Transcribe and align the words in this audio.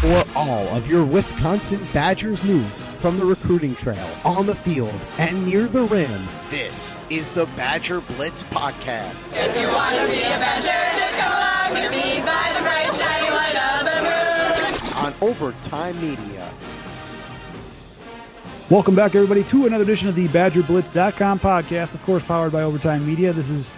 For 0.00 0.24
all 0.34 0.66
of 0.68 0.86
your 0.86 1.04
Wisconsin 1.04 1.86
Badgers 1.92 2.42
news 2.42 2.80
from 3.00 3.18
the 3.18 3.24
recruiting 3.26 3.74
trail, 3.76 4.08
on 4.24 4.46
the 4.46 4.54
field, 4.54 4.98
and 5.18 5.44
near 5.44 5.66
the 5.66 5.82
rim, 5.82 6.26
this 6.48 6.96
is 7.10 7.32
the 7.32 7.44
Badger 7.54 8.00
Blitz 8.00 8.44
Podcast. 8.44 9.34
If 9.36 9.60
you 9.60 9.68
want 9.68 9.98
to 9.98 10.06
be 10.06 10.20
a 10.20 10.38
Badger, 10.40 10.98
just 10.98 11.18
come 11.18 11.30
along 11.30 11.82
with 11.82 11.90
me 11.90 12.18
by 12.20 12.50
the 12.54 12.62
bright 12.62 12.94
shiny 12.94 13.30
light 13.30 13.56
of 13.76 13.84
the 13.84 15.04
moon. 15.04 15.04
On 15.04 15.14
Overtime 15.20 16.00
Media. 16.00 16.50
Welcome 18.70 18.94
back, 18.94 19.14
everybody, 19.14 19.44
to 19.44 19.66
another 19.66 19.84
edition 19.84 20.08
of 20.08 20.14
the 20.14 20.28
BadgerBlitz.com 20.28 21.40
podcast, 21.40 21.92
of 21.92 22.02
course, 22.04 22.22
powered 22.22 22.52
by 22.52 22.62
Overtime 22.62 23.06
Media. 23.06 23.34
This 23.34 23.50
is 23.50 23.68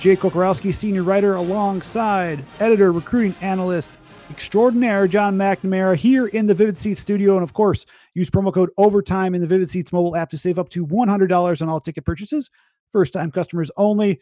Jay 0.00 0.16
Kocorowski, 0.16 0.74
senior 0.74 1.02
writer, 1.02 1.34
alongside 1.34 2.44
editor, 2.60 2.92
recruiting 2.92 3.34
analyst 3.40 3.92
extraordinaire 4.32 5.06
Jon 5.06 5.36
McNamara 5.36 5.94
here 5.94 6.26
in 6.26 6.46
the 6.46 6.54
Vivid 6.54 6.78
Seats 6.78 7.02
studio. 7.02 7.34
And 7.34 7.42
of 7.42 7.52
course, 7.52 7.84
use 8.14 8.30
promo 8.30 8.52
code 8.52 8.70
OVERTIME 8.78 9.34
in 9.34 9.42
the 9.42 9.46
Vivid 9.46 9.68
Seats 9.68 9.92
mobile 9.92 10.16
app 10.16 10.30
to 10.30 10.38
save 10.38 10.58
up 10.58 10.70
to 10.70 10.86
$100 10.86 11.62
on 11.62 11.68
all 11.68 11.80
ticket 11.80 12.06
purchases. 12.06 12.48
First 12.92 13.12
time 13.12 13.30
customers 13.30 13.70
only. 13.76 14.20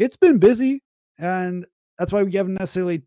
It's 0.00 0.16
been 0.16 0.38
busy, 0.38 0.82
and 1.18 1.64
that's 1.98 2.12
why 2.12 2.24
we 2.24 2.32
haven't 2.32 2.54
necessarily 2.54 3.02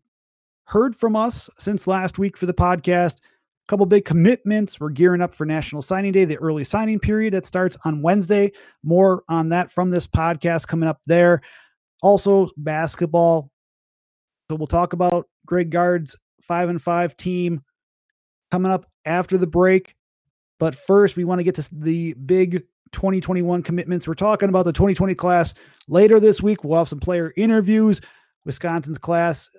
heard 0.64 0.96
from 0.96 1.16
us 1.16 1.50
since 1.58 1.86
last 1.86 2.18
week 2.18 2.38
for 2.38 2.46
the 2.46 2.54
podcast 2.54 3.18
A 3.66 3.68
couple 3.68 3.86
big 3.86 4.04
commitments. 4.04 4.78
We're 4.78 4.90
gearing 4.90 5.20
up 5.20 5.34
for 5.34 5.44
National 5.44 5.82
Signing 5.82 6.12
Day, 6.12 6.24
the 6.24 6.36
early 6.36 6.62
signing 6.62 7.00
period 7.00 7.34
that 7.34 7.46
starts 7.46 7.76
on 7.84 8.00
Wednesday. 8.00 8.52
More 8.84 9.24
on 9.28 9.48
that 9.48 9.72
from 9.72 9.90
this 9.90 10.06
podcast 10.06 10.68
coming 10.68 10.88
up 10.88 11.00
there. 11.06 11.42
Also, 12.00 12.50
basketball. 12.56 13.50
So 14.48 14.54
we'll 14.54 14.68
talk 14.68 14.92
about 14.92 15.28
Greg 15.46 15.70
Gard's 15.70 16.16
five 16.42 16.68
and 16.68 16.80
five 16.80 17.16
team 17.16 17.62
coming 18.50 18.70
up 18.70 18.86
after 19.04 19.38
the 19.38 19.46
break. 19.46 19.94
But 20.58 20.74
first, 20.74 21.16
we 21.16 21.24
want 21.24 21.38
to 21.38 21.44
get 21.44 21.54
to 21.56 21.68
the 21.72 22.14
big 22.14 22.62
2021 22.92 23.62
commitments. 23.62 24.08
We're 24.08 24.14
talking 24.14 24.48
about 24.48 24.64
the 24.64 24.72
2020 24.72 25.14
class 25.14 25.54
later 25.88 26.20
this 26.20 26.42
week. 26.42 26.64
We'll 26.64 26.78
have 26.78 26.88
some 26.88 27.00
player 27.00 27.32
interviews. 27.36 28.00
Wisconsin's 28.44 28.98
class 28.98 29.50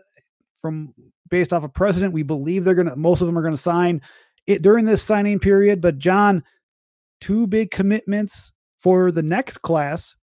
from 0.58 0.94
based 1.30 1.54
off 1.54 1.64
of 1.64 1.74
precedent. 1.74 2.14
We 2.14 2.24
believe 2.24 2.64
they're 2.64 2.74
going 2.74 2.90
to, 2.90 2.96
most 2.96 3.22
of 3.22 3.28
them 3.28 3.38
are 3.38 3.42
going 3.42 3.54
to 3.54 3.62
sign 3.62 4.02
it 4.48 4.62
during 4.62 4.86
this 4.86 5.04
signing 5.04 5.40
period. 5.40 5.82
But, 5.82 6.00
Jon, 6.00 6.44
two 7.22 7.48
big 7.48 7.70
commitments 7.70 8.52
for 8.80 9.12
the 9.12 9.24
next 9.24 9.62
class, 9.62 10.16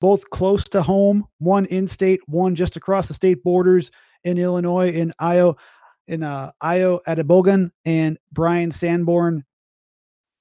both 0.00 0.30
close 0.30 0.64
to 0.66 0.82
home, 0.82 1.26
one 1.38 1.66
in 1.66 1.88
state, 1.88 2.20
one 2.26 2.54
just 2.54 2.76
across 2.76 3.08
the 3.08 3.14
state 3.14 3.42
borders 3.42 3.90
in 4.24 4.38
Illinois, 4.38 4.90
in 4.90 5.12
Ayo, 5.20 5.56
in 6.06 6.22
uh, 6.22 6.52
Ayo 6.62 7.00
Adebogun 7.06 7.70
and 7.84 8.18
Bryan 8.32 8.70
Sanborn. 8.70 9.44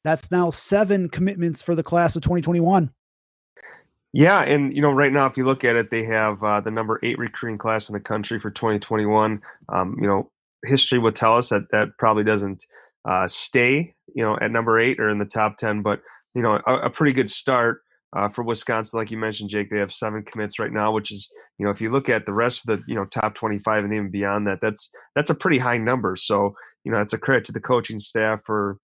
That's 0.03 0.31
now 0.31 0.51
seven 0.51 1.09
commitments 1.09 1.61
for 1.61 1.75
the 1.75 1.83
class 1.83 2.15
of 2.15 2.21
2021. 2.21 2.91
Yeah, 4.13 4.41
and 4.43 4.73
you 4.73 4.81
know, 4.81 4.91
right 4.91 5.11
now, 5.11 5.25
if 5.25 5.37
you 5.37 5.45
look 5.45 5.63
at 5.63 5.75
it, 5.75 5.91
they 5.91 6.03
have 6.03 6.41
uh, 6.41 6.61
the 6.61 6.71
number 6.71 6.99
eight 7.03 7.19
recruiting 7.19 7.57
class 7.57 7.89
in 7.89 7.93
the 7.93 7.99
country 7.99 8.39
for 8.39 8.49
2021. 8.49 9.41
Um, 9.69 9.97
you 9.99 10.07
know, 10.07 10.31
history 10.63 10.97
would 10.97 11.15
tell 11.15 11.37
us 11.37 11.49
that 11.49 11.69
that 11.71 11.89
probably 11.99 12.23
doesn't 12.23 12.65
uh, 13.05 13.27
stay, 13.27 13.93
you 14.13 14.23
know, 14.23 14.37
at 14.41 14.51
number 14.51 14.79
eight 14.79 14.99
or 14.99 15.09
in 15.09 15.17
the 15.17 15.25
top 15.25 15.57
10, 15.57 15.81
but 15.81 16.01
you 16.33 16.41
know, 16.41 16.59
a, 16.67 16.75
a 16.75 16.89
pretty 16.89 17.13
good 17.13 17.29
start 17.29 17.81
uh, 18.15 18.29
for 18.29 18.43
Wisconsin. 18.43 18.97
Like 18.97 19.11
you 19.11 19.17
mentioned, 19.17 19.49
Jake, 19.49 19.69
they 19.69 19.79
have 19.79 19.93
seven 19.93 20.23
commits 20.23 20.59
right 20.59 20.71
now, 20.71 20.91
which 20.91 21.11
is, 21.11 21.29
you 21.57 21.65
know, 21.65 21.71
if 21.71 21.81
you 21.81 21.91
look 21.91 22.09
at 22.09 22.25
the 22.25 22.33
rest 22.33 22.67
of 22.67 22.77
the, 22.77 22.83
you 22.87 22.95
know, 22.95 23.05
top 23.05 23.35
25 23.35 23.83
and 23.83 23.93
even 23.93 24.09
beyond 24.09 24.47
that, 24.47 24.61
that's 24.61 24.89
that's 25.15 25.29
a 25.29 25.35
pretty 25.35 25.57
high 25.57 25.77
number. 25.77 26.15
So, 26.15 26.55
you 26.83 26.91
know, 26.91 26.97
that's 26.97 27.13
a 27.13 27.17
credit 27.17 27.45
to 27.45 27.51
the 27.51 27.59
coaching 27.61 27.99
staff 27.99 28.41
for 28.45 28.77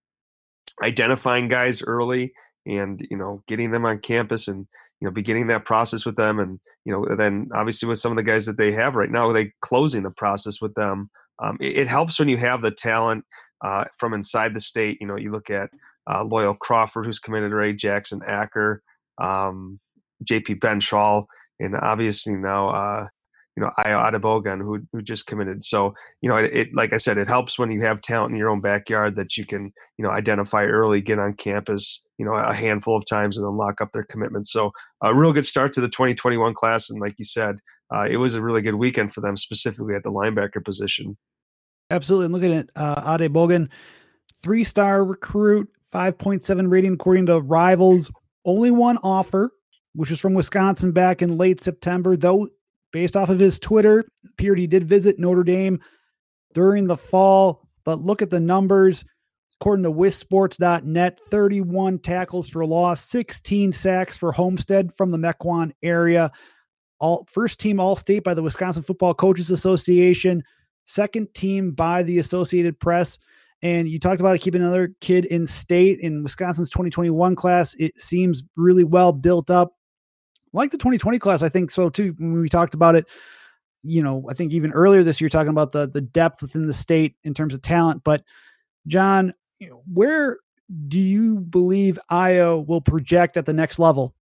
identifying 0.82 1.48
guys 1.48 1.84
early 1.84 2.34
and 2.66 3.06
you 3.12 3.18
know 3.18 3.44
getting 3.48 3.72
them 3.72 3.86
on 3.86 4.00
campus 4.00 4.48
and 4.48 4.66
you 5.04 5.10
know, 5.10 5.12
beginning 5.12 5.48
that 5.48 5.66
process 5.66 6.06
with 6.06 6.16
them, 6.16 6.40
and 6.40 6.62
you 6.86 6.94
know, 6.94 7.06
then 7.18 7.50
obviously 7.54 7.90
with 7.90 8.00
some 8.00 8.14
of 8.14 8.16
the 8.16 8.24
guys 8.24 8.46
that 8.46 8.56
they 8.56 8.72
have 8.72 8.96
right 8.96 9.12
now, 9.12 9.30
they 9.34 9.52
closing 9.60 10.02
the 10.02 10.12
process 10.12 10.62
with 10.62 10.74
them. 10.76 11.10
Um, 11.40 11.58
it, 11.60 11.78
it, 11.78 11.88
helps 11.90 12.20
when 12.20 12.30
you 12.30 12.38
have 12.38 12.62
the 12.62 12.72
talent 12.72 13.26
uh, 13.66 13.84
from 13.98 14.14
inside 14.14 14.54
the 14.54 14.62
state. 14.62 15.00
You 15.02 15.08
know, 15.08 15.18
you 15.18 15.30
look 15.30 15.50
at 15.50 15.72
uh, 16.10 16.24
Loyal 16.24 16.56
Crawford, 16.56 17.06
who's 17.06 17.20
committed 17.20 17.52
Ray 17.52 17.74
Jackson 17.74 18.22
Acker, 18.26 18.82
um, 19.22 19.80
J.P. 20.24 20.56
Benzschawel, 20.56 21.26
and 21.60 21.76
obviously 21.76 22.36
now 22.36 22.70
uh, 22.70 23.08
you 23.56 23.64
know 23.64 23.70
Ayo 23.80 24.12
Adebogun 24.12 24.62
who 24.62 24.80
who 24.92 25.02
just 25.02 25.28
committed. 25.28 25.64
So 25.64 25.94
you 26.22 26.30
know 26.30 26.38
it, 26.38 26.54
it, 26.54 26.76
like 26.76 26.94
I 26.94 26.98
said, 26.98 27.18
it 27.18 27.28
helps 27.28 27.60
when 27.60 27.72
you 27.72 27.82
have 27.82 28.02
talent 28.02 28.32
in 28.32 28.38
your 28.38 28.50
own 28.50 28.62
backyard 28.62 29.16
that 29.16 29.38
you 29.38 29.46
can 29.46 29.72
you 29.98 30.04
know 30.04 30.12
identify 30.12 30.66
early, 30.66 31.02
get 31.02 31.20
on 31.20 31.34
campus, 31.34 32.04
you 32.18 32.26
know 32.26 32.34
a 32.34 32.54
handful 32.54 32.98
of 32.98 33.06
times, 33.06 33.38
and 33.38 33.46
then 33.46 33.58
lock 33.58 33.82
up 33.82 33.92
their 33.92 34.04
commitment. 34.04 34.48
So 34.48 34.72
a 35.02 35.14
real 35.14 35.34
good 35.34 35.46
start 35.46 35.74
to 35.74 35.82
the 35.82 35.90
2021 35.90 36.54
class, 36.54 36.90
and 36.90 37.00
like 37.00 37.16
you 37.18 37.26
said, 37.26 37.58
uh, 37.94 38.08
it 38.10 38.18
was 38.18 38.36
a 38.36 38.42
really 38.42 38.62
good 38.62 38.76
weekend 38.76 39.14
for 39.14 39.22
them, 39.22 39.38
specifically 39.38 39.96
at 39.96 40.04
the 40.04 40.12
linebacker 40.12 40.64
position. 40.64 41.18
Absolutely, 41.90 42.26
and 42.26 42.34
looking 42.34 42.54
at 42.54 42.70
uh, 42.76 43.18
Adebogun, 43.18 43.70
three 44.42 44.64
star 44.64 45.04
recruit, 45.04 45.70
5.7 45.94 46.72
rating 46.72 46.94
according 46.94 47.28
to 47.28 47.40
Rivals. 47.40 48.10
Only 48.46 48.72
one 48.72 48.98
offer, 48.98 49.52
which 49.94 50.10
was 50.10 50.20
from 50.20 50.34
Wisconsin 50.34 50.92
back 50.92 51.22
in 51.22 51.38
late 51.38 51.62
September, 51.62 52.18
though 52.18 52.50
based 52.92 53.18
off 53.18 53.30
of 53.30 53.40
his 53.40 53.60
Twitter, 53.60 54.06
appeared 54.30 54.60
he 54.60 54.68
did 54.68 54.88
visit 54.88 55.20
Notre 55.20 55.44
Dame 55.44 55.80
during 56.54 56.88
the 56.88 56.98
fall. 56.98 57.68
But 57.86 58.00
look 58.00 58.22
at 58.22 58.30
the 58.30 58.40
numbers. 58.40 59.04
According 59.60 59.84
to 59.84 59.92
wisports.net, 59.92 61.20
31 61.30 62.00
tackles 62.00 62.50
for 62.50 62.66
loss, 62.66 63.02
16 63.06 63.72
sacks 63.72 64.18
for 64.18 64.34
Homestead 64.34 64.94
from 64.96 65.10
the 65.10 65.18
Mequon 65.18 65.72
area. 65.82 66.32
All 67.00 67.26
first 67.32 67.60
team 67.60 67.80
all 67.80 67.96
state 67.96 68.24
by 68.24 68.34
the 68.34 68.44
Wisconsin 68.44 68.84
Football 68.84 69.14
Coaches 69.14 69.52
Association, 69.52 70.44
second 70.86 71.34
team 71.34 71.72
by 71.72 72.04
the 72.04 72.20
Associated 72.20 72.78
Press. 72.80 73.18
And 73.64 73.90
you 73.90 73.98
talked 73.98 74.20
about 74.20 74.40
keeping 74.42 74.62
another 74.62 74.94
kid 75.00 75.26
in 75.26 75.48
state 75.48 76.00
in 76.02 76.22
Wisconsin's 76.22 76.70
2021 76.70 77.36
class. 77.36 77.74
It 77.80 78.00
seems 78.00 78.44
really 78.56 78.84
well 78.84 79.12
built 79.14 79.50
up 79.50 79.74
like 80.54 80.72
the 80.72 80.78
2020 80.78 81.18
class, 81.18 81.42
I 81.42 81.50
think 81.50 81.72
so 81.72 81.90
too. 81.90 82.14
When 82.18 82.40
we 82.40 82.50
talked 82.50 82.76
about 82.76 82.96
it, 82.96 83.06
you 83.84 84.04
know, 84.04 84.26
I 84.30 84.34
think 84.34 84.54
even 84.54 84.72
earlier 84.72 85.04
this 85.04 85.20
year, 85.20 85.30
talking 85.30 85.50
about 85.50 85.72
the 85.72 85.90
the 85.90 86.02
depth 86.02 86.42
within 86.42 86.68
the 86.68 86.74
state 86.74 87.16
in 87.24 87.34
terms 87.34 87.54
of 87.54 87.62
talent. 87.62 88.04
But 88.04 88.24
Jon, 88.88 89.34
where 89.92 90.38
do 90.88 91.02
you 91.02 91.40
believe 91.40 92.00
Ayo 92.12 92.66
will 92.66 92.82
project 92.82 93.36
at 93.36 93.46
the 93.46 93.54
next 93.54 93.80
level? 93.80 94.16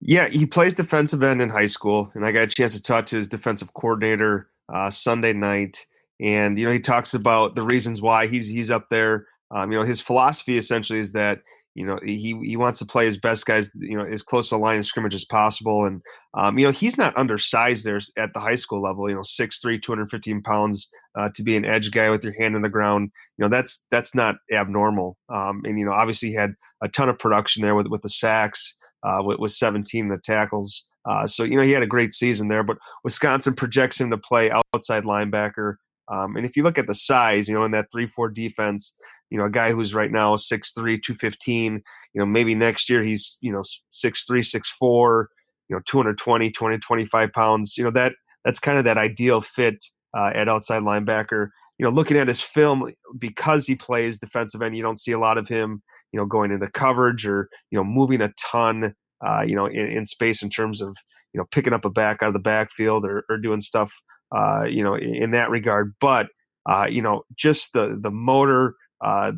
Yeah, 0.00 0.28
he 0.28 0.46
plays 0.46 0.74
defensive 0.74 1.22
end 1.22 1.42
in 1.42 1.50
high 1.50 1.66
school, 1.66 2.10
and 2.14 2.24
I 2.24 2.32
got 2.32 2.44
a 2.44 2.46
chance 2.46 2.74
to 2.74 2.82
talk 2.82 3.06
to 3.06 3.16
his 3.16 3.28
defensive 3.28 3.74
coordinator 3.74 4.48
uh, 4.72 4.88
Sunday 4.88 5.34
night, 5.34 5.86
and 6.20 6.58
you 6.58 6.66
know 6.66 6.72
he 6.72 6.80
talks 6.80 7.14
about 7.14 7.54
the 7.54 7.62
reasons 7.62 8.02
why 8.02 8.26
he's 8.26 8.48
he's 8.48 8.70
up 8.70 8.88
there. 8.90 9.26
Um, 9.52 9.72
you 9.72 9.78
know, 9.78 9.84
his 9.84 10.00
philosophy 10.00 10.58
essentially 10.58 10.98
is 10.98 11.12
that 11.12 11.40
you 11.74 11.86
know, 11.86 11.98
he 12.02 12.38
he 12.42 12.56
wants 12.56 12.78
to 12.80 12.86
play 12.86 13.06
his 13.06 13.16
best 13.16 13.46
guys, 13.46 13.70
you 13.76 13.96
know, 13.96 14.04
as 14.04 14.22
close 14.22 14.48
to 14.48 14.56
the 14.56 14.60
line 14.60 14.78
of 14.78 14.84
scrimmage 14.84 15.14
as 15.14 15.24
possible. 15.24 15.84
And 15.84 16.02
um, 16.34 16.58
you 16.58 16.66
know, 16.66 16.72
he's 16.72 16.98
not 16.98 17.16
undersized 17.16 17.84
there 17.84 18.00
at 18.18 18.34
the 18.34 18.40
high 18.40 18.56
school 18.56 18.82
level. 18.82 19.08
You 19.08 19.14
know, 19.14 19.20
6'3", 19.20 19.80
215 19.80 20.42
pounds 20.42 20.88
uh, 21.16 21.28
to 21.34 21.42
be 21.42 21.56
an 21.56 21.64
edge 21.64 21.92
guy 21.92 22.10
with 22.10 22.24
your 22.24 22.34
hand 22.34 22.56
in 22.56 22.62
the 22.62 22.68
ground. 22.68 23.10
You 23.38 23.44
know, 23.44 23.48
that's 23.48 23.84
that's 23.90 24.14
not 24.14 24.36
abnormal. 24.52 25.16
Um, 25.28 25.62
and 25.64 25.78
you 25.78 25.84
know, 25.84 25.92
obviously 25.92 26.30
he 26.30 26.34
had 26.34 26.54
a 26.82 26.88
ton 26.88 27.08
of 27.08 27.18
production 27.18 27.62
there 27.62 27.76
with 27.76 27.86
with 27.86 28.02
the 28.02 28.08
sacks, 28.08 28.76
uh, 29.04 29.22
with, 29.22 29.38
with 29.38 29.52
17 29.52 30.08
the 30.08 30.18
tackles. 30.18 30.88
Uh, 31.08 31.26
so 31.26 31.44
you 31.44 31.56
know, 31.56 31.62
he 31.62 31.70
had 31.70 31.84
a 31.84 31.86
great 31.86 32.12
season 32.12 32.48
there. 32.48 32.64
But 32.64 32.78
Wisconsin 33.04 33.54
projects 33.54 34.00
him 34.00 34.10
to 34.10 34.18
play 34.18 34.50
outside 34.74 35.04
linebacker. 35.04 35.76
Um, 36.10 36.36
and 36.36 36.44
if 36.44 36.56
you 36.56 36.62
look 36.62 36.78
at 36.78 36.86
the 36.86 36.94
size, 36.94 37.48
you 37.48 37.54
know, 37.54 37.64
in 37.64 37.70
that 37.70 37.90
three-four 37.92 38.30
defense, 38.30 38.94
you 39.30 39.38
know, 39.38 39.44
a 39.44 39.50
guy 39.50 39.72
who's 39.72 39.94
right 39.94 40.10
now 40.10 40.34
6'3", 40.34 40.74
215, 40.74 41.82
you 42.14 42.18
know, 42.18 42.26
maybe 42.26 42.54
next 42.54 42.90
year 42.90 43.04
he's, 43.04 43.38
you 43.40 43.52
know, 43.52 43.62
6'3", 43.92 44.40
6'4", 44.82 45.26
you 45.68 45.76
know, 45.76 45.82
220, 45.86 46.50
20, 46.50 46.78
25 46.78 47.32
pounds. 47.32 47.78
You 47.78 47.84
know, 47.84 47.90
that 47.92 48.14
that's 48.44 48.58
kind 48.58 48.78
of 48.78 48.84
that 48.84 48.98
ideal 48.98 49.40
fit 49.40 49.84
uh, 50.16 50.32
at 50.34 50.48
outside 50.48 50.82
linebacker. 50.82 51.48
You 51.78 51.86
know, 51.86 51.90
looking 51.90 52.18
at 52.18 52.28
his 52.28 52.40
film, 52.40 52.92
because 53.16 53.66
he 53.66 53.74
plays 53.74 54.18
defensive 54.18 54.60
end, 54.60 54.76
you 54.76 54.82
don't 54.82 55.00
see 55.00 55.12
a 55.12 55.18
lot 55.18 55.38
of 55.38 55.48
him, 55.48 55.82
you 56.12 56.18
know, 56.18 56.26
going 56.26 56.50
into 56.50 56.68
coverage 56.68 57.26
or, 57.26 57.48
you 57.70 57.78
know, 57.78 57.84
moving 57.84 58.20
a 58.20 58.32
ton, 58.36 58.94
uh, 59.24 59.42
you 59.46 59.54
know, 59.54 59.66
in, 59.66 59.86
in, 59.86 60.04
space 60.04 60.42
in 60.42 60.50
terms 60.50 60.82
of, 60.82 60.94
you 61.32 61.38
know, 61.38 61.46
picking 61.50 61.72
up 61.72 61.86
a 61.86 61.90
back 61.90 62.22
out 62.22 62.28
of 62.28 62.34
the 62.34 62.40
backfield 62.40 63.06
or, 63.06 63.24
or 63.30 63.38
doing 63.38 63.62
stuff, 63.62 63.94
uh, 64.32 64.64
you 64.68 64.82
know, 64.82 64.96
in, 64.96 65.32
that 65.32 65.50
regard. 65.50 65.94
But, 66.00 66.28
uh, 66.66 66.86
you 66.88 67.02
know, 67.02 67.22
just 67.36 67.72
the 67.72 67.98
the 68.00 68.10
motor, 68.10 68.74
uh, 69.00 69.32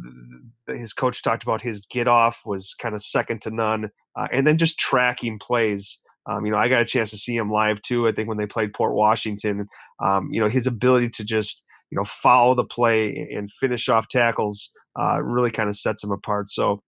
his 0.69 0.93
coach 0.93 1.23
talked 1.23 1.43
about 1.43 1.63
his 1.63 1.87
get 1.87 2.09
off 2.09 2.43
was 2.45 2.75
kind 2.75 2.95
of 2.95 3.03
second 3.03 3.43
to 3.43 3.51
none, 3.51 3.91
uh, 4.17 4.29
and 4.33 4.47
then 4.47 4.59
just 4.59 4.79
tracking 4.79 5.39
plays. 5.39 5.99
Um, 6.27 6.47
you 6.47 6.53
know, 6.53 6.59
I 6.59 6.69
got 6.69 6.83
a 6.83 6.85
chance 6.85 7.11
to 7.11 7.17
see 7.17 7.37
him 7.37 7.51
live 7.51 7.83
too. 7.83 8.07
I 8.07 8.13
think 8.13 8.29
when 8.29 8.39
they 8.39 8.47
played 8.47 8.73
Port 8.75 8.95
Washington, 8.95 9.67
um, 10.05 10.29
you 10.31 10.41
know, 10.41 10.49
his 10.49 10.67
ability 10.67 11.11
to 11.11 11.25
just 11.25 11.65
you 11.91 11.97
know 11.97 12.05
follow 12.05 12.55
the 12.55 12.65
play 12.65 13.29
and 13.35 13.53
finish 13.53 13.89
off 13.89 14.09
tackles 14.09 14.71
uh, 15.01 15.23
really 15.23 15.51
kind 15.51 15.69
of 15.69 15.77
sets 15.77 16.03
him 16.03 16.11
apart. 16.11 16.51
So 16.51 16.83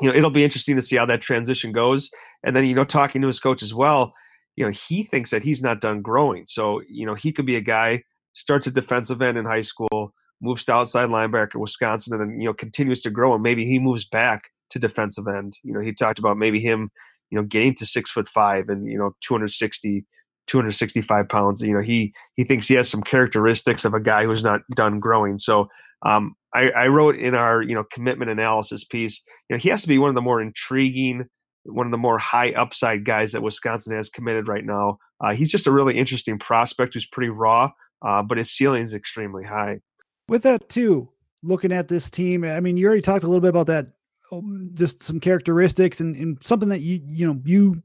you 0.00 0.08
know 0.08 0.16
it'll 0.16 0.30
be 0.30 0.44
interesting 0.44 0.76
to 0.76 0.82
see 0.82 0.96
how 0.96 1.06
that 1.06 1.20
transition 1.20 1.72
goes. 1.72 2.10
And 2.44 2.54
then 2.54 2.64
you 2.66 2.74
know 2.74 2.84
talking 2.84 3.20
to 3.22 3.26
his 3.26 3.40
coach 3.40 3.62
as 3.62 3.74
well, 3.74 4.12
you 4.56 4.64
know 4.64 4.70
he 4.70 5.02
thinks 5.02 5.30
that 5.30 5.42
he's 5.42 5.62
not 5.62 5.80
done 5.80 6.02
growing. 6.02 6.44
So 6.46 6.82
you 6.88 7.06
know 7.06 7.14
he 7.14 7.32
could 7.32 7.46
be 7.46 7.56
a 7.56 7.60
guy 7.60 8.02
starts 8.34 8.66
at 8.66 8.74
defensive 8.74 9.22
end 9.22 9.38
in 9.38 9.44
high 9.44 9.62
school, 9.62 10.12
moves 10.40 10.64
to 10.66 10.72
outside 10.74 11.08
linebacker 11.08 11.54
in 11.54 11.60
Wisconsin, 11.60 12.14
and 12.14 12.22
then 12.22 12.40
you 12.40 12.46
know 12.46 12.54
continues 12.54 13.00
to 13.02 13.10
grow 13.10 13.34
and 13.34 13.42
maybe 13.42 13.64
he 13.64 13.78
moves 13.78 14.04
back 14.04 14.50
to 14.70 14.78
defensive 14.78 15.26
end. 15.28 15.54
You 15.62 15.72
know 15.72 15.80
he 15.80 15.92
talked 15.92 16.18
about 16.18 16.38
maybe 16.38 16.60
him 16.60 16.90
you 17.30 17.38
know 17.38 17.44
getting 17.44 17.74
to 17.76 17.86
six 17.86 18.10
foot 18.10 18.28
five 18.28 18.68
and 18.68 18.86
you 18.86 18.98
know 18.98 19.14
260 19.20 20.04
265 20.46 21.28
pounds. 21.28 21.62
You 21.62 21.74
know, 21.74 21.80
he 21.80 22.12
he 22.34 22.44
thinks 22.44 22.68
he 22.68 22.74
has 22.74 22.88
some 22.88 23.02
characteristics 23.02 23.84
of 23.84 23.94
a 23.94 24.00
guy 24.00 24.24
who's 24.24 24.44
not 24.44 24.60
done 24.74 25.00
growing. 25.00 25.38
So 25.38 25.68
um, 26.02 26.34
I, 26.54 26.70
I, 26.70 26.86
wrote 26.88 27.16
in 27.16 27.34
our 27.34 27.62
you 27.62 27.74
know 27.74 27.84
commitment 27.90 28.30
analysis 28.30 28.84
piece, 28.84 29.22
you 29.48 29.56
know, 29.56 29.60
he 29.60 29.68
has 29.70 29.82
to 29.82 29.88
be 29.88 29.98
one 29.98 30.08
of 30.08 30.14
the 30.14 30.22
more 30.22 30.40
intriguing, 30.40 31.26
one 31.66 31.86
of 31.86 31.92
the 31.92 31.98
more 31.98 32.18
high 32.18 32.52
upside 32.52 33.04
guys 33.04 33.32
that 33.32 33.42
Wisconsin 33.42 33.96
has 33.96 34.08
committed 34.08 34.48
right 34.48 34.64
now. 34.64 34.98
Uh, 35.20 35.34
he's 35.34 35.50
just 35.50 35.66
a 35.66 35.72
really 35.72 35.96
interesting 35.96 36.38
prospect 36.38 36.94
who's 36.94 37.06
pretty 37.06 37.30
raw, 37.30 37.70
uh, 38.02 38.22
but 38.22 38.38
his 38.38 38.50
ceiling 38.50 38.82
is 38.82 38.94
extremely 38.94 39.44
high. 39.44 39.80
With 40.28 40.42
that 40.42 40.68
too, 40.68 41.08
looking 41.42 41.72
at 41.72 41.88
this 41.88 42.10
team, 42.10 42.44
I 42.44 42.60
mean, 42.60 42.76
you 42.76 42.86
already 42.86 43.02
talked 43.02 43.24
a 43.24 43.28
little 43.28 43.40
bit 43.40 43.50
about 43.50 43.66
that, 43.68 43.88
um, 44.32 44.64
just 44.74 45.02
some 45.02 45.20
characteristics 45.20 46.00
and, 46.00 46.16
and 46.16 46.38
something 46.42 46.68
that 46.70 46.80
you 46.80 47.00
you 47.06 47.26
know 47.26 47.40
you 47.44 47.82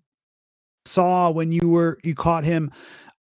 saw 0.86 1.30
when 1.30 1.52
you 1.52 1.68
were 1.68 2.00
you 2.04 2.16
caught 2.16 2.44
him 2.44 2.72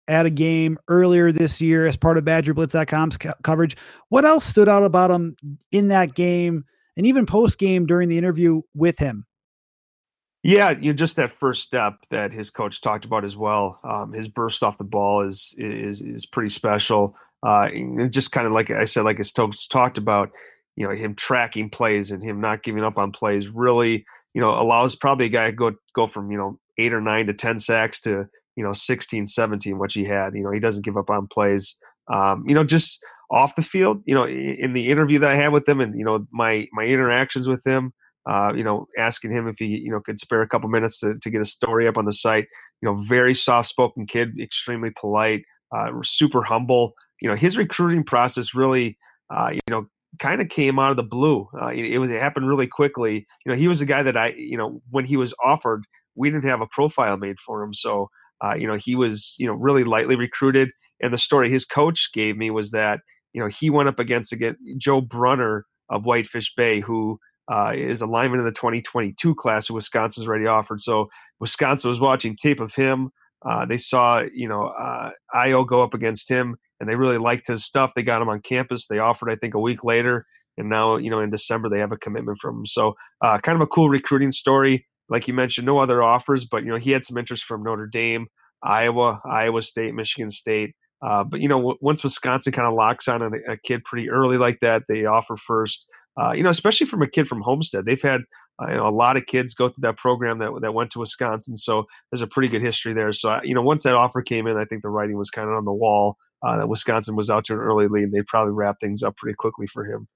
at 0.07 0.25
a 0.25 0.29
game 0.29 0.77
earlier 0.87 1.31
this 1.31 1.59
year 1.59 1.85
as 1.85 1.97
part 1.97 2.17
of 2.17 2.23
BadgerBlitz.com's 2.23 3.17
co- 3.17 3.33
coverage. 3.43 3.75
What 4.09 4.25
else 4.25 4.45
stood 4.45 4.69
out 4.69 4.83
about 4.83 5.11
him 5.11 5.35
in 5.71 5.89
that 5.89 6.15
game 6.15 6.63
and 6.95 7.05
even 7.05 7.25
post 7.25 7.57
game 7.57 7.85
during 7.85 8.07
the 8.07 8.17
interview 8.17 8.61
with 8.73 8.99
him? 8.99 9.25
Yeah, 10.47 10.69
you 10.71 10.91
know, 10.91 10.95
just 10.95 11.17
that 11.17 11.29
first 11.29 11.61
step 11.61 11.95
that 12.09 12.31
his 12.31 12.49
coach 12.49 12.79
talked 12.79 13.03
about 13.03 13.25
as 13.25 13.35
well. 13.35 13.81
Um, 13.83 14.13
his 14.13 14.29
burst 14.29 14.63
off 14.63 14.77
the 14.77 14.85
ball 14.85 15.19
is 15.27 15.53
is 15.57 16.01
is 16.01 16.25
pretty 16.25 16.47
special. 16.47 17.17
Uh, 17.43 17.67
just 18.09 18.31
kind 18.31 18.47
of 18.47 18.53
like 18.53 18.71
I 18.71 18.85
said, 18.85 19.03
like 19.03 19.17
his 19.17 19.33
coach 19.33 19.67
talked 19.67 19.97
about, 19.97 20.31
you 20.77 20.87
know, 20.87 20.93
him 20.93 21.15
tracking 21.15 21.69
plays 21.69 22.11
and 22.11 22.23
him 22.23 22.39
not 22.39 22.63
giving 22.63 22.85
up 22.85 22.97
on 22.97 23.11
plays 23.11 23.49
really, 23.49 24.05
you 24.33 24.39
know, 24.41 24.51
allows 24.51 24.95
probably 24.95 25.25
a 25.25 25.29
guy 25.29 25.47
to 25.47 25.51
go 25.51 25.73
go 25.93 26.07
from 26.07 26.31
you 26.31 26.37
know 26.37 26.57
eight 26.77 26.93
or 26.93 27.01
nine 27.01 27.27
to 27.27 27.33
10 27.33 27.59
sacks 27.59 27.99
to, 28.01 28.25
you 28.55 28.63
know, 28.63 28.71
16, 28.71 29.27
17, 29.27 29.77
which 29.77 29.95
he 29.95 30.05
had. 30.05 30.33
You 30.33 30.43
know, 30.43 30.51
he 30.51 30.61
doesn't 30.61 30.85
give 30.85 30.95
up 30.95 31.09
on 31.09 31.27
plays. 31.27 31.75
Um, 32.07 32.45
you 32.47 32.55
know, 32.55 32.63
just 32.63 33.03
off 33.31 33.55
the 33.55 33.61
field, 33.63 34.01
you 34.05 34.15
know, 34.15 34.25
in 34.25 34.71
the 34.71 34.87
interview 34.87 35.19
that 35.19 35.29
I 35.29 35.35
had 35.35 35.51
with 35.51 35.67
him 35.67 35.81
and, 35.81 35.93
you 35.97 36.05
know, 36.05 36.25
my, 36.31 36.67
my 36.71 36.85
interactions 36.85 37.49
with 37.49 37.65
him, 37.65 37.91
uh, 38.27 38.51
you 38.55 38.63
know, 38.63 38.87
asking 38.97 39.31
him 39.31 39.47
if 39.47 39.57
he, 39.57 39.65
you 39.67 39.89
know, 39.89 40.01
could 40.01 40.19
spare 40.19 40.41
a 40.41 40.47
couple 40.47 40.69
minutes 40.69 40.99
to, 40.99 41.15
to 41.21 41.29
get 41.29 41.41
a 41.41 41.45
story 41.45 41.87
up 41.87 41.97
on 41.97 42.05
the 42.05 42.11
site, 42.11 42.45
you 42.81 42.89
know, 42.89 43.01
very 43.03 43.33
soft 43.33 43.69
spoken 43.69 44.05
kid, 44.05 44.39
extremely 44.39 44.91
polite, 44.99 45.43
uh, 45.75 45.89
super 46.03 46.43
humble. 46.43 46.93
You 47.21 47.29
know, 47.29 47.35
his 47.35 47.57
recruiting 47.57 48.03
process 48.03 48.53
really, 48.53 48.97
uh, 49.33 49.51
you 49.51 49.59
know, 49.69 49.87
kind 50.19 50.41
of 50.41 50.49
came 50.49 50.77
out 50.77 50.91
of 50.91 50.97
the 50.97 51.03
blue. 51.03 51.47
Uh, 51.59 51.67
it, 51.67 51.85
it, 51.85 51.97
was 51.99 52.11
it 52.11 52.19
happened 52.19 52.49
really 52.49 52.67
quickly. 52.67 53.25
You 53.45 53.51
know, 53.51 53.57
he 53.57 53.67
was 53.67 53.79
a 53.81 53.85
guy 53.85 54.03
that 54.03 54.17
I, 54.17 54.33
you 54.37 54.57
know, 54.57 54.81
when 54.89 55.05
he 55.05 55.15
was 55.15 55.33
offered, 55.43 55.85
we 56.15 56.29
didn't 56.29 56.49
have 56.49 56.61
a 56.61 56.67
profile 56.67 57.17
made 57.17 57.39
for 57.39 57.63
him. 57.63 57.73
So, 57.73 58.09
uh, 58.43 58.55
you 58.55 58.67
know, 58.67 58.75
he 58.75 58.95
was, 58.95 59.35
you 59.37 59.47
know, 59.47 59.53
really 59.53 59.83
lightly 59.83 60.15
recruited. 60.15 60.69
And 61.01 61.13
the 61.13 61.17
story 61.17 61.49
his 61.49 61.63
coach 61.63 62.09
gave 62.13 62.35
me 62.35 62.49
was 62.49 62.71
that, 62.71 63.01
you 63.33 63.41
know, 63.41 63.47
he 63.47 63.69
went 63.69 63.87
up 63.87 63.99
against 63.99 64.33
again 64.33 64.57
Joe 64.77 64.99
Brunner 64.99 65.65
of 65.89 66.05
Whitefish 66.05 66.53
Bay, 66.55 66.81
who 66.81 67.19
uh, 67.47 67.73
is 67.75 68.01
a 68.01 68.05
lineman 68.05 68.39
in 68.39 68.45
the 68.45 68.51
2022 68.51 69.35
class 69.35 69.67
who 69.67 69.73
Wisconsin's 69.73 70.27
already 70.27 70.47
offered. 70.47 70.79
So 70.79 71.09
Wisconsin 71.39 71.89
was 71.89 71.99
watching 71.99 72.35
tape 72.35 72.59
of 72.59 72.75
him. 72.75 73.11
Uh, 73.45 73.65
they 73.65 73.77
saw, 73.77 74.23
you 74.33 74.47
know, 74.47 74.67
uh, 74.67 75.11
Ayo 75.33 75.65
go 75.65 75.83
up 75.83 75.93
against 75.93 76.29
him, 76.29 76.57
and 76.79 76.89
they 76.89 76.95
really 76.95 77.17
liked 77.17 77.47
his 77.47 77.63
stuff. 77.63 77.93
They 77.95 78.03
got 78.03 78.21
him 78.21 78.29
on 78.29 78.41
campus. 78.41 78.87
They 78.87 78.99
offered, 78.99 79.31
I 79.31 79.35
think, 79.35 79.53
a 79.53 79.59
week 79.59 79.83
later, 79.83 80.25
and 80.57 80.69
now, 80.69 80.97
you 80.97 81.09
know, 81.09 81.19
in 81.19 81.29
December 81.29 81.69
they 81.69 81.79
have 81.79 81.91
a 81.91 81.97
commitment 81.97 82.39
from 82.39 82.59
him. 82.59 82.65
So, 82.65 82.95
uh, 83.21 83.37
kind 83.39 83.55
of 83.55 83.61
a 83.61 83.67
cool 83.67 83.89
recruiting 83.89 84.31
story 84.31 84.85
like 85.09 85.27
you 85.27 85.33
mentioned, 85.33 85.65
no 85.65 85.79
other 85.79 86.03
offers, 86.03 86.45
but 86.45 86.63
you 86.63 86.69
know 86.69 86.77
he 86.77 86.91
had 86.91 87.05
some 87.05 87.17
interest 87.17 87.45
from 87.45 87.63
Notre 87.63 87.87
Dame, 87.87 88.27
Iowa, 88.63 89.21
Iowa 89.29 89.61
State, 89.61 89.93
Michigan 89.93 90.29
State. 90.29 90.75
Uh, 91.01 91.23
but 91.23 91.39
you 91.39 91.47
know, 91.47 91.57
w- 91.57 91.77
once 91.79 92.03
Wisconsin 92.03 92.51
kind 92.51 92.67
of 92.67 92.73
locks 92.73 93.07
on 93.07 93.21
a, 93.21 93.29
a, 93.51 93.57
kid 93.57 93.83
pretty 93.83 94.09
early 94.09 94.37
like 94.37 94.59
that, 94.61 94.83
they 94.89 95.05
offer 95.05 95.35
first. 95.35 95.87
Uh, 96.19 96.31
you 96.31 96.41
know, 96.41 96.49
especially 96.49 96.87
from 96.87 97.01
a 97.01 97.07
kid 97.07 97.27
from 97.27 97.41
Homestead, 97.41 97.85
they've 97.85 98.01
had 98.01 98.21
uh, 98.61 98.69
you 98.69 98.77
know, 98.77 98.87
a 98.87 98.89
lot 98.89 99.17
of 99.17 99.25
kids 99.27 99.53
go 99.53 99.69
through 99.69 99.83
that 99.83 99.97
program 99.97 100.39
that 100.39 100.51
that 100.61 100.73
went 100.73 100.91
to 100.91 100.99
Wisconsin, 100.99 101.55
so 101.55 101.85
there's 102.11 102.21
a 102.21 102.27
pretty 102.27 102.47
good 102.47 102.61
history 102.61 102.93
there. 102.93 103.13
So 103.13 103.39
you 103.43 103.53
know, 103.53 103.61
once 103.61 103.83
that 103.83 103.93
offer 103.93 104.21
came 104.21 104.47
in, 104.47 104.57
I 104.57 104.65
think 104.65 104.81
the 104.81 104.89
writing 104.89 105.17
was 105.17 105.29
kind 105.29 105.47
of 105.47 105.55
on 105.55 105.65
the 105.65 105.73
wall 105.73 106.17
uh, 106.41 106.57
that 106.57 106.67
Wisconsin 106.67 107.15
was 107.15 107.29
out 107.29 107.45
to 107.45 107.53
an 107.53 107.59
early 107.59 107.87
lead. 107.87 108.11
They'd 108.11 108.25
probably 108.25 108.53
wrap 108.53 108.79
things 108.79 109.03
up 109.03 109.15
pretty 109.17 109.35
quickly 109.35 109.67
for 109.67 109.85
him. 109.85 110.07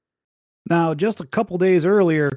Now, 0.70 0.94
just 0.94 1.20
a 1.20 1.28
couple 1.28 1.58
days 1.58 1.86
earlier 1.86 2.30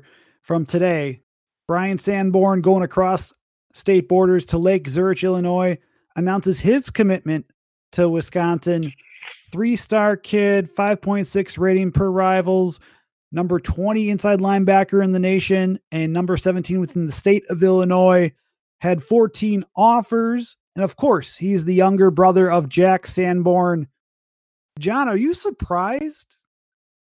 from 0.42 0.66
today, 0.66 1.20
Bryan 1.66 1.98
Sanborn 1.98 2.60
going 2.60 2.82
across 2.82 3.32
state 3.72 4.08
borders 4.08 4.46
to 4.46 4.58
Lake 4.58 4.88
Zurich, 4.88 5.24
Illinois, 5.24 5.78
announces 6.16 6.60
his 6.60 6.90
commitment 6.90 7.46
to 7.92 8.08
Wisconsin. 8.08 8.92
Three 9.52 9.76
star 9.76 10.16
kid, 10.16 10.74
5.6 10.74 11.58
rating 11.58 11.92
per 11.92 12.10
rivals, 12.10 12.80
number 13.34 13.58
20 13.58 14.08
inside 14.08 14.38
linebacker 14.38 15.02
in 15.02 15.12
the 15.12 15.18
nation, 15.18 15.78
and 15.90 16.12
number 16.12 16.36
17 16.36 16.80
within 16.80 17.06
the 17.06 17.12
state 17.12 17.44
of 17.50 17.62
Illinois. 17.62 18.32
Had 18.80 19.02
14 19.02 19.64
offers. 19.76 20.56
And 20.76 20.84
of 20.84 20.96
course, 20.96 21.36
he's 21.36 21.64
the 21.64 21.74
younger 21.74 22.10
brother 22.10 22.50
of 22.50 22.68
Jack 22.68 23.06
Sanborn. 23.06 23.88
Jon, 24.78 25.08
are 25.08 25.16
you 25.16 25.34
surprised 25.34 26.36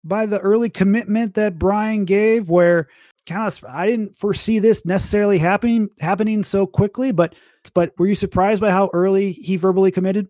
by 0.03 0.25
the 0.25 0.39
early 0.39 0.69
commitment 0.69 1.35
that 1.35 1.59
Bryan 1.59 2.05
gave, 2.05 2.49
where 2.49 2.87
kind 3.25 3.47
of 3.47 3.63
I 3.67 3.87
didn't 3.87 4.17
foresee 4.17 4.59
this 4.59 4.85
necessarily 4.85 5.37
happening 5.37 5.89
happening 5.99 6.43
so 6.43 6.65
quickly, 6.65 7.11
but 7.11 7.35
but 7.73 7.93
were 7.97 8.07
you 8.07 8.15
surprised 8.15 8.61
by 8.61 8.71
how 8.71 8.89
early 8.93 9.31
he 9.31 9.57
verbally 9.57 9.91
committed? 9.91 10.27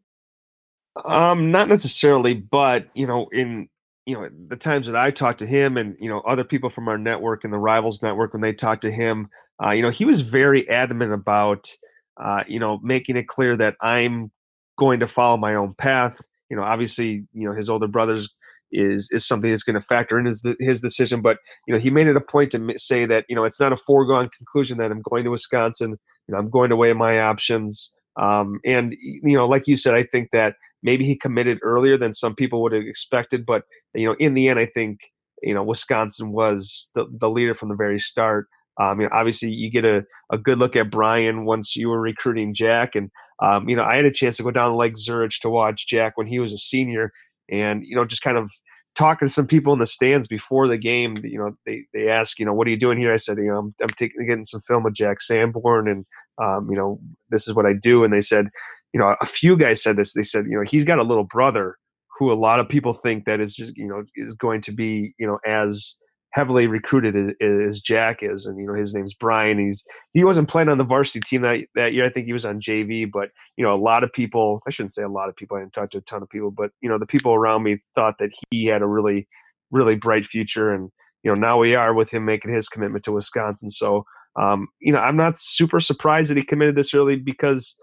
Um, 1.06 1.52
not 1.52 1.70
necessarily, 1.70 2.34
but 2.34 2.88
you 2.94 3.08
know, 3.08 3.28
in 3.32 3.70
you 4.12 4.20
know 4.20 4.28
the 4.50 4.58
times 4.58 4.88
that 4.88 4.96
I 4.98 5.10
talked 5.10 5.40
to 5.40 5.46
him 5.46 5.78
and 5.78 5.96
you 5.98 6.10
know 6.10 6.20
other 6.22 6.44
people 6.44 6.70
from 6.70 6.90
our 6.90 6.98
network 6.98 7.46
and 7.46 7.54
the 7.54 7.58
Rivals 7.58 8.02
network 8.02 8.34
when 8.34 8.42
they 8.42 8.52
talked 8.52 8.82
to 8.82 8.92
him, 8.92 9.30
uh, 9.64 9.72
you 9.72 9.82
know, 9.82 9.90
he 9.90 10.04
was 10.04 10.20
very 10.20 10.68
adamant 10.70 11.14
about 11.14 11.70
uh, 12.22 12.44
you 12.46 12.60
know 12.60 12.80
making 12.84 13.16
it 13.16 13.30
clear 13.30 13.56
that 13.56 13.76
I'm 13.80 14.32
going 14.78 15.00
to 15.00 15.08
follow 15.08 15.38
my 15.38 15.56
own 15.56 15.76
path. 15.76 16.20
You 16.50 16.58
know, 16.58 16.64
obviously, 16.64 17.26
you 17.34 17.48
know 17.48 17.54
his 17.54 17.70
older 17.70 17.88
brothers 17.88 18.28
is 18.74 19.08
is 19.12 19.26
something 19.26 19.50
that's 19.50 19.64
going 19.64 19.80
to 19.80 19.86
factor 19.86 20.20
in 20.20 20.26
his 20.26 20.46
his 20.60 20.82
decision. 20.82 21.22
But 21.22 21.38
you 21.66 21.74
know, 21.74 21.80
he 21.80 21.90
made 21.90 22.08
it 22.08 22.18
a 22.18 22.22
point 22.22 22.52
to 22.52 22.74
say 22.78 23.06
that 23.06 23.24
you 23.30 23.36
know 23.36 23.46
it's 23.46 23.62
not 23.62 23.72
a 23.72 23.78
foregone 23.78 24.30
conclusion 24.38 24.78
that 24.80 24.92
I'm 24.92 25.02
going 25.10 25.24
to 25.24 25.32
Wisconsin. 25.32 25.92
You 26.28 26.34
know, 26.34 26.38
I'm 26.38 26.50
going 26.50 26.70
to 26.70 26.76
weigh 26.76 26.92
my 26.92 27.22
options. 27.22 27.94
Um, 28.18 28.60
and 28.66 28.94
you 29.00 29.38
know, 29.38 29.48
like 29.48 29.68
you 29.68 29.78
said, 29.78 29.94
I 29.94 30.04
think 30.04 30.32
that 30.32 30.56
maybe 30.84 31.06
he 31.06 31.18
committed 31.18 31.60
earlier 31.62 31.98
than 31.98 32.14
some 32.14 32.36
people 32.36 32.62
would 32.62 32.74
have 32.74 32.84
expected. 32.84 33.46
But 33.46 33.64
you 33.94 34.08
know, 34.08 34.16
in 34.20 34.34
the 34.34 34.50
end, 34.50 34.60
I 34.60 34.66
think 34.66 35.00
you 35.42 35.54
know 35.54 35.64
Wisconsin 35.64 36.32
was 36.32 36.90
the 36.96 37.08
the 37.12 37.30
leader 37.30 37.54
from 37.54 37.70
the 37.70 37.76
very 37.76 38.00
start. 38.00 38.48
Um, 38.80 39.02
you 39.02 39.08
know, 39.08 39.14
obviously, 39.14 39.50
you 39.50 39.70
get 39.70 39.86
a, 39.86 40.06
a 40.32 40.38
good 40.38 40.58
look 40.58 40.76
at 40.76 40.90
Bryan 40.90 41.46
once 41.46 41.76
you 41.76 41.90
were 41.90 42.02
recruiting 42.02 42.54
Jack, 42.54 42.96
and 42.96 43.12
um, 43.42 43.68
you 43.68 43.76
know, 43.76 43.84
I 43.84 43.96
had 43.96 44.06
a 44.06 44.12
chance 44.12 44.38
to 44.38 44.44
go 44.44 44.52
down 44.52 44.70
to 44.70 44.76
Lake 44.76 44.98
Zurich 44.98 45.34
to 45.42 45.50
watch 45.50 45.88
Jack 45.88 46.18
when 46.18 46.28
he 46.28 46.40
was 46.40 46.54
a 46.54 46.58
senior, 46.58 47.12
and 47.50 47.84
you 47.86 47.96
know 47.96 48.06
just 48.06 48.22
kind 48.22 48.38
of 48.38 48.50
talking 48.96 49.28
to 49.28 49.34
some 49.34 49.48
people 49.48 49.74
in 49.74 49.80
the 49.80 49.86
stands 49.86 50.28
before 50.28 50.68
the 50.68 50.78
game 50.78 51.18
you 51.24 51.38
know 51.38 51.56
they 51.66 51.86
they 51.94 52.10
ask 52.10 52.38
you 52.40 52.46
know 52.46 52.54
what 52.54 52.68
are 52.68 52.72
you 52.72 52.80
doing 52.80 52.98
here 52.98 53.14
i 53.14 53.18
said 53.18 53.38
you 53.38 53.46
know 53.46 53.58
i'm, 53.58 53.76
I'm 53.82 53.88
taking 53.90 54.28
getting 54.28 54.46
some 54.46 54.62
film 54.62 54.86
of 54.86 54.94
jack 54.94 55.22
sanborn 55.22 55.88
and 55.88 56.06
um, 56.42 56.68
you 56.70 56.76
know 56.76 57.00
this 57.30 57.48
is 57.48 57.54
what 57.54 57.66
i 57.66 57.74
do 57.74 58.04
and 58.04 58.14
they 58.14 58.22
said 58.22 58.48
you 58.94 59.00
know 59.00 59.16
a 59.22 59.26
few 59.26 59.58
guys 59.58 59.82
said 59.82 59.98
this 59.98 60.14
they 60.14 60.22
said 60.22 60.46
you 60.48 60.58
know 60.58 60.64
he's 60.68 60.86
got 60.86 61.00
a 61.00 61.04
little 61.04 61.24
brother 61.24 61.78
who 62.18 62.32
a 62.32 62.36
lot 62.36 62.60
of 62.60 62.70
people 62.70 62.94
think 62.94 63.26
that 63.26 63.40
is 63.40 63.56
just 63.56 63.76
you 63.76 63.88
know 63.88 64.04
is 64.16 64.34
going 64.34 64.62
to 64.62 64.72
be 64.72 65.14
you 65.18 65.28
know 65.28 65.40
as 65.46 65.96
heavily 66.34 66.66
recruited 66.66 67.36
as, 67.42 67.82
Jack 67.82 68.20
is, 68.22 68.46
and 68.46 68.58
you 68.58 68.66
know 68.66 68.74
his 68.74 68.94
name's 68.94 69.14
Bryan. 69.14 69.60
He's 69.60 69.84
he 70.14 70.24
wasn't 70.24 70.50
playing 70.50 70.70
on 70.70 70.78
the 70.78 70.84
varsity 70.84 71.20
team 71.20 71.42
that 71.42 71.60
that 71.76 71.94
year. 71.94 72.06
I 72.06 72.10
think 72.10 72.26
he 72.26 72.34
was 72.34 72.46
on 72.46 72.62
JV, 72.62 73.10
but 73.12 73.30
you 73.58 73.64
know 73.64 73.72
a 73.72 73.76
lot 73.76 74.04
of 74.04 74.12
people. 74.12 74.62
I 74.68 74.72
shouldn't 74.72 74.94
say 74.94 75.04
a 75.04 75.10
lot 75.10 75.30
of 75.30 75.36
people. 75.36 75.58
I 75.58 75.62
didn't 75.62 75.74
talk 75.74 75.92
to 75.92 76.00
a 76.00 76.02
ton 76.02 76.24
of 76.24 76.30
people, 76.30 76.52
but 76.52 76.72
you 76.82 76.90
know 76.90 76.98
the 76.98 77.06
people 77.06 77.34
around 77.34 77.64
me 77.64 77.78
thought 77.96 78.18
that 78.20 78.32
he 78.50 78.66
had 78.66 78.82
a 78.82 78.88
really 78.88 79.28
really 79.72 79.96
bright 79.96 80.26
future, 80.26 80.72
and 80.72 80.90
you 81.24 81.32
know 81.32 81.40
now 81.40 81.58
we 81.58 81.76
are 81.76 81.94
with 81.94 82.12
him 82.12 82.26
making 82.26 82.54
his 82.54 82.70
commitment 82.70 83.04
to 83.06 83.12
Wisconsin. 83.12 83.70
So 83.70 84.06
um, 84.40 84.68
you 84.80 84.94
know 84.94 85.00
I'm 85.00 85.18
not 85.18 85.38
super 85.38 85.80
surprised 85.80 86.30
that 86.30 86.38
he 86.38 86.44
committed 86.44 86.76
this 86.76 86.94
early 86.94 87.18
because 87.18 87.76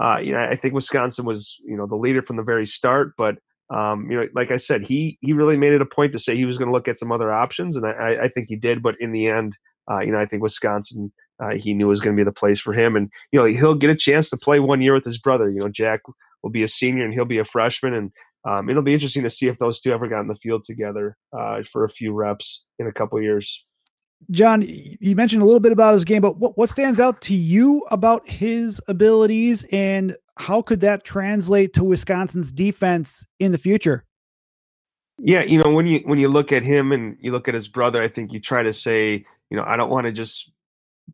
uh, 0.00 0.18
you 0.22 0.32
know 0.32 0.38
I 0.38 0.56
think 0.56 0.74
Wisconsin 0.74 1.24
was 1.24 1.56
you 1.64 1.76
know 1.76 1.86
the 1.86 1.96
leader 1.96 2.22
from 2.22 2.36
the 2.36 2.42
very 2.42 2.66
start, 2.66 3.12
but 3.16 3.36
um, 3.70 4.10
you 4.10 4.16
know, 4.16 4.26
like 4.34 4.50
I 4.50 4.58
said, 4.58 4.86
he 4.86 5.18
he 5.20 5.32
really 5.32 5.56
made 5.56 5.72
it 5.72 5.82
a 5.82 5.86
point 5.86 6.12
to 6.12 6.18
say 6.18 6.36
he 6.36 6.44
was 6.44 6.58
going 6.58 6.68
to 6.68 6.72
look 6.72 6.88
at 6.88 6.98
some 6.98 7.10
other 7.10 7.32
options, 7.32 7.76
and 7.76 7.86
I, 7.86 8.24
I 8.24 8.28
think 8.28 8.48
he 8.48 8.56
did. 8.56 8.82
But 8.82 8.94
in 9.00 9.12
the 9.12 9.26
end, 9.26 9.56
uh, 9.90 10.00
you 10.00 10.12
know, 10.12 10.18
I 10.18 10.26
think 10.26 10.42
Wisconsin 10.42 11.12
uh, 11.42 11.54
he 11.56 11.74
knew 11.74 11.88
was 11.88 12.00
going 12.00 12.16
to 12.16 12.20
be 12.20 12.24
the 12.24 12.32
place 12.32 12.60
for 12.60 12.72
him, 12.72 12.94
and 12.94 13.10
you 13.32 13.38
know, 13.38 13.46
he'll 13.46 13.74
get 13.74 13.90
a 13.90 13.96
chance 13.96 14.30
to 14.30 14.36
play 14.36 14.60
one 14.60 14.80
year 14.80 14.94
with 14.94 15.04
his 15.04 15.18
brother. 15.18 15.50
You 15.50 15.60
know, 15.60 15.68
Jack 15.68 16.02
will 16.42 16.50
be 16.50 16.62
a 16.62 16.68
senior 16.68 17.04
and 17.04 17.12
he'll 17.12 17.24
be 17.24 17.38
a 17.38 17.44
freshman, 17.44 17.94
and 17.94 18.12
um, 18.44 18.70
it'll 18.70 18.82
be 18.82 18.94
interesting 18.94 19.24
to 19.24 19.30
see 19.30 19.48
if 19.48 19.58
those 19.58 19.80
two 19.80 19.92
ever 19.92 20.08
got 20.08 20.20
in 20.20 20.28
the 20.28 20.36
field 20.36 20.62
together 20.62 21.16
uh, 21.36 21.62
for 21.64 21.84
a 21.84 21.88
few 21.88 22.12
reps 22.12 22.64
in 22.78 22.86
a 22.86 22.92
couple 22.92 23.20
years. 23.20 23.64
Jon, 24.30 24.62
you 24.66 25.14
mentioned 25.14 25.42
a 25.42 25.44
little 25.44 25.60
bit 25.60 25.72
about 25.72 25.94
his 25.94 26.04
game, 26.04 26.22
but 26.22 26.38
what, 26.38 26.58
what 26.58 26.68
stands 26.68 26.98
out 26.98 27.20
to 27.22 27.34
you 27.34 27.84
about 27.90 28.28
his 28.28 28.80
abilities 28.88 29.64
and 29.70 30.16
how 30.36 30.62
could 30.62 30.80
that 30.80 31.04
translate 31.04 31.72
to 31.74 31.84
Wisconsin's 31.84 32.52
defense 32.52 33.24
in 33.38 33.52
the 33.52 33.58
future? 33.58 34.04
Yeah, 35.18 35.42
you 35.42 35.62
know, 35.62 35.70
when 35.70 35.86
you 35.86 36.00
when 36.00 36.18
you 36.18 36.28
look 36.28 36.52
at 36.52 36.62
him 36.62 36.92
and 36.92 37.16
you 37.20 37.32
look 37.32 37.48
at 37.48 37.54
his 37.54 37.68
brother, 37.68 38.02
I 38.02 38.08
think 38.08 38.34
you 38.34 38.40
try 38.40 38.62
to 38.62 38.72
say, 38.72 39.24
you 39.48 39.56
know, 39.56 39.64
I 39.66 39.76
don't 39.76 39.88
want 39.88 40.06
to 40.06 40.12
just 40.12 40.50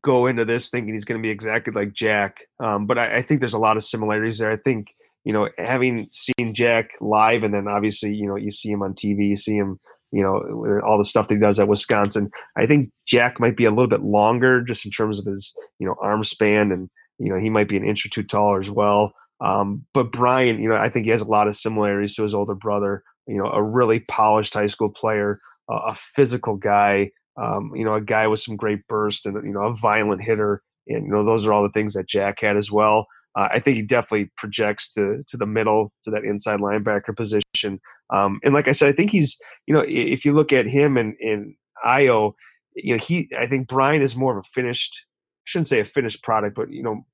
go 0.03 0.27
into 0.27 0.45
this 0.45 0.71
thinking 0.71 0.95
he's 0.95 1.05
going 1.05 1.21
to 1.21 1.23
be 1.23 1.31
exactly 1.31 1.73
like 1.73 1.93
Jack, 1.93 2.41
um, 2.59 2.87
but 2.87 2.99
I, 2.99 3.17
I, 3.17 3.23
think 3.23 3.41
there's 3.41 3.53
a 3.53 3.59
lot 3.59 3.77
of 3.77 3.85
similarities 3.85 4.39
there. 4.39 4.51
I 4.51 4.57
think 4.57 4.89
you 5.25 5.33
know, 5.33 5.49
having 5.59 6.09
seen 6.11 6.53
Jack 6.53 6.91
live, 7.01 7.43
and 7.43 7.55
then 7.55 7.69
obviously, 7.69 8.15
you 8.15 8.27
know, 8.27 8.37
you 8.37 8.51
see 8.51 8.71
him 8.71 8.83
on 8.83 8.95
TV, 8.95 9.29
you 9.29 9.37
see 9.37 9.57
him 9.57 9.79
you 10.13 10.23
know, 10.23 10.81
all 10.87 10.99
the 10.99 11.05
stuff 11.05 11.29
that 11.29 11.35
he 11.35 11.41
does 11.41 11.59
at 11.59 11.69
Wisconsin. 11.69 12.31
I 12.57 12.67
think 12.67 12.91
Jack 13.07 13.41
might 13.41 13.57
be 13.57 13.65
a 13.65 13.71
little 13.71 13.89
bit 13.89 14.03
longer 14.03 14.63
just 14.63 14.85
in 14.85 14.91
terms 14.91 15.19
of 15.19 15.25
his, 15.25 15.57
you 15.79 15.87
know, 15.87 15.97
arm 16.01 16.23
span 16.23 16.71
and, 16.71 16.91
you 17.19 17.33
know, 17.33 17.39
he 17.39 17.51
might 17.51 17.69
be 17.69 17.77
an 17.77 17.85
inch 17.85 18.05
or 18.05 18.11
two 18.11 18.23
taller 18.23 18.61
as 18.61 18.71
well. 18.71 19.15
Um, 19.41 19.85
but 19.95 20.13
Bryan, 20.13 20.61
you 20.61 20.69
know, 20.69 20.77
I 20.77 20.89
think 20.89 21.07
he 21.07 21.11
has 21.11 21.23
a 21.23 21.27
lot 21.27 21.49
of 21.49 21.57
similarities 21.57 22.15
to 22.15 22.23
his 22.23 22.35
older 22.35 22.55
brother, 22.55 23.03
you 23.27 23.37
know, 23.37 23.47
a 23.47 23.63
really 23.63 24.01
polished 24.01 24.55
high 24.55 24.67
school 24.67 24.91
player, 24.91 25.41
uh, 25.69 25.81
a 25.89 25.95
physical 25.95 26.57
guy, 26.57 27.11
um, 27.41 27.73
you 27.75 27.85
know, 27.85 27.95
a 27.95 28.01
guy 28.01 28.29
with 28.29 28.41
some 28.41 28.57
great 28.57 28.87
burst 28.89 29.27
and, 29.27 29.35
you 29.45 29.53
know, 29.53 29.63
a 29.63 29.75
violent 29.75 30.23
hitter. 30.23 30.63
And, 30.89 31.07
you 31.07 31.13
know, 31.13 31.25
those 31.25 31.47
are 31.47 31.53
all 31.53 31.63
the 31.63 31.71
things 31.71 31.95
that 31.95 32.09
Jack 32.09 32.41
had 32.41 32.57
as 32.57 32.71
well. 32.71 33.07
Uh, 33.35 33.49
I 33.51 33.61
think 33.61 33.77
he 33.77 33.83
definitely 33.83 34.31
projects 34.37 34.93
to 34.93 35.23
to 35.29 35.37
the 35.37 35.47
middle 35.47 35.93
to 36.05 36.11
that 36.11 36.25
inside 36.25 36.61
linebacker 36.61 37.17
position. 37.17 37.81
Um, 38.11 38.41
and 38.45 38.53
like 38.53 38.69
I 38.69 38.73
said, 38.73 38.89
I 38.89 38.93
think 38.93 39.11
he's 39.11 39.39
you 39.67 39.75
know 39.75 39.85
if 39.87 40.25
you 40.25 40.33
look 40.33 40.53
at 40.53 40.67
him 40.67 40.97
and 40.97 41.15
in 41.19 41.57
Ayo, 41.85 42.35
you 42.75 42.95
know 42.95 43.03
he 43.03 43.31
I 43.39 43.47
think 43.47 43.69
Bryan 43.69 44.03
is 44.03 44.17
more 44.17 44.33
of 44.33 44.45
a 44.45 44.49
finished. 44.49 45.07
I 45.07 45.45
shouldn't 45.45 45.69
say 45.69 45.81
a 45.81 45.85
finished 45.85 46.23
product, 46.23 46.55
but 46.55 46.71
you 46.71 46.83
know 46.83 47.05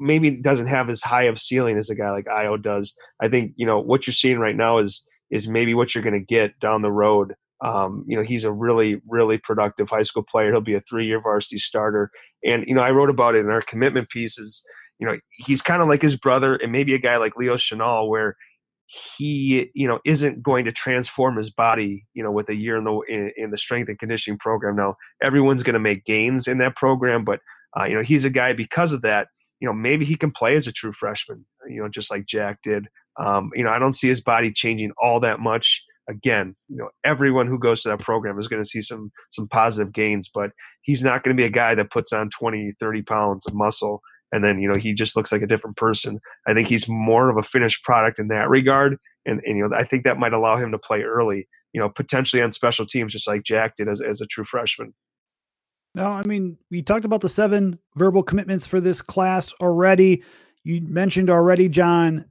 maybe 0.00 0.30
doesn't 0.30 0.66
have 0.66 0.90
as 0.90 1.00
high 1.00 1.24
of 1.24 1.38
ceiling 1.38 1.76
as 1.76 1.88
a 1.88 1.94
guy 1.94 2.10
like 2.10 2.26
Ayo 2.26 2.60
does. 2.60 2.94
I 3.20 3.28
think 3.28 3.52
you 3.56 3.66
know 3.66 3.78
what 3.78 4.06
you're 4.06 4.14
seeing 4.14 4.38
right 4.38 4.56
now 4.56 4.78
is 4.78 5.06
is 5.30 5.48
maybe 5.48 5.74
what 5.74 5.94
you're 5.94 6.04
going 6.04 6.18
to 6.18 6.24
get 6.24 6.58
down 6.60 6.82
the 6.82 6.92
road. 6.92 7.34
Um, 7.64 8.04
you 8.08 8.16
know, 8.16 8.24
he's 8.24 8.44
a 8.44 8.52
really, 8.52 9.00
really 9.08 9.38
productive 9.38 9.88
high 9.88 10.02
school 10.02 10.24
player. 10.24 10.50
He'll 10.50 10.60
be 10.60 10.74
a 10.74 10.80
three-year 10.80 11.20
varsity 11.20 11.58
starter. 11.58 12.10
And 12.44 12.64
you 12.66 12.74
know, 12.74 12.82
I 12.82 12.90
wrote 12.90 13.08
about 13.08 13.36
it 13.36 13.44
in 13.44 13.50
our 13.50 13.62
commitment 13.62 14.10
pieces 14.10 14.62
you 14.98 15.06
know, 15.06 15.16
he's 15.30 15.62
kind 15.62 15.82
of 15.82 15.88
like 15.88 16.02
his 16.02 16.16
brother 16.16 16.54
and 16.54 16.70
maybe 16.70 16.94
a 16.94 16.98
guy 16.98 17.16
like 17.16 17.36
Leo 17.36 17.56
Chenal 17.56 18.08
where 18.08 18.36
he, 19.16 19.70
you 19.74 19.88
know, 19.88 20.00
isn't 20.04 20.42
going 20.42 20.64
to 20.66 20.72
transform 20.72 21.36
his 21.36 21.50
body, 21.50 22.06
you 22.12 22.22
know, 22.22 22.30
with 22.30 22.48
a 22.48 22.54
year 22.54 22.76
in 22.76 22.84
the 22.84 22.98
in, 23.08 23.32
in 23.36 23.50
the 23.50 23.58
strength 23.58 23.88
and 23.88 23.98
conditioning 23.98 24.38
program. 24.38 24.76
Now, 24.76 24.96
everyone's 25.22 25.62
going 25.62 25.74
to 25.74 25.80
make 25.80 26.04
gains 26.04 26.46
in 26.46 26.58
that 26.58 26.76
program, 26.76 27.24
but 27.24 27.40
uh, 27.78 27.84
you 27.84 27.94
know, 27.94 28.02
he's 28.02 28.24
a 28.24 28.30
guy 28.30 28.52
because 28.52 28.92
of 28.92 29.02
that. 29.02 29.28
You 29.60 29.68
know, 29.68 29.72
maybe 29.72 30.04
he 30.04 30.16
can 30.16 30.30
play 30.30 30.56
as 30.56 30.66
a 30.66 30.72
true 30.72 30.92
freshman. 30.92 31.46
You 31.68 31.82
know, 31.82 31.88
just 31.88 32.10
like 32.10 32.26
Jack 32.26 32.58
did. 32.62 32.88
Um, 33.18 33.50
you 33.54 33.64
know, 33.64 33.70
I 33.70 33.78
don't 33.78 33.94
see 33.94 34.08
his 34.08 34.20
body 34.20 34.52
changing 34.52 34.92
all 35.00 35.20
that 35.20 35.40
much. 35.40 35.82
Again, 36.08 36.56
you 36.68 36.76
know, 36.76 36.88
everyone 37.04 37.46
who 37.46 37.58
goes 37.58 37.82
to 37.82 37.90
that 37.90 38.00
program 38.00 38.38
is 38.38 38.48
going 38.48 38.62
to 38.62 38.68
see 38.68 38.80
some 38.82 39.10
some 39.30 39.48
positive 39.48 39.92
gains, 39.92 40.28
but 40.28 40.50
he's 40.82 41.02
not 41.02 41.22
going 41.22 41.34
to 41.34 41.40
be 41.40 41.46
a 41.46 41.50
guy 41.50 41.74
that 41.76 41.90
puts 41.90 42.12
on 42.12 42.28
20, 42.28 42.72
30 42.78 43.02
pounds 43.02 43.46
of 43.46 43.54
muscle 43.54 44.02
and 44.32 44.44
then 44.44 44.58
you 44.58 44.68
know 44.68 44.74
he 44.74 44.94
just 44.94 45.14
looks 45.14 45.30
like 45.30 45.42
a 45.42 45.46
different 45.46 45.76
person. 45.76 46.20
I 46.46 46.54
think 46.54 46.68
he's 46.68 46.88
more 46.88 47.30
of 47.30 47.36
a 47.36 47.42
finished 47.42 47.84
product 47.84 48.18
in 48.18 48.28
that 48.28 48.48
regard, 48.48 48.96
and, 49.26 49.40
and 49.44 49.58
you 49.58 49.68
know 49.68 49.76
I 49.76 49.84
think 49.84 50.04
that 50.04 50.18
might 50.18 50.32
allow 50.32 50.56
him 50.56 50.72
to 50.72 50.78
play 50.78 51.02
early, 51.02 51.48
you 51.72 51.80
know, 51.80 51.88
potentially 51.88 52.42
on 52.42 52.52
special 52.52 52.86
teams, 52.86 53.12
just 53.12 53.28
like 53.28 53.44
Jack 53.44 53.76
did 53.76 53.88
as 53.88 54.00
as 54.00 54.20
a 54.20 54.26
true 54.26 54.44
freshman. 54.44 54.94
No, 55.94 56.06
I 56.06 56.22
mean 56.22 56.56
we 56.70 56.82
talked 56.82 57.04
about 57.04 57.20
the 57.20 57.28
seven 57.28 57.78
verbal 57.94 58.22
commitments 58.22 58.66
for 58.66 58.80
this 58.80 59.02
class 59.02 59.52
already. 59.60 60.24
You 60.64 60.80
mentioned 60.80 61.28
already, 61.28 61.68
Jon, 61.68 62.24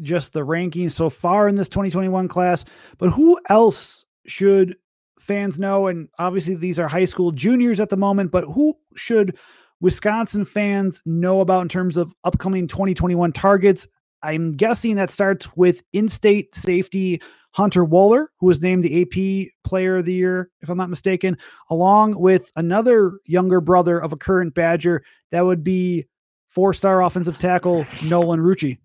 just 0.00 0.32
the 0.32 0.40
rankings 0.40 0.92
so 0.92 1.10
far 1.10 1.48
in 1.48 1.56
this 1.56 1.68
2021 1.68 2.28
class, 2.28 2.64
but 2.98 3.10
who 3.10 3.38
else 3.48 4.04
should 4.26 4.76
fans 5.20 5.58
know? 5.58 5.88
And 5.88 6.08
obviously, 6.18 6.54
these 6.54 6.78
are 6.78 6.88
high 6.88 7.04
school 7.04 7.32
juniors 7.32 7.80
at 7.80 7.90
the 7.90 7.96
moment, 7.96 8.30
but 8.30 8.44
who 8.44 8.74
should 8.94 9.36
Wisconsin 9.80 10.44
fans 10.44 11.02
know 11.04 11.40
about 11.40 11.62
in 11.62 11.68
terms 11.68 11.96
of 11.96 12.12
upcoming 12.24 12.68
2021 12.68 13.32
targets. 13.32 13.86
I'm 14.22 14.52
guessing 14.52 14.96
that 14.96 15.10
starts 15.10 15.54
with 15.56 15.82
in 15.92 16.08
state 16.08 16.54
safety 16.54 17.20
Hunter 17.54 17.84
Wohler, 17.84 18.26
who 18.40 18.46
was 18.46 18.60
named 18.60 18.82
the 18.82 19.02
AP 19.02 19.52
Player 19.62 19.98
of 19.98 20.04
the 20.04 20.14
Year, 20.14 20.50
if 20.60 20.68
I'm 20.68 20.76
not 20.76 20.90
mistaken, 20.90 21.38
along 21.70 22.18
with 22.18 22.50
another 22.56 23.12
younger 23.26 23.60
brother 23.60 23.98
of 23.98 24.12
a 24.12 24.16
current 24.16 24.54
Badger. 24.54 25.04
That 25.30 25.44
would 25.44 25.62
be 25.62 26.06
four 26.48 26.72
star 26.74 27.02
offensive 27.02 27.38
tackle 27.38 27.86
Nolan 28.02 28.40
Rucci. 28.40 28.78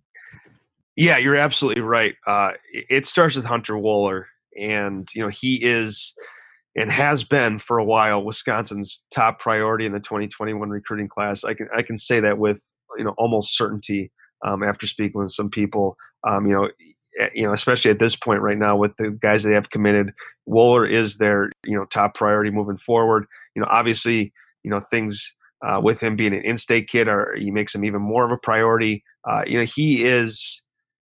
Yeah, 0.95 1.17
you're 1.17 1.35
absolutely 1.35 1.81
right. 1.81 2.15
Uh, 2.27 2.51
it 2.73 3.07
starts 3.07 3.35
with 3.35 3.45
Hunter 3.45 3.73
Wohler, 3.73 4.25
and 4.59 5.07
you 5.15 5.23
know 5.23 5.29
he 5.29 5.55
is 5.55 6.13
and 6.75 6.91
has 6.91 7.23
been 7.23 7.59
for 7.59 7.77
a 7.77 7.83
while 7.83 8.23
Wisconsin's 8.23 9.03
top 9.11 9.39
priority 9.39 9.85
in 9.85 9.91
the 9.91 9.99
2021 9.99 10.69
recruiting 10.69 11.07
class. 11.07 11.43
I 11.43 11.53
can 11.53 11.67
I 11.75 11.81
can 11.81 11.97
say 11.97 12.19
that 12.19 12.37
with 12.37 12.61
you 12.97 13.03
know 13.03 13.13
almost 13.17 13.55
certainty 13.55 14.11
um, 14.45 14.63
after 14.63 14.87
speaking 14.87 15.21
with 15.21 15.31
some 15.31 15.49
people. 15.49 15.97
Um, 16.27 16.45
you 16.45 16.53
know, 16.53 16.69
you 17.33 17.43
know, 17.43 17.53
especially 17.53 17.91
at 17.91 17.99
this 17.99 18.15
point 18.15 18.41
right 18.41 18.57
now 18.57 18.77
with 18.77 18.91
the 18.97 19.11
guys 19.11 19.43
they 19.43 19.53
have 19.53 19.69
committed, 19.69 20.13
Wohler 20.47 20.89
is 20.89 21.17
their 21.17 21.49
you 21.65 21.75
know 21.75 21.85
top 21.85 22.15
priority 22.15 22.51
moving 22.51 22.77
forward. 22.77 23.25
You 23.55 23.61
know, 23.61 23.67
obviously, 23.69 24.33
you 24.63 24.71
know 24.71 24.79
things 24.79 25.35
uh, 25.65 25.79
with 25.81 26.01
him 26.01 26.15
being 26.15 26.33
an 26.33 26.41
in-state 26.41 26.87
kid, 26.87 27.07
are 27.07 27.35
he 27.35 27.51
makes 27.51 27.75
him 27.75 27.83
even 27.83 28.01
more 28.01 28.25
of 28.25 28.31
a 28.31 28.37
priority. 28.37 29.03
Uh, 29.29 29.41
you 29.45 29.57
know, 29.57 29.65
he 29.65 30.05
is 30.05 30.63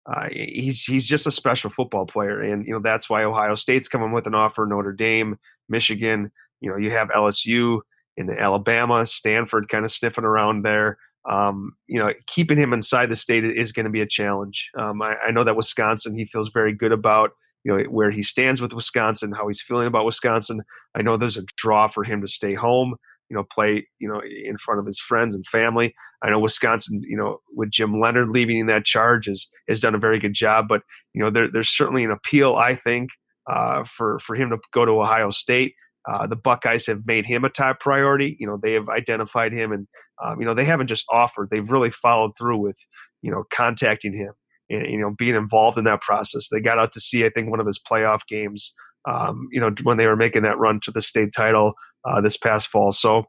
uh, 0.05 0.27
he's 0.31 0.84
he's 0.84 1.05
just 1.05 1.27
a 1.27 1.31
special 1.31 1.70
football 1.70 2.05
player, 2.05 2.41
and 2.41 2.65
you 2.65 2.74
know 2.74 2.79
that's 2.79 3.10
why 3.10 3.24
Ohio 3.24 3.55
State's 3.55 3.88
coming 3.88 4.12
with 4.12 4.27
an 4.27 4.34
offer. 4.34 4.65
Notre 4.65 4.93
Dame, 4.93 5.38
Michigan, 5.70 6.31
you 6.60 6.70
know 6.70 6.77
you 6.77 6.91
have 6.91 7.10
LSU 7.10 7.81
in 8.17 8.29
Alabama, 8.29 9.05
Stanford, 9.05 9.70
kind 9.70 9.86
of 9.86 9.91
sniffing 9.91 10.24
around 10.24 10.63
there. 10.63 10.98
Um, 11.29 11.74
you 11.88 12.00
know, 12.00 12.12
keeping 12.25 12.58
him 12.58 12.74
inside 12.74 13.10
the 13.10 13.15
state 13.15 13.46
is 13.46 13.72
going 13.72 13.86
to 13.86 13.91
be 13.91 14.01
a 14.01 14.08
challenge. 14.08 14.72
Um, 14.75 15.01
I, 15.03 15.15
I 15.27 15.31
know 15.31 15.43
that 15.43 15.55
Wisconsin, 15.55 16.17
he 16.17 16.25
feels 16.25 16.50
very 16.50 16.74
good 16.74 16.91
about 16.91 17.31
you 17.63 17.77
know 17.77 17.84
where 17.84 18.10
he 18.10 18.24
stands 18.24 18.60
with 18.60 18.74
Wisconsin, 18.74 19.34
how 19.34 19.48
he's 19.48 19.62
feeling 19.62 19.88
about 19.88 20.05
Wisconsin. 20.05 20.62
I 20.96 21.03
know 21.03 21.15
there's 21.15 21.38
a 21.38 21.46
draw 21.58 21.88
for 21.88 22.03
him 22.03 22.22
to 22.22 22.27
stay 22.27 22.55
home 22.55 22.96
you 23.31 23.38
know, 23.38 23.45
play, 23.50 23.88
you 24.00 24.09
know, 24.09 24.21
in 24.21 24.57
front 24.57 24.81
of 24.81 24.85
his 24.85 25.00
friends 25.00 25.33
and 25.35 25.47
family. 25.47 25.95
I 26.21 26.29
know 26.29 26.39
Wisconsin, 26.39 27.00
you 27.07 27.15
know, 27.15 27.38
with 27.55 27.71
Jim 27.71 28.01
Leonhard 28.01 28.27
leading 28.27 28.65
that 28.65 28.83
charge 28.83 29.27
has 29.27 29.47
has 29.69 29.79
done 29.79 29.95
a 29.95 30.00
very 30.00 30.19
good 30.19 30.33
job. 30.33 30.67
But 30.67 30.81
you 31.13 31.23
know, 31.23 31.29
there, 31.29 31.50
there's 31.50 31.69
certainly 31.69 32.03
an 32.03 32.11
appeal, 32.11 32.55
I 32.55 32.75
think, 32.75 33.11
uh, 33.50 33.85
for 33.85 34.19
for 34.19 34.35
him 34.35 34.50
to 34.50 34.57
go 34.73 34.83
to 34.83 35.00
Ohio 35.00 35.29
State. 35.29 35.75
Uh, 36.11 36.27
the 36.27 36.35
Buckeyes 36.35 36.88
have 36.88 37.05
made 37.05 37.25
him 37.25 37.45
a 37.45 37.50
top 37.50 37.79
priority. 37.79 38.35
You 38.38 38.47
know, 38.47 38.59
they 38.61 38.73
have 38.73 38.89
identified 38.89 39.53
him, 39.53 39.71
and 39.71 39.88
um, 40.21 40.41
you 40.41 40.45
know, 40.45 40.53
they 40.53 40.65
haven't 40.65 40.88
just 40.88 41.05
offered; 41.09 41.47
they've 41.50 41.71
really 41.71 41.89
followed 41.89 42.31
through 42.38 42.57
with, 42.57 42.77
you 43.21 43.31
know, 43.31 43.45
contacting 43.53 44.13
him 44.13 44.33
and 44.69 44.91
you 44.91 45.00
know 45.00 45.15
being 45.17 45.35
involved 45.35 45.77
in 45.77 45.85
that 45.85 46.01
process. 46.01 46.50
They 46.50 46.59
got 46.59 46.79
out 46.79 46.91
to 46.93 47.00
see, 47.00 47.23
I 47.23 47.29
think, 47.29 47.50
one 47.50 47.61
of 47.61 47.67
his 47.67 47.79
playoff 47.79 48.27
games. 48.27 48.73
Um, 49.09 49.47
you 49.51 49.61
know, 49.61 49.71
when 49.83 49.97
they 49.97 50.05
were 50.05 50.17
making 50.17 50.43
that 50.43 50.59
run 50.59 50.81
to 50.83 50.91
the 50.91 51.01
state 51.01 51.29
title 51.35 51.73
uh, 52.05 52.22
this 52.22 52.38
past 52.38 52.67
fall. 52.67 52.91
So 52.91 53.25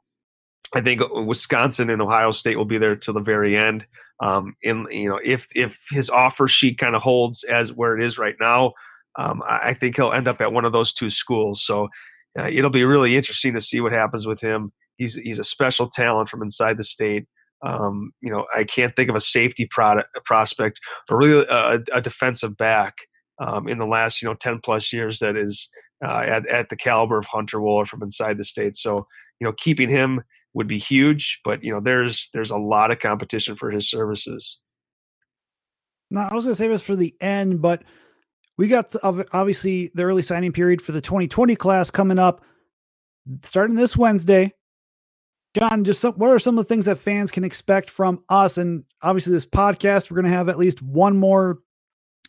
I 0.74 0.80
think 0.80 1.02
Wisconsin 1.12 1.90
and 1.90 2.00
Ohio 2.00 2.30
State 2.30 2.56
will 2.56 2.64
be 2.64 2.78
there 2.78 2.96
till 2.96 3.14
the 3.14 3.20
very 3.20 3.56
end. 3.56 3.86
Um, 4.22 4.54
and 4.64 4.86
you 4.90 5.08
know, 5.08 5.20
if 5.22 5.48
if 5.54 5.78
his 5.90 6.08
offer 6.08 6.48
sheet 6.48 6.78
kind 6.78 6.94
of 6.94 7.02
holds 7.02 7.44
as 7.44 7.72
where 7.72 7.98
it 7.98 8.04
is 8.04 8.18
right 8.18 8.36
now, 8.40 8.72
um, 9.18 9.42
I 9.46 9.74
think 9.74 9.96
he'll 9.96 10.12
end 10.12 10.28
up 10.28 10.40
at 10.40 10.52
one 10.52 10.64
of 10.64 10.72
those 10.72 10.92
two 10.92 11.10
schools. 11.10 11.64
So 11.64 11.88
uh, 12.38 12.48
it'll 12.50 12.70
be 12.70 12.84
really 12.84 13.16
interesting 13.16 13.52
to 13.54 13.60
see 13.60 13.80
what 13.80 13.92
happens 13.92 14.26
with 14.26 14.40
him. 14.40 14.72
He's 14.96 15.14
he's 15.14 15.38
a 15.38 15.44
special 15.44 15.88
talent 15.88 16.28
from 16.28 16.42
inside 16.42 16.78
the 16.78 16.84
state. 16.84 17.26
Um, 17.64 18.12
you 18.20 18.30
know, 18.30 18.46
I 18.54 18.64
can't 18.64 18.94
think 18.96 19.08
of 19.08 19.16
a 19.16 19.20
safety 19.20 19.66
product, 19.70 20.08
a 20.16 20.20
prospect 20.20 20.80
or 21.10 21.18
really 21.18 21.46
a, 21.48 21.80
a 21.92 22.00
defensive 22.00 22.56
back 22.56 22.94
um, 23.40 23.68
in 23.68 23.78
the 23.78 23.86
last 23.86 24.22
you 24.22 24.28
know 24.28 24.34
ten 24.34 24.60
plus 24.62 24.92
years 24.92 25.18
that 25.18 25.36
is 25.36 25.68
uh, 26.02 26.22
at, 26.26 26.46
at 26.48 26.68
the 26.68 26.76
caliber 26.76 27.18
of 27.18 27.26
Hunter 27.26 27.58
Wohler 27.58 27.86
from 27.86 28.02
inside 28.02 28.38
the 28.38 28.44
state. 28.44 28.76
So, 28.76 29.06
you 29.40 29.46
know, 29.46 29.52
keeping 29.52 29.88
him 29.88 30.22
would 30.54 30.68
be 30.68 30.78
huge, 30.78 31.40
but 31.44 31.62
you 31.62 31.72
know, 31.72 31.80
there's 31.80 32.28
there's 32.32 32.50
a 32.50 32.56
lot 32.56 32.90
of 32.90 32.98
competition 32.98 33.56
for 33.56 33.70
his 33.70 33.88
services. 33.88 34.58
Now, 36.10 36.28
I 36.30 36.34
was 36.34 36.44
going 36.44 36.52
to 36.52 36.58
save 36.58 36.70
this 36.70 36.82
for 36.82 36.96
the 36.96 37.14
end, 37.20 37.62
but 37.62 37.82
we 38.58 38.68
got 38.68 38.94
obviously 39.02 39.90
the 39.94 40.02
early 40.02 40.20
signing 40.20 40.52
period 40.52 40.82
for 40.82 40.92
the 40.92 41.00
2020 41.00 41.56
class 41.56 41.90
coming 41.90 42.18
up 42.18 42.44
starting 43.42 43.76
this 43.76 43.96
Wednesday. 43.96 44.52
Jon, 45.54 45.84
just 45.84 46.00
some, 46.00 46.14
what 46.14 46.30
are 46.30 46.38
some 46.38 46.58
of 46.58 46.64
the 46.64 46.68
things 46.68 46.86
that 46.86 46.98
fans 46.98 47.30
can 47.30 47.44
expect 47.44 47.90
from 47.90 48.22
us? 48.28 48.58
And 48.58 48.84
obviously, 49.02 49.32
this 49.32 49.46
podcast, 49.46 50.10
we're 50.10 50.16
going 50.16 50.30
to 50.30 50.36
have 50.36 50.48
at 50.48 50.58
least 50.58 50.82
one 50.82 51.16
more 51.16 51.60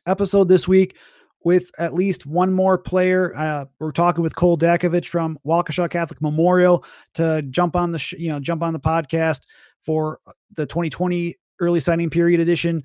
episode 0.05 0.49
this 0.49 0.67
week 0.67 0.97
with 1.45 1.71
at 1.77 1.93
least 1.93 2.25
one 2.25 2.53
more 2.53 2.77
player. 2.77 3.35
Uh, 3.35 3.65
we're 3.79 3.91
talking 3.91 4.23
with 4.23 4.35
Cole 4.35 4.57
Dakovich 4.57 5.07
from 5.07 5.37
Waukesha 5.45 5.89
Catholic 5.89 6.21
Memorial 6.21 6.85
to 7.15 7.41
jump 7.43 7.75
on 7.75 7.91
the 7.91 7.99
sh- 7.99 8.13
you 8.13 8.29
know 8.29 8.39
jump 8.39 8.63
on 8.63 8.73
the 8.73 8.79
podcast 8.79 9.41
for 9.85 10.19
the 10.55 10.65
2020 10.65 11.35
early 11.59 11.79
signing 11.79 12.09
period 12.09 12.39
edition. 12.39 12.83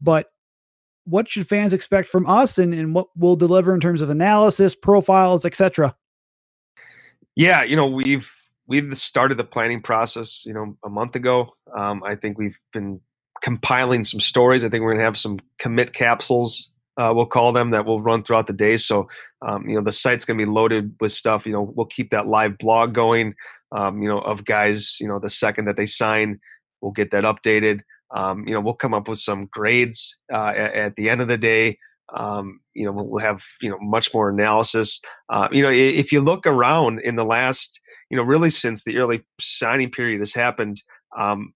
But 0.00 0.26
what 1.04 1.28
should 1.28 1.48
fans 1.48 1.72
expect 1.72 2.08
from 2.08 2.26
us, 2.26 2.58
and, 2.58 2.74
and 2.74 2.94
what 2.94 3.06
we'll 3.16 3.36
deliver 3.36 3.74
in 3.74 3.80
terms 3.80 4.02
of 4.02 4.10
analysis, 4.10 4.74
profiles, 4.74 5.44
etc. 5.44 5.96
Yeah, 7.34 7.62
you 7.62 7.76
know 7.76 7.86
we've 7.86 8.30
we've 8.66 8.96
started 8.96 9.38
the 9.38 9.44
planning 9.44 9.80
process, 9.80 10.44
you 10.46 10.52
know, 10.52 10.76
a 10.84 10.88
month 10.88 11.16
ago. 11.16 11.54
Um, 11.76 12.02
I 12.04 12.14
think 12.14 12.38
we've 12.38 12.58
been 12.72 13.00
compiling 13.42 14.04
some 14.04 14.20
stories. 14.20 14.64
I 14.64 14.68
think 14.68 14.82
we're 14.82 14.90
going 14.90 14.98
to 14.98 15.04
have 15.04 15.16
some 15.16 15.40
commit 15.58 15.92
capsules, 15.92 16.72
uh, 16.98 17.12
we'll 17.14 17.26
call 17.26 17.52
them, 17.52 17.70
that 17.70 17.86
will 17.86 18.02
run 18.02 18.22
throughout 18.22 18.48
the 18.48 18.52
day. 18.52 18.76
So, 18.76 19.08
um, 19.40 19.68
you 19.68 19.76
know, 19.76 19.82
the 19.82 19.92
site's 19.92 20.24
going 20.24 20.36
to 20.36 20.44
be 20.44 20.50
loaded 20.50 20.94
with 21.00 21.12
stuff. 21.12 21.46
You 21.46 21.52
know, 21.52 21.72
we'll 21.74 21.86
keep 21.86 22.10
that 22.10 22.26
live 22.26 22.58
blog 22.58 22.92
going, 22.92 23.34
um, 23.70 24.02
you 24.02 24.08
know, 24.08 24.18
of 24.18 24.44
guys, 24.44 24.96
you 25.00 25.06
know, 25.06 25.20
the 25.20 25.30
second 25.30 25.66
that 25.66 25.76
they 25.76 25.86
sign, 25.86 26.40
we'll 26.80 26.92
get 26.92 27.12
that 27.12 27.24
updated. 27.24 27.80
Um, 28.10 28.48
you 28.48 28.54
know, 28.54 28.60
we'll 28.60 28.74
come 28.74 28.94
up 28.94 29.06
with 29.06 29.20
some 29.20 29.48
grades 29.52 30.18
uh, 30.32 30.52
at, 30.56 30.74
at, 30.74 30.96
the 30.96 31.08
end 31.08 31.20
of 31.20 31.28
the 31.28 31.38
day. 31.38 31.78
Um, 32.14 32.60
you 32.74 32.86
know, 32.86 32.92
we'll 32.92 33.22
have, 33.22 33.42
you 33.60 33.70
know, 33.70 33.78
much 33.80 34.12
more 34.14 34.30
analysis. 34.30 35.00
Uh, 35.28 35.48
you 35.52 35.62
know, 35.62 35.70
if 35.70 36.10
you 36.10 36.20
look 36.22 36.46
around 36.46 37.00
in 37.00 37.16
the 37.16 37.24
last, 37.24 37.80
you 38.10 38.16
know, 38.16 38.22
really 38.22 38.48
since 38.48 38.82
the 38.82 38.96
early 38.96 39.24
signing 39.38 39.90
period 39.90 40.20
has 40.20 40.32
happened, 40.32 40.82
um, 41.18 41.52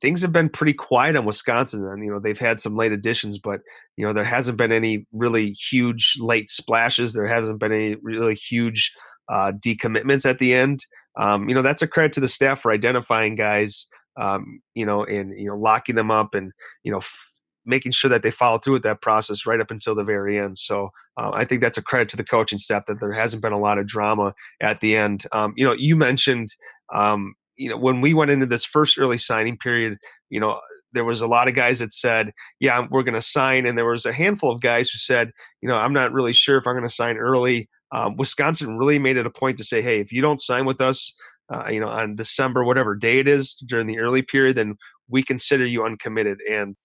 things 0.00 0.22
have 0.22 0.32
been 0.32 0.48
pretty 0.48 0.72
quiet 0.72 1.16
on 1.16 1.24
Wisconsin. 1.24 1.86
And 1.86 2.04
you 2.04 2.10
know, 2.10 2.20
they've 2.20 2.38
had 2.38 2.60
some 2.60 2.76
late 2.76 2.92
additions, 2.92 3.38
but 3.38 3.60
you 3.96 4.06
know, 4.06 4.12
there 4.12 4.24
hasn't 4.24 4.58
been 4.58 4.72
any 4.72 5.06
really 5.12 5.52
huge 5.52 6.14
late 6.18 6.50
splashes. 6.50 7.12
There 7.12 7.26
hasn't 7.26 7.58
been 7.58 7.72
any 7.72 7.96
really 8.02 8.34
huge 8.34 8.92
uh, 9.28 9.52
decommitments 9.52 10.28
at 10.28 10.38
the 10.38 10.54
end. 10.54 10.84
Um, 11.16 11.48
you 11.48 11.54
know, 11.54 11.62
that's 11.62 11.82
a 11.82 11.86
credit 11.86 12.12
to 12.14 12.20
the 12.20 12.28
staff 12.28 12.60
for 12.60 12.72
identifying 12.72 13.34
guys. 13.34 13.86
Um, 14.20 14.60
you 14.74 14.86
know, 14.86 15.04
and 15.04 15.36
you 15.36 15.48
know, 15.48 15.56
locking 15.56 15.96
them 15.96 16.10
up 16.10 16.34
and 16.34 16.52
you 16.84 16.92
know, 16.92 16.98
f- 16.98 17.32
making 17.66 17.92
sure 17.92 18.10
that 18.10 18.22
they 18.22 18.30
follow 18.30 18.58
through 18.58 18.74
with 18.74 18.82
that 18.84 19.00
process 19.00 19.46
right 19.46 19.60
up 19.60 19.70
until 19.70 19.94
the 19.94 20.04
very 20.04 20.38
end. 20.38 20.58
So 20.58 20.90
uh, 21.16 21.30
I 21.32 21.44
think 21.44 21.62
that's 21.62 21.78
a 21.78 21.82
credit 21.82 22.08
to 22.10 22.16
the 22.16 22.24
coaching 22.24 22.58
staff 22.58 22.86
that 22.86 23.00
there 23.00 23.12
hasn't 23.12 23.42
been 23.42 23.52
a 23.52 23.58
lot 23.58 23.78
of 23.78 23.86
drama 23.86 24.34
at 24.60 24.80
the 24.80 24.96
end. 24.96 25.24
Um, 25.32 25.54
you 25.56 25.66
know, 25.66 25.72
you 25.72 25.96
mentioned, 25.96 26.48
um, 26.94 27.34
you 27.56 27.68
know, 27.68 27.76
when 27.76 28.00
we 28.00 28.14
went 28.14 28.30
into 28.30 28.46
this 28.46 28.64
first 28.64 28.98
early 28.98 29.18
signing 29.18 29.56
period, 29.56 29.98
you 30.30 30.40
know, 30.40 30.60
there 30.92 31.04
was 31.04 31.20
a 31.20 31.26
lot 31.26 31.48
of 31.48 31.54
guys 31.54 31.80
that 31.80 31.92
said, 31.92 32.32
"Yeah, 32.60 32.86
we're 32.90 33.02
going 33.02 33.14
to 33.14 33.22
sign," 33.22 33.66
and 33.66 33.76
there 33.76 33.86
was 33.86 34.06
a 34.06 34.12
handful 34.12 34.50
of 34.50 34.60
guys 34.60 34.90
who 34.90 34.98
said, 34.98 35.30
"You 35.60 35.68
know, 35.68 35.76
I'm 35.76 35.92
not 35.92 36.12
really 36.12 36.32
sure 36.32 36.56
if 36.56 36.66
I'm 36.66 36.74
going 36.74 36.88
to 36.88 36.94
sign 36.94 37.16
early." 37.16 37.68
Um, 37.92 38.16
Wisconsin 38.16 38.78
really 38.78 38.98
made 38.98 39.16
it 39.16 39.26
a 39.26 39.30
point 39.30 39.58
to 39.58 39.64
say, 39.64 39.82
"Hey, 39.82 40.00
if 40.00 40.12
you 40.12 40.22
don't 40.22 40.40
sign 40.40 40.64
with 40.66 40.80
us, 40.80 41.12
uh, 41.52 41.68
you 41.70 41.80
know, 41.80 41.88
on 41.88 42.16
December, 42.16 42.64
whatever 42.64 42.94
day 42.94 43.18
it 43.18 43.28
is 43.28 43.54
during 43.68 43.86
the 43.86 43.98
early 43.98 44.22
period, 44.22 44.56
then 44.56 44.76
we 45.08 45.22
consider 45.22 45.66
you 45.66 45.84
uncommitted." 45.84 46.38
And 46.50 46.76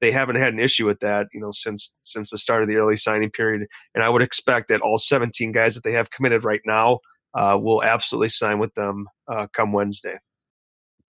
they 0.00 0.12
haven't 0.12 0.36
had 0.36 0.52
an 0.52 0.60
issue 0.60 0.86
with 0.86 1.00
that, 1.00 1.28
you 1.32 1.40
know, 1.40 1.50
since 1.50 1.92
since 2.02 2.30
the 2.30 2.38
start 2.38 2.62
of 2.62 2.68
the 2.68 2.76
early 2.76 2.96
signing 2.96 3.30
period. 3.30 3.66
And 3.94 4.04
I 4.04 4.08
would 4.08 4.22
expect 4.22 4.68
that 4.68 4.80
all 4.80 4.98
17 4.98 5.52
guys 5.52 5.74
that 5.74 5.84
they 5.84 5.92
have 5.92 6.10
committed 6.10 6.44
right 6.44 6.60
now 6.66 7.00
uh, 7.34 7.58
will 7.60 7.82
absolutely 7.82 8.28
sign 8.28 8.58
with 8.58 8.74
them 8.74 9.06
uh, 9.28 9.46
come 9.52 9.72
Wednesday. 9.72 10.18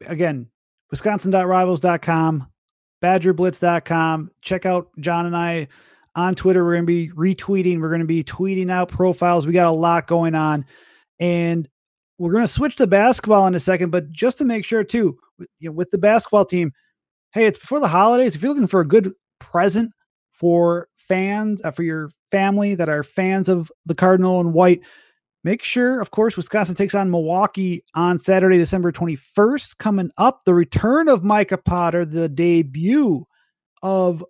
Again, 0.05 0.49
wisconsin.rivals.com, 0.91 2.47
badgerblitz.com. 3.03 4.31
Check 4.41 4.65
out 4.65 4.89
Jon 4.99 5.25
and 5.25 5.37
I 5.37 5.67
on 6.15 6.35
Twitter. 6.35 6.63
We're 6.63 6.75
going 6.75 6.85
to 6.85 6.87
be 6.87 7.09
retweeting. 7.11 7.79
We're 7.79 7.89
going 7.89 7.99
to 8.01 8.05
be 8.05 8.23
tweeting 8.23 8.71
out 8.71 8.89
profiles. 8.89 9.47
We 9.47 9.53
got 9.53 9.67
a 9.67 9.71
lot 9.71 10.07
going 10.07 10.35
on. 10.35 10.65
And 11.19 11.69
we're 12.17 12.31
going 12.31 12.43
to 12.43 12.51
switch 12.51 12.75
to 12.77 12.87
basketball 12.87 13.47
in 13.47 13.55
a 13.55 13.59
second, 13.59 13.91
but 13.91 14.11
just 14.11 14.37
to 14.39 14.45
make 14.45 14.65
sure, 14.65 14.83
too, 14.83 15.17
you 15.59 15.69
know, 15.69 15.71
with 15.71 15.91
the 15.91 15.97
basketball 15.97 16.45
team– 16.45 16.71
hey, 17.35 17.45
it's 17.45 17.59
before 17.59 17.81
the 17.81 17.89
holidays. 17.89 18.33
If 18.33 18.41
you're 18.41 18.53
looking 18.53 18.65
for 18.65 18.79
a 18.79 18.87
good 18.87 19.13
present 19.39 19.91
for 20.31 20.87
fans, 20.95 21.61
uh, 21.63 21.71
for 21.71 21.83
your 21.83 22.09
family 22.31 22.75
that 22.75 22.89
are 22.89 23.03
fans 23.03 23.49
of 23.49 23.69
the 23.85 23.93
Cardinal 23.93 24.39
and 24.39 24.53
White, 24.53 24.79
make 25.45 25.63
sure, 25.63 26.01
of 26.01 26.09
course, 26.09 26.35
Wisconsin 26.35 26.73
takes 26.73 26.95
on 26.95 27.11
Milwaukee 27.11 27.85
on 27.93 28.17
Saturday, 28.17 28.57
December 28.57 28.91
21st. 28.91 29.77
Coming 29.77 30.09
up, 30.17 30.41
the 30.43 30.55
return 30.55 31.07
of 31.07 31.23
Micah 31.23 31.59
Potter, 31.59 32.03
the 32.03 32.27
debut 32.27 33.23
of 33.83 34.25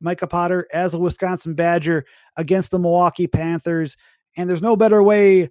Micah 0.00 0.26
Potter 0.26 0.66
as 0.72 0.94
a 0.94 0.98
Wisconsin 0.98 1.54
Badger 1.54 2.06
against 2.38 2.70
the 2.70 2.78
Milwaukee 2.78 3.26
Panthers. 3.26 3.98
And 4.38 4.48
there's 4.48 4.62
no 4.62 4.76
better 4.76 5.02
way 5.02 5.50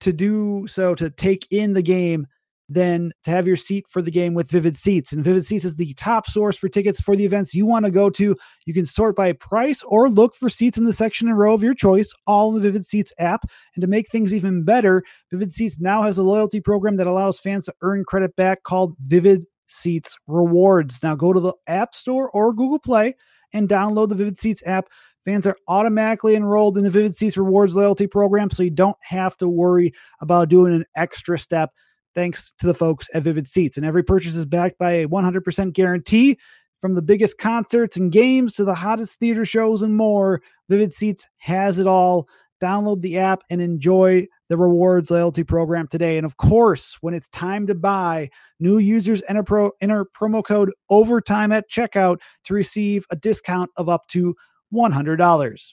to 0.00 0.12
do 0.12 0.68
so 0.68 0.94
to 0.94 1.10
take 1.10 1.48
in 1.50 1.72
the 1.72 1.82
game 1.82 2.28
than 2.74 3.12
to 3.24 3.30
have 3.30 3.46
your 3.46 3.56
seat 3.56 3.86
for 3.88 4.02
the 4.02 4.10
game 4.10 4.34
with 4.34 4.50
Vivid 4.50 4.76
Seats. 4.76 5.12
And 5.12 5.24
Vivid 5.24 5.46
Seats 5.46 5.64
is 5.64 5.76
the 5.76 5.94
top 5.94 6.26
source 6.26 6.58
for 6.58 6.68
tickets 6.68 7.00
for 7.00 7.16
the 7.16 7.24
events 7.24 7.54
you 7.54 7.64
want 7.64 7.84
to 7.84 7.90
go 7.90 8.10
to. 8.10 8.36
You 8.66 8.74
can 8.74 8.84
sort 8.84 9.16
by 9.16 9.32
price 9.32 9.82
or 9.84 10.10
look 10.10 10.34
for 10.34 10.48
seats 10.48 10.76
in 10.76 10.84
the 10.84 10.92
section 10.92 11.28
and 11.28 11.38
row 11.38 11.54
of 11.54 11.62
your 11.62 11.74
choice, 11.74 12.12
all 12.26 12.48
in 12.48 12.56
the 12.56 12.60
Vivid 12.60 12.84
Seats 12.84 13.12
app. 13.18 13.44
And 13.74 13.82
to 13.82 13.86
make 13.86 14.10
things 14.10 14.34
even 14.34 14.64
better, 14.64 15.04
Vivid 15.30 15.52
Seats 15.52 15.80
now 15.80 16.02
has 16.02 16.18
a 16.18 16.22
loyalty 16.22 16.60
program 16.60 16.96
that 16.96 17.06
allows 17.06 17.38
fans 17.38 17.64
to 17.66 17.74
earn 17.80 18.04
credit 18.04 18.34
back 18.36 18.64
called 18.64 18.96
Vivid 19.06 19.46
Seats 19.68 20.18
Rewards. 20.26 21.02
Now 21.02 21.14
go 21.14 21.32
to 21.32 21.40
the 21.40 21.54
App 21.66 21.94
Store 21.94 22.28
or 22.30 22.52
Google 22.52 22.80
Play 22.80 23.14
and 23.52 23.68
download 23.68 24.08
the 24.08 24.16
Vivid 24.16 24.38
Seats 24.38 24.62
app. 24.66 24.88
Fans 25.24 25.46
are 25.46 25.56
automatically 25.68 26.34
enrolled 26.34 26.76
in 26.76 26.84
the 26.84 26.90
Vivid 26.90 27.14
Seats 27.14 27.38
Rewards 27.38 27.74
loyalty 27.74 28.06
program, 28.06 28.50
so 28.50 28.62
you 28.62 28.70
don't 28.70 28.96
have 29.00 29.36
to 29.38 29.48
worry 29.48 29.92
about 30.20 30.50
doing 30.50 30.74
an 30.74 30.84
extra 30.96 31.38
step 31.38 31.70
thanks 32.14 32.52
to 32.58 32.66
the 32.66 32.74
folks 32.74 33.08
at 33.14 33.22
Vivid 33.22 33.48
Seats. 33.48 33.76
And 33.76 33.84
every 33.86 34.02
purchase 34.02 34.36
is 34.36 34.46
backed 34.46 34.78
by 34.78 34.92
a 34.92 35.08
100% 35.08 35.72
guarantee. 35.72 36.38
From 36.80 36.94
the 36.94 37.02
biggest 37.02 37.38
concerts 37.38 37.96
and 37.96 38.12
games 38.12 38.52
to 38.54 38.64
the 38.64 38.74
hottest 38.74 39.18
theater 39.18 39.46
shows 39.46 39.80
and 39.80 39.96
more, 39.96 40.42
Vivid 40.68 40.92
Seats 40.92 41.26
has 41.38 41.78
it 41.78 41.86
all. 41.86 42.28
Download 42.62 43.00
the 43.00 43.18
app 43.18 43.42
and 43.50 43.62
enjoy 43.62 44.26
the 44.48 44.56
rewards 44.56 45.10
loyalty 45.10 45.44
program 45.44 45.88
today. 45.88 46.18
And 46.18 46.26
of 46.26 46.36
course, 46.36 46.98
when 47.00 47.14
it's 47.14 47.28
time 47.28 47.66
to 47.68 47.74
buy, 47.74 48.28
new 48.60 48.78
users 48.78 49.22
enter, 49.28 49.42
pro, 49.42 49.70
enter 49.80 50.04
promo 50.04 50.44
code 50.44 50.72
OVERTIME 50.90 51.52
at 51.52 51.70
checkout 51.70 52.18
to 52.44 52.54
receive 52.54 53.06
a 53.10 53.16
discount 53.16 53.70
of 53.76 53.88
up 53.88 54.06
to 54.08 54.34
$100. 54.72 55.72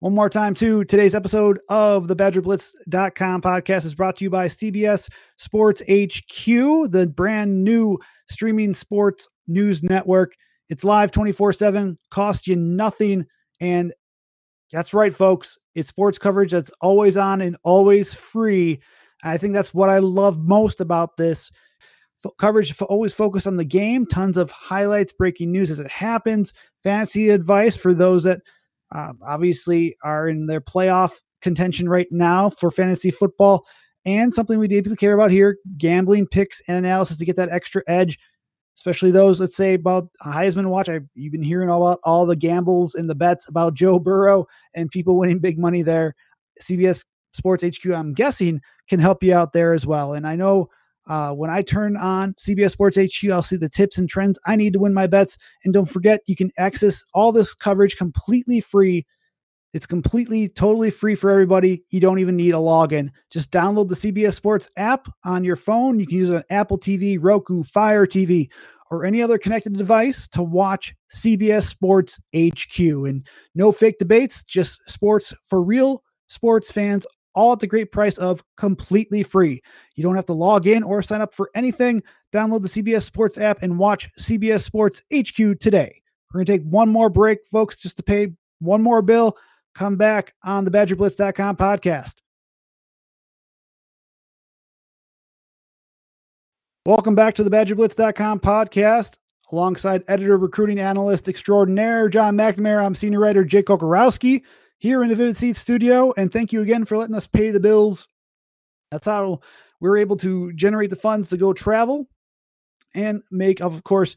One 0.00 0.14
more 0.14 0.30
time, 0.30 0.54
too. 0.54 0.84
Today's 0.84 1.16
episode 1.16 1.58
of 1.68 2.06
the 2.06 2.14
BadgerBlitz.com 2.14 3.42
podcast 3.42 3.84
is 3.84 3.96
brought 3.96 4.14
to 4.18 4.24
you 4.24 4.30
by 4.30 4.46
CBS 4.46 5.10
Sports 5.38 5.80
HQ, 5.80 6.46
the 6.92 7.12
brand 7.12 7.64
new 7.64 7.98
streaming 8.30 8.74
sports 8.74 9.28
news 9.48 9.82
network. 9.82 10.36
It's 10.68 10.84
live 10.84 11.10
24 11.10 11.52
7, 11.52 11.98
costs 12.12 12.46
you 12.46 12.54
nothing. 12.54 13.26
And 13.60 13.92
that's 14.70 14.94
right, 14.94 15.12
folks. 15.12 15.58
It's 15.74 15.88
sports 15.88 16.16
coverage 16.16 16.52
that's 16.52 16.70
always 16.80 17.16
on 17.16 17.40
and 17.40 17.56
always 17.64 18.14
free. 18.14 18.80
I 19.24 19.36
think 19.36 19.52
that's 19.52 19.74
what 19.74 19.90
I 19.90 19.98
love 19.98 20.38
most 20.38 20.80
about 20.80 21.16
this. 21.16 21.50
F- 22.24 22.30
coverage 22.38 22.80
always 22.82 23.14
focused 23.14 23.48
on 23.48 23.56
the 23.56 23.64
game, 23.64 24.06
tons 24.06 24.36
of 24.36 24.52
highlights, 24.52 25.12
breaking 25.12 25.50
news 25.50 25.72
as 25.72 25.80
it 25.80 25.90
happens, 25.90 26.52
fantasy 26.84 27.30
advice 27.30 27.74
for 27.74 27.94
those 27.94 28.22
that 28.22 28.42
uh, 28.94 29.12
obviously 29.26 29.96
are 30.02 30.28
in 30.28 30.46
their 30.46 30.60
playoff 30.60 31.12
contention 31.42 31.88
right 31.88 32.08
now 32.10 32.50
for 32.50 32.70
fantasy 32.70 33.10
football. 33.10 33.64
And 34.04 34.32
something 34.32 34.58
we 34.58 34.68
deeply 34.68 34.96
care 34.96 35.14
about 35.14 35.30
here 35.30 35.58
gambling 35.76 36.26
picks 36.26 36.62
and 36.66 36.76
analysis 36.76 37.18
to 37.18 37.24
get 37.24 37.36
that 37.36 37.50
extra 37.50 37.82
edge, 37.86 38.18
especially 38.76 39.10
those, 39.10 39.40
let's 39.40 39.56
say, 39.56 39.74
about 39.74 40.08
Heisman 40.24 40.66
Watch. 40.66 40.88
I've, 40.88 41.06
you've 41.14 41.32
been 41.32 41.42
hearing 41.42 41.68
all 41.68 41.86
about 41.86 42.00
all 42.04 42.24
the 42.24 42.36
gambles 42.36 42.94
and 42.94 43.10
the 43.10 43.14
bets 43.14 43.48
about 43.48 43.74
Joe 43.74 43.98
Burrow 43.98 44.46
and 44.74 44.90
people 44.90 45.18
winning 45.18 45.40
big 45.40 45.58
money 45.58 45.82
there. 45.82 46.14
CBS 46.62 47.04
Sports 47.34 47.62
HQ, 47.62 47.92
I'm 47.92 48.14
guessing, 48.14 48.60
can 48.88 49.00
help 49.00 49.22
you 49.22 49.34
out 49.34 49.52
there 49.52 49.74
as 49.74 49.86
well. 49.86 50.14
And 50.14 50.26
I 50.26 50.36
know 50.36 50.70
uh, 51.08 51.32
when 51.32 51.50
I 51.50 51.62
turn 51.62 51.96
on 51.96 52.34
CBS 52.34 52.72
Sports 52.72 52.98
HQ, 52.98 53.30
I'll 53.30 53.42
see 53.42 53.56
the 53.56 53.68
tips 53.68 53.98
and 53.98 54.08
trends 54.08 54.38
I 54.46 54.56
need 54.56 54.74
to 54.74 54.78
win 54.78 54.92
my 54.92 55.06
bets. 55.06 55.38
And 55.64 55.72
don't 55.72 55.86
forget, 55.86 56.20
you 56.26 56.36
can 56.36 56.50
access 56.58 57.04
all 57.14 57.32
this 57.32 57.54
coverage 57.54 57.96
completely 57.96 58.60
free. 58.60 59.06
It's 59.72 59.86
completely, 59.86 60.48
totally 60.48 60.90
free 60.90 61.14
for 61.14 61.30
everybody. 61.30 61.84
You 61.90 62.00
don't 62.00 62.18
even 62.18 62.36
need 62.36 62.54
a 62.54 62.58
login. 62.58 63.10
Just 63.30 63.50
download 63.50 63.88
the 63.88 63.94
CBS 63.94 64.34
Sports 64.34 64.68
app 64.76 65.08
on 65.24 65.44
your 65.44 65.56
phone. 65.56 65.98
You 65.98 66.06
can 66.06 66.16
use 66.16 66.30
on 66.30 66.42
Apple 66.50 66.78
TV, 66.78 67.18
Roku, 67.20 67.62
Fire 67.62 68.06
TV, 68.06 68.48
or 68.90 69.04
any 69.04 69.22
other 69.22 69.38
connected 69.38 69.76
device 69.76 70.26
to 70.28 70.42
watch 70.42 70.94
CBS 71.14 71.64
Sports 71.64 72.18
HQ. 72.34 72.78
And 72.78 73.26
no 73.54 73.72
fake 73.72 73.98
debates, 73.98 74.44
just 74.44 74.80
sports 74.88 75.34
for 75.46 75.62
real 75.62 76.02
sports 76.28 76.70
fans, 76.70 77.06
all 77.38 77.52
at 77.52 77.60
the 77.60 77.68
great 77.68 77.92
price 77.92 78.18
of 78.18 78.42
completely 78.56 79.22
free. 79.22 79.62
You 79.94 80.02
don't 80.02 80.16
have 80.16 80.26
to 80.26 80.32
log 80.32 80.66
in 80.66 80.82
or 80.82 81.00
sign 81.02 81.20
up 81.20 81.32
for 81.32 81.50
anything. 81.54 82.02
Download 82.32 82.62
the 82.62 82.68
CBS 82.68 83.04
Sports 83.04 83.38
app 83.38 83.62
and 83.62 83.78
watch 83.78 84.10
CBS 84.18 84.62
Sports 84.62 85.02
HQ 85.14 85.60
today. 85.60 86.02
We're 86.34 86.38
going 86.38 86.46
to 86.46 86.52
take 86.52 86.64
one 86.64 86.88
more 86.88 87.08
break, 87.08 87.38
folks, 87.50 87.80
just 87.80 87.96
to 87.98 88.02
pay 88.02 88.32
one 88.58 88.82
more 88.82 89.02
bill. 89.02 89.36
Come 89.76 89.94
back 89.94 90.34
on 90.42 90.64
the 90.64 90.72
BadgerBlitz.com 90.72 91.56
podcast. 91.56 92.16
Welcome 96.84 97.14
back 97.14 97.36
to 97.36 97.44
the 97.44 97.50
BadgerBlitz.com 97.50 98.40
podcast. 98.40 99.18
Alongside 99.52 100.02
editor, 100.08 100.36
recruiting 100.36 100.80
analyst 100.80 101.28
extraordinaire 101.28 102.08
Jon 102.08 102.36
McNamara, 102.36 102.84
I'm 102.84 102.96
senior 102.96 103.20
writer 103.20 103.44
Jake 103.44 103.66
Kocorowski 103.66 104.42
here 104.78 105.02
in 105.02 105.08
the 105.08 105.14
Vivid 105.14 105.36
Seats 105.36 105.58
studio. 105.58 106.12
And 106.16 106.32
thank 106.32 106.52
you 106.52 106.62
again 106.62 106.84
for 106.84 106.96
letting 106.96 107.14
us 107.14 107.26
pay 107.26 107.50
the 107.50 107.60
bills. 107.60 108.08
That's 108.90 109.06
how 109.06 109.40
we 109.80 109.88
are 109.88 109.96
able 109.96 110.16
to 110.18 110.52
generate 110.54 110.90
the 110.90 110.96
funds 110.96 111.28
to 111.28 111.36
go 111.36 111.52
travel 111.52 112.08
and 112.94 113.22
make, 113.30 113.60
of 113.60 113.84
course, 113.84 114.16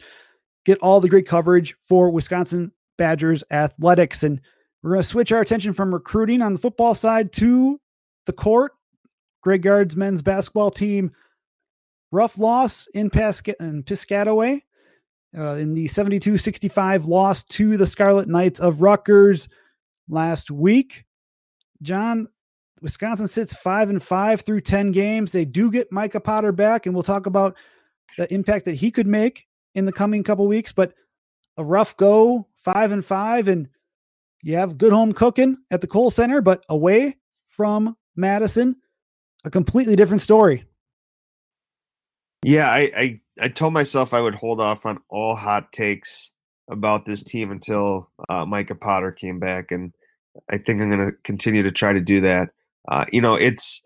get 0.65 0.80
all 0.80 1.02
the 1.02 1.10
great 1.10 1.28
coverage 1.28 1.76
for 1.88 2.10
Wisconsin 2.10 2.71
Badgers 2.97 3.43
athletics. 3.52 4.24
And 4.24 4.39
we're 4.82 4.91
going 4.91 5.02
to 5.02 5.08
switch 5.08 5.32
our 5.32 5.41
attention 5.41 5.74
from 5.74 5.93
recruiting 5.93 6.41
on 6.41 6.54
the 6.54 6.60
football 6.60 6.95
side 6.95 7.34
to 7.34 7.80
the 8.26 8.34
court. 8.34 8.74
Greg 9.41 9.63
Gard's 9.63 9.95
men's 9.95 10.21
basketball 10.21 10.69
team, 10.69 11.12
rough 12.12 12.38
loss 12.38 12.88
in, 12.93 13.10
Pasca- 13.10 13.60
in 13.60 13.84
Piscataway 13.84 14.62
uh, 15.38 15.56
in 15.56 15.74
the 15.74 15.88
72 15.88 16.38
65 16.38 17.06
loss 17.06 17.43
to 17.45 17.78
the 17.78 17.88
Scarlet 17.88 18.28
Knights 18.28 18.60
of 18.60 18.82
Rutgers 18.82 19.47
last 20.12 20.52
week. 20.52 21.06
Jon, 21.82 22.28
Wisconsin 22.82 23.28
sits 23.28 23.54
five 23.56 23.89
and 23.89 24.04
five 24.04 24.41
through 24.41 24.62
10 24.62 24.91
games. 24.91 25.32
They 25.32 25.45
do 25.45 25.71
get 25.71 25.91
Micah 25.91 26.19
Potter 26.19 26.52
back, 26.52 26.86
and 26.86 26.93
we'll 26.93 27.04
talk 27.04 27.26
about 27.26 27.56
the 28.17 28.32
impact 28.32 28.65
that 28.65 28.76
he 28.76 28.91
could 28.91 29.08
make 29.08 29.47
in 29.74 29.86
the 29.86 29.91
coming 29.91 30.24
couple 30.24 30.45
weeks. 30.45 30.74
But 30.74 30.93
a 31.58 31.63
rough 31.63 31.97
go, 31.97 32.47
five 32.63 32.91
and 32.91 33.04
five, 33.04 33.47
and 33.47 33.69
you 34.43 34.58
have 34.58 34.78
good 34.78 34.93
home 34.93 35.13
cooking 35.13 35.58
at 35.71 35.82
the 35.82 35.88
Kohl 35.88 36.12
Center, 36.12 36.41
but 36.41 36.63
away 36.69 37.17
from 37.47 37.95
Madison, 38.15 38.76
a 39.45 39.50
completely 39.50 39.95
different 39.95 40.21
story. 40.21 40.65
Yeah, 42.43 42.69
I, 42.69 42.91
I, 42.97 43.21
I 43.39 43.47
told 43.50 43.74
myself 43.74 44.13
I 44.13 44.21
would 44.21 44.36
hold 44.36 44.60
off 44.60 44.86
on 44.86 45.00
all 45.10 45.36
hot 45.36 45.71
takes 45.71 46.32
about 46.69 47.06
this 47.06 47.21
team 47.21 47.52
until 47.52 48.10
uh, 48.30 48.45
Micah 48.45 48.76
Potter 48.76 49.12
came 49.12 49.39
back, 49.39 49.71
and 49.71 49.93
I 50.50 50.58
think 50.58 50.82
I'm 50.82 50.89
going 50.89 51.06
to 51.06 51.15
continue 51.24 51.63
to 51.63 51.72
try 51.72 51.94
to 51.94 52.02
do 52.02 52.22
that. 52.22 52.50
Uh, 52.88 53.06
you 53.12 53.22
know, 53.22 53.36
it's 53.36 53.82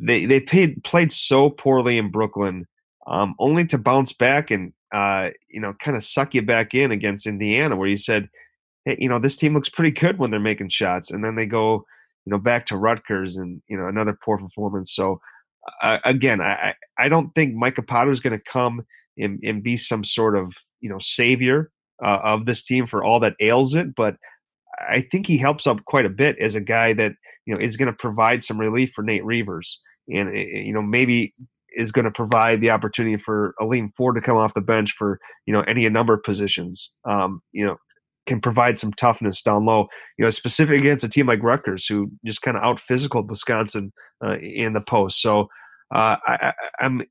they 0.00 0.24
they 0.24 0.40
played 0.40 0.82
played 0.84 1.12
so 1.12 1.50
poorly 1.50 1.98
in 1.98 2.10
Brooklyn, 2.10 2.66
um, 3.06 3.34
only 3.38 3.66
to 3.66 3.78
bounce 3.78 4.12
back 4.12 4.50
and 4.50 4.72
uh, 4.92 5.30
you 5.48 5.60
know 5.60 5.74
kind 5.74 5.96
of 5.96 6.04
suck 6.04 6.34
you 6.34 6.42
back 6.42 6.74
in 6.74 6.90
against 6.90 7.26
Indiana, 7.26 7.76
where 7.76 7.88
you 7.88 7.96
said, 7.96 8.28
hey, 8.84 8.96
you 8.98 9.08
know, 9.08 9.18
this 9.18 9.36
team 9.36 9.54
looks 9.54 9.68
pretty 9.68 9.90
good 9.90 10.18
when 10.18 10.30
they're 10.30 10.40
making 10.40 10.68
shots, 10.70 11.10
and 11.10 11.24
then 11.24 11.34
they 11.34 11.46
go, 11.46 11.84
you 12.24 12.30
know, 12.30 12.38
back 12.38 12.66
to 12.66 12.76
Rutgers 12.76 13.36
and 13.36 13.62
you 13.68 13.76
know 13.76 13.86
another 13.86 14.18
poor 14.24 14.38
performance. 14.38 14.94
So 14.94 15.20
uh, 15.82 15.98
again, 16.04 16.40
I 16.40 16.74
I 16.98 17.08
don't 17.08 17.34
think 17.34 17.54
Micah 17.54 17.82
Potter 17.82 18.10
is 18.10 18.20
going 18.20 18.38
to 18.38 18.44
come 18.44 18.84
and, 19.18 19.40
and 19.42 19.62
be 19.62 19.76
some 19.76 20.04
sort 20.04 20.36
of 20.36 20.54
you 20.80 20.88
know 20.88 20.98
savior 20.98 21.70
uh, 22.04 22.20
of 22.22 22.46
this 22.46 22.62
team 22.62 22.86
for 22.86 23.04
all 23.04 23.20
that 23.20 23.36
ails 23.40 23.74
it, 23.74 23.94
but 23.94 24.16
I 24.88 25.00
think 25.00 25.26
he 25.26 25.38
helps 25.38 25.66
up 25.66 25.84
quite 25.84 26.06
a 26.06 26.10
bit 26.10 26.36
as 26.38 26.54
a 26.54 26.60
guy 26.60 26.92
that 26.94 27.12
you 27.46 27.54
know 27.54 27.60
is 27.60 27.76
going 27.76 27.86
to 27.86 27.96
provide 27.96 28.44
some 28.44 28.58
relief 28.58 28.92
for 28.92 29.02
Nate 29.02 29.24
Reuvers, 29.24 29.80
and 30.08 30.28
eh, 30.28 30.46
eh, 30.52 30.60
you 30.60 30.72
know 30.72 30.82
maybe 30.82 31.34
is 31.76 31.92
going 31.92 32.06
to 32.06 32.10
provide 32.10 32.60
the 32.60 32.70
opportunity 32.70 33.16
for 33.16 33.54
Aleem 33.60 33.90
Ford 33.94 34.14
to 34.14 34.20
come 34.22 34.36
off 34.36 34.54
the 34.54 34.62
bench 34.62 34.92
for 34.92 35.18
you 35.46 35.52
know 35.52 35.62
any 35.62 35.88
number 35.88 36.14
of 36.14 36.22
positions. 36.22 36.92
Um, 37.08 37.42
you 37.52 37.64
know, 37.64 37.76
can 38.26 38.40
provide 38.40 38.78
some 38.78 38.92
toughness 38.92 39.42
down 39.42 39.64
low. 39.64 39.86
You 40.18 40.24
know, 40.24 40.30
specific 40.30 40.80
against 40.80 41.04
a 41.04 41.08
team 41.08 41.26
like 41.26 41.42
Rutgers, 41.42 41.86
who 41.86 42.10
just 42.24 42.42
kind 42.42 42.56
of 42.56 42.62
out 42.62 42.80
physical 42.80 43.26
Wisconsin 43.26 43.92
uh, 44.24 44.38
in 44.38 44.72
the 44.72 44.80
post. 44.80 45.20
So 45.20 45.48
uh, 45.94 46.16
I, 46.26 46.52
I'm 46.80 47.02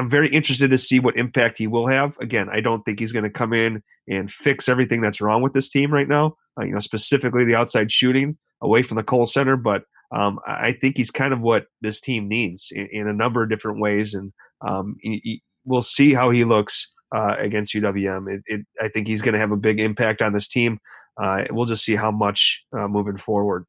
I'm 0.00 0.08
very 0.08 0.30
interested 0.30 0.70
to 0.70 0.78
see 0.78 0.98
what 0.98 1.16
impact 1.18 1.58
he 1.58 1.66
will 1.66 1.86
have. 1.86 2.16
Again, 2.20 2.48
I 2.50 2.62
don't 2.62 2.82
think 2.84 2.98
he's 2.98 3.12
going 3.12 3.24
to 3.24 3.30
come 3.30 3.52
in 3.52 3.82
and 4.08 4.30
fix 4.30 4.66
everything 4.66 5.02
that's 5.02 5.20
wrong 5.20 5.42
with 5.42 5.52
this 5.52 5.68
team 5.68 5.92
right 5.92 6.08
now. 6.08 6.36
Uh, 6.58 6.64
you 6.64 6.72
know, 6.72 6.78
specifically 6.78 7.44
the 7.44 7.54
outside 7.54 7.92
shooting 7.92 8.38
away 8.62 8.82
from 8.82 8.96
the 8.96 9.02
Kohl 9.04 9.26
Center, 9.26 9.58
but 9.58 9.82
um, 10.10 10.38
I 10.46 10.72
think 10.72 10.96
he's 10.96 11.10
kind 11.10 11.34
of 11.34 11.40
what 11.40 11.66
this 11.82 12.00
team 12.00 12.28
needs 12.28 12.72
in, 12.74 12.88
in 12.90 13.08
a 13.08 13.12
number 13.12 13.42
of 13.42 13.50
different 13.50 13.78
ways, 13.78 14.14
and 14.14 14.32
um, 14.66 14.96
he, 15.00 15.20
he, 15.22 15.42
we'll 15.66 15.82
see 15.82 16.14
how 16.14 16.30
he 16.30 16.44
looks 16.44 16.92
uh, 17.14 17.36
against 17.38 17.74
UWM. 17.74 18.32
It, 18.32 18.42
it, 18.46 18.66
I 18.80 18.88
think 18.88 19.06
he's 19.06 19.20
going 19.20 19.34
to 19.34 19.38
have 19.38 19.52
a 19.52 19.56
big 19.56 19.80
impact 19.80 20.22
on 20.22 20.32
this 20.32 20.48
team. 20.48 20.78
Uh, 21.20 21.44
we'll 21.50 21.66
just 21.66 21.84
see 21.84 21.94
how 21.94 22.10
much 22.10 22.62
uh, 22.76 22.88
moving 22.88 23.18
forward. 23.18 23.66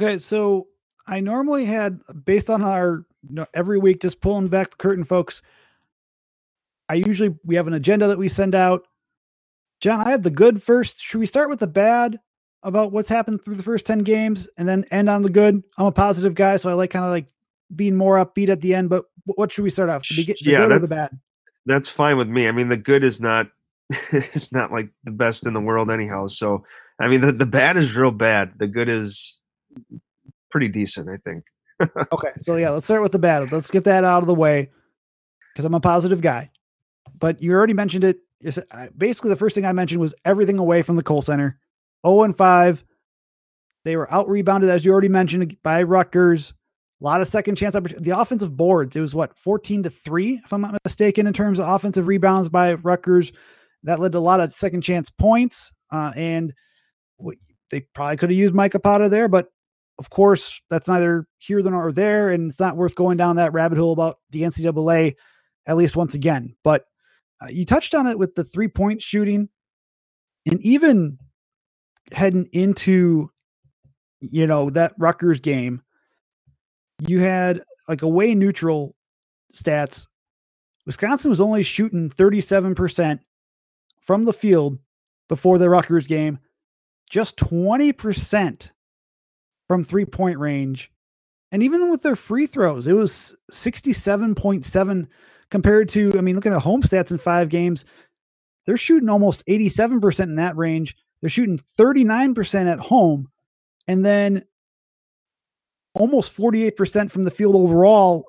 Okay, 0.00 0.20
so 0.20 0.68
I 1.08 1.18
normally 1.18 1.64
had 1.64 2.00
based 2.24 2.48
on 2.48 2.62
our 2.62 3.04
know, 3.30 3.46
every 3.54 3.78
week 3.78 4.00
just 4.00 4.20
pulling 4.20 4.48
back 4.48 4.70
the 4.70 4.76
curtain, 4.76 5.04
folks. 5.04 5.42
I 6.88 6.94
usually 6.94 7.34
we 7.44 7.56
have 7.56 7.66
an 7.66 7.74
agenda 7.74 8.08
that 8.08 8.18
we 8.18 8.28
send 8.28 8.54
out. 8.54 8.86
Jon, 9.80 10.06
I 10.06 10.10
had 10.10 10.22
the 10.22 10.30
good 10.30 10.62
first. 10.62 11.00
Should 11.00 11.18
we 11.18 11.26
start 11.26 11.48
with 11.48 11.60
the 11.60 11.66
bad 11.66 12.20
about 12.62 12.92
what's 12.92 13.08
happened 13.08 13.44
through 13.44 13.56
the 13.56 13.62
first 13.62 13.86
10 13.86 14.00
games 14.00 14.48
and 14.58 14.68
then 14.68 14.84
end 14.90 15.08
on 15.08 15.22
the 15.22 15.30
good? 15.30 15.62
I'm 15.78 15.86
a 15.86 15.92
positive 15.92 16.34
guy, 16.34 16.56
so 16.56 16.68
I 16.70 16.74
like 16.74 16.90
kind 16.90 17.04
of 17.04 17.10
like 17.10 17.26
being 17.74 17.96
more 17.96 18.24
upbeat 18.24 18.48
at 18.48 18.60
the 18.60 18.74
end, 18.74 18.90
but 18.90 19.06
what 19.24 19.52
should 19.52 19.64
we 19.64 19.70
start 19.70 19.88
off? 19.88 20.06
The, 20.06 20.24
the 20.24 20.36
yeah, 20.40 20.66
that's, 20.66 20.88
the 20.88 20.94
bad? 20.94 21.18
That's 21.66 21.88
fine 21.88 22.16
with 22.16 22.28
me. 22.28 22.48
I 22.48 22.52
mean, 22.52 22.68
the 22.68 22.76
good 22.76 23.04
is 23.04 23.20
not 23.20 23.48
it's 24.12 24.52
not 24.52 24.72
like 24.72 24.90
the 25.04 25.10
best 25.10 25.46
in 25.46 25.54
the 25.54 25.60
world 25.60 25.90
anyhow. 25.90 26.26
So 26.26 26.64
I 27.00 27.08
mean 27.08 27.20
the, 27.20 27.32
the 27.32 27.46
bad 27.46 27.76
is 27.76 27.96
real 27.96 28.10
bad. 28.10 28.52
The 28.58 28.66
good 28.66 28.88
is 28.88 29.40
pretty 30.50 30.68
decent, 30.68 31.08
I 31.08 31.16
think. 31.16 31.44
Okay, 32.12 32.32
so 32.42 32.56
yeah, 32.56 32.70
let's 32.70 32.86
start 32.86 33.02
with 33.02 33.12
the 33.12 33.18
bad. 33.18 33.50
Let's 33.52 33.70
get 33.70 33.84
that 33.84 34.04
out 34.04 34.22
of 34.22 34.26
the 34.26 34.34
way 34.34 34.70
because 35.52 35.64
I'm 35.64 35.74
a 35.74 35.80
positive 35.80 36.20
guy. 36.20 36.50
But 37.18 37.42
you 37.42 37.52
already 37.52 37.74
mentioned 37.74 38.04
it. 38.04 38.18
Is 38.40 38.60
basically 38.96 39.30
the 39.30 39.36
first 39.36 39.54
thing 39.54 39.64
I 39.64 39.72
mentioned 39.72 40.00
was 40.00 40.14
everything 40.24 40.58
away 40.58 40.82
from 40.82 40.96
the 40.96 41.02
Kohl 41.02 41.22
Center. 41.22 41.58
0 42.04 42.24
and 42.24 42.36
5. 42.36 42.84
They 43.84 43.96
were 43.96 44.12
out 44.12 44.28
rebounded, 44.28 44.68
as 44.70 44.84
you 44.84 44.92
already 44.92 45.08
mentioned, 45.08 45.56
by 45.62 45.82
Rutgers. 45.84 46.52
A 47.00 47.04
lot 47.04 47.20
of 47.20 47.28
second 47.28 47.56
chance 47.56 47.76
opportunity. 47.76 48.10
The 48.10 48.18
offensive 48.18 48.56
boards, 48.56 48.96
it 48.96 49.00
was 49.00 49.14
what, 49.14 49.38
14 49.38 49.84
to 49.84 49.90
3, 49.90 50.40
if 50.44 50.52
I'm 50.52 50.60
not 50.60 50.76
mistaken, 50.84 51.26
in 51.26 51.32
terms 51.32 51.58
of 51.58 51.68
offensive 51.68 52.08
rebounds 52.08 52.48
by 52.48 52.74
Rutgers. 52.74 53.32
That 53.84 54.00
led 54.00 54.12
to 54.12 54.18
a 54.18 54.20
lot 54.20 54.40
of 54.40 54.52
second 54.52 54.82
chance 54.82 55.10
points. 55.10 55.72
Uh, 55.90 56.12
and 56.16 56.52
they 57.70 57.80
probably 57.94 58.16
could 58.18 58.30
have 58.30 58.38
used 58.38 58.54
Micah 58.54 58.78
Potter 58.78 59.08
there, 59.08 59.26
but 59.26 59.48
of 59.98 60.10
course, 60.10 60.60
that's 60.70 60.88
neither 60.88 61.26
here 61.38 61.60
nor 61.60 61.92
there, 61.92 62.30
and 62.30 62.50
it's 62.50 62.60
not 62.60 62.76
worth 62.76 62.94
going 62.94 63.16
down 63.16 63.36
that 63.36 63.52
rabbit 63.52 63.78
hole 63.78 63.92
about 63.92 64.18
the 64.30 64.42
NCAA, 64.42 65.14
at 65.66 65.76
least 65.76 65.96
once 65.96 66.14
again. 66.14 66.54
But 66.64 66.84
uh, 67.40 67.48
you 67.48 67.64
touched 67.64 67.94
on 67.94 68.06
it 68.06 68.18
with 68.18 68.34
the 68.34 68.44
three 68.44 68.68
point 68.68 69.02
shooting, 69.02 69.48
and 70.46 70.60
even 70.60 71.18
heading 72.12 72.48
into, 72.52 73.30
you 74.20 74.46
know, 74.46 74.70
that 74.70 74.94
Rutgers 74.98 75.40
game, 75.40 75.82
you 77.06 77.20
had 77.20 77.62
like 77.88 78.02
away 78.02 78.34
neutral 78.34 78.94
stats. 79.54 80.06
Wisconsin 80.86 81.30
was 81.30 81.40
only 81.40 81.62
shooting 81.62 82.10
37% 82.10 83.20
from 84.00 84.24
the 84.24 84.32
field 84.32 84.78
before 85.28 85.58
the 85.58 85.70
Rutgers 85.70 86.06
game, 86.06 86.38
just 87.08 87.36
20% 87.36 88.70
from 89.72 89.82
three 89.82 90.04
point 90.04 90.38
range. 90.38 90.92
And 91.50 91.62
even 91.62 91.90
with 91.90 92.02
their 92.02 92.14
free 92.14 92.46
throws, 92.46 92.86
it 92.86 92.92
was 92.92 93.34
67.7 93.50 95.06
compared 95.50 95.88
to, 95.88 96.12
I 96.18 96.20
mean, 96.20 96.34
looking 96.34 96.52
at 96.52 96.60
home 96.60 96.82
stats 96.82 97.10
in 97.10 97.16
five 97.16 97.48
games, 97.48 97.86
they're 98.66 98.76
shooting 98.76 99.08
almost 99.08 99.42
87% 99.46 100.24
in 100.24 100.36
that 100.36 100.58
range. 100.58 100.94
They're 101.22 101.30
shooting 101.30 101.58
39% 101.78 102.70
at 102.70 102.80
home. 102.80 103.30
And 103.88 104.04
then 104.04 104.44
almost 105.94 106.36
48% 106.36 107.10
from 107.10 107.22
the 107.22 107.30
field 107.30 107.56
overall. 107.56 108.26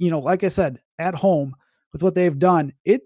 You 0.00 0.10
know, 0.10 0.18
like 0.18 0.42
I 0.42 0.48
said, 0.48 0.80
at 0.98 1.14
home 1.14 1.54
with 1.92 2.02
what 2.02 2.16
they've 2.16 2.36
done. 2.36 2.72
It, 2.84 3.02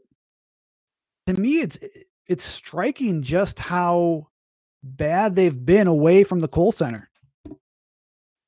to 1.27 1.35
me, 1.35 1.61
it's, 1.61 1.79
it's 2.27 2.45
striking 2.45 3.21
just 3.21 3.59
how 3.59 4.29
bad 4.83 5.37
they've 5.37 5.67
been 5.67 5.87
away 5.87 6.25
from 6.25 6.41
the 6.41 6.49
Kohl 6.49 6.73
Center. 6.73 7.11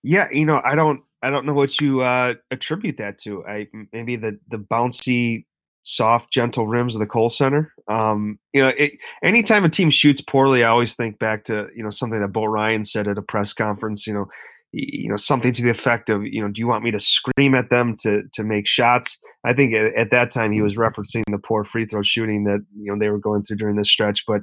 Yeah, 0.06 0.28
you 0.30 0.46
know, 0.46 0.62
I 0.64 0.76
don't 0.76 1.00
I 1.20 1.30
don't 1.30 1.46
know 1.46 1.52
what 1.52 1.80
you 1.80 2.02
uh, 2.02 2.34
attribute 2.52 2.98
that 2.98 3.18
to. 3.24 3.44
I 3.44 3.66
maybe 3.92 4.14
the 4.14 4.38
the 4.48 4.58
bouncy 4.58 5.46
soft, 5.82 6.32
gentle 6.32 6.68
rims 6.68 6.94
of 6.94 7.00
the 7.00 7.08
Kohl 7.08 7.28
Center. 7.28 7.72
Um, 7.90 8.38
you 8.52 8.62
know, 8.62 8.68
it, 8.68 8.92
anytime 9.24 9.64
a 9.64 9.68
team 9.68 9.90
shoots 9.90 10.20
poorly, 10.20 10.62
I 10.62 10.68
always 10.68 10.94
think 10.94 11.18
back 11.18 11.42
to 11.44 11.66
you 11.74 11.82
know 11.82 11.90
something 11.90 12.20
that 12.20 12.32
Bo 12.32 12.44
Ryan 12.44 12.84
said 12.84 13.08
at 13.08 13.18
a 13.18 13.22
press 13.22 13.52
conference. 13.52 14.06
You 14.06 14.14
know, 14.14 14.26
you 14.70 15.08
know 15.08 15.16
something 15.16 15.50
to 15.52 15.62
the 15.62 15.70
effect 15.70 16.08
of 16.08 16.24
you 16.24 16.40
know, 16.40 16.52
do 16.52 16.60
you 16.60 16.68
want 16.68 16.84
me 16.84 16.92
to 16.92 17.00
scream 17.00 17.56
at 17.56 17.70
them 17.70 17.96
to 18.02 18.22
to 18.34 18.44
make 18.44 18.68
shots? 18.68 19.18
I 19.44 19.54
think 19.54 19.74
at, 19.74 19.92
at 19.94 20.12
that 20.12 20.30
time 20.30 20.52
he 20.52 20.62
was 20.62 20.76
referencing 20.76 21.24
the 21.32 21.38
poor 21.38 21.64
free 21.64 21.84
throw 21.84 22.02
shooting 22.02 22.44
that 22.44 22.64
you 22.76 22.92
know 22.92 22.96
they 22.96 23.10
were 23.10 23.18
going 23.18 23.42
through 23.42 23.56
during 23.56 23.74
this 23.74 23.90
stretch. 23.90 24.22
But 24.24 24.42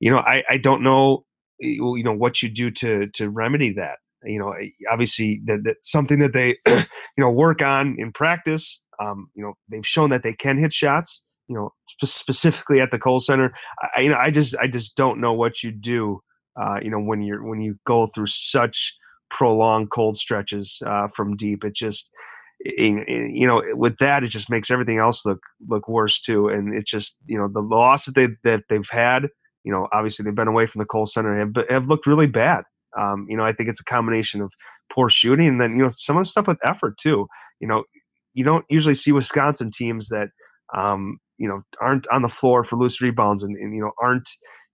you 0.00 0.10
know, 0.10 0.20
I 0.20 0.42
I 0.48 0.56
don't 0.56 0.82
know 0.82 1.26
you 1.60 2.02
know 2.02 2.14
what 2.14 2.42
you 2.42 2.48
do 2.48 2.70
to 2.70 3.08
to 3.08 3.28
remedy 3.28 3.74
that 3.74 3.98
you 4.24 4.38
know 4.38 4.54
obviously 4.90 5.40
that, 5.44 5.62
that's 5.64 5.90
something 5.90 6.18
that 6.18 6.32
they 6.32 6.56
you 6.66 6.84
know 7.18 7.30
work 7.30 7.62
on 7.62 7.96
in 7.98 8.12
practice 8.12 8.80
um, 9.00 9.28
you 9.34 9.42
know 9.42 9.54
they've 9.70 9.86
shown 9.86 10.10
that 10.10 10.22
they 10.22 10.32
can 10.32 10.58
hit 10.58 10.72
shots 10.72 11.22
you 11.48 11.54
know 11.54 11.72
sp- 11.90 12.06
specifically 12.06 12.80
at 12.80 12.90
the 12.90 12.98
Kohl 12.98 13.20
Center. 13.20 13.52
I, 13.96 14.00
you 14.00 14.08
know 14.08 14.16
I 14.16 14.30
just 14.30 14.56
I 14.56 14.66
just 14.66 14.96
don't 14.96 15.20
know 15.20 15.32
what 15.32 15.62
you 15.62 15.70
do 15.70 16.20
uh, 16.60 16.80
you 16.82 16.90
know 16.90 17.00
when 17.00 17.22
you're 17.22 17.44
when 17.44 17.60
you 17.60 17.78
go 17.86 18.06
through 18.06 18.26
such 18.26 18.94
prolonged 19.30 19.90
cold 19.90 20.16
stretches 20.16 20.80
uh, 20.86 21.08
from 21.08 21.36
deep. 21.36 21.64
It 21.64 21.74
just 21.74 22.10
you 22.64 23.46
know 23.46 23.62
with 23.74 23.98
that 23.98 24.22
it 24.22 24.28
just 24.28 24.48
makes 24.48 24.70
everything 24.70 24.98
else 24.98 25.26
look 25.26 25.40
look 25.66 25.88
worse 25.88 26.20
too. 26.20 26.48
And 26.48 26.74
it 26.74 26.86
just 26.86 27.18
you 27.26 27.38
know 27.38 27.48
the 27.48 27.62
loss 27.62 28.06
that 28.06 28.14
they 28.14 28.28
that 28.44 28.64
they've 28.68 28.88
had 28.90 29.28
you 29.64 29.72
know 29.72 29.88
obviously 29.92 30.24
they've 30.24 30.34
been 30.34 30.48
away 30.48 30.66
from 30.66 30.80
the 30.80 30.86
Kohl 30.86 31.06
Center 31.06 31.34
have, 31.34 31.68
have 31.68 31.88
looked 31.88 32.06
really 32.06 32.26
bad 32.26 32.64
um, 32.98 33.26
you 33.28 33.36
know, 33.36 33.44
I 33.44 33.52
think 33.52 33.68
it's 33.68 33.80
a 33.80 33.84
combination 33.84 34.40
of 34.40 34.52
poor 34.90 35.08
shooting 35.08 35.48
and 35.48 35.60
then 35.60 35.72
you 35.72 35.82
know 35.82 35.88
some 35.88 36.16
of 36.16 36.22
the 36.22 36.28
stuff 36.28 36.46
with 36.46 36.58
effort 36.64 36.98
too. 36.98 37.26
You 37.60 37.68
know, 37.68 37.84
you 38.34 38.44
don't 38.44 38.64
usually 38.68 38.94
see 38.94 39.12
Wisconsin 39.12 39.70
teams 39.70 40.08
that 40.08 40.28
um, 40.74 41.18
you 41.38 41.48
know 41.48 41.62
aren't 41.80 42.06
on 42.08 42.22
the 42.22 42.28
floor 42.28 42.64
for 42.64 42.76
loose 42.76 43.00
rebounds 43.00 43.42
and, 43.42 43.56
and, 43.56 43.74
you 43.74 43.80
know 43.80 43.92
aren't 44.00 44.28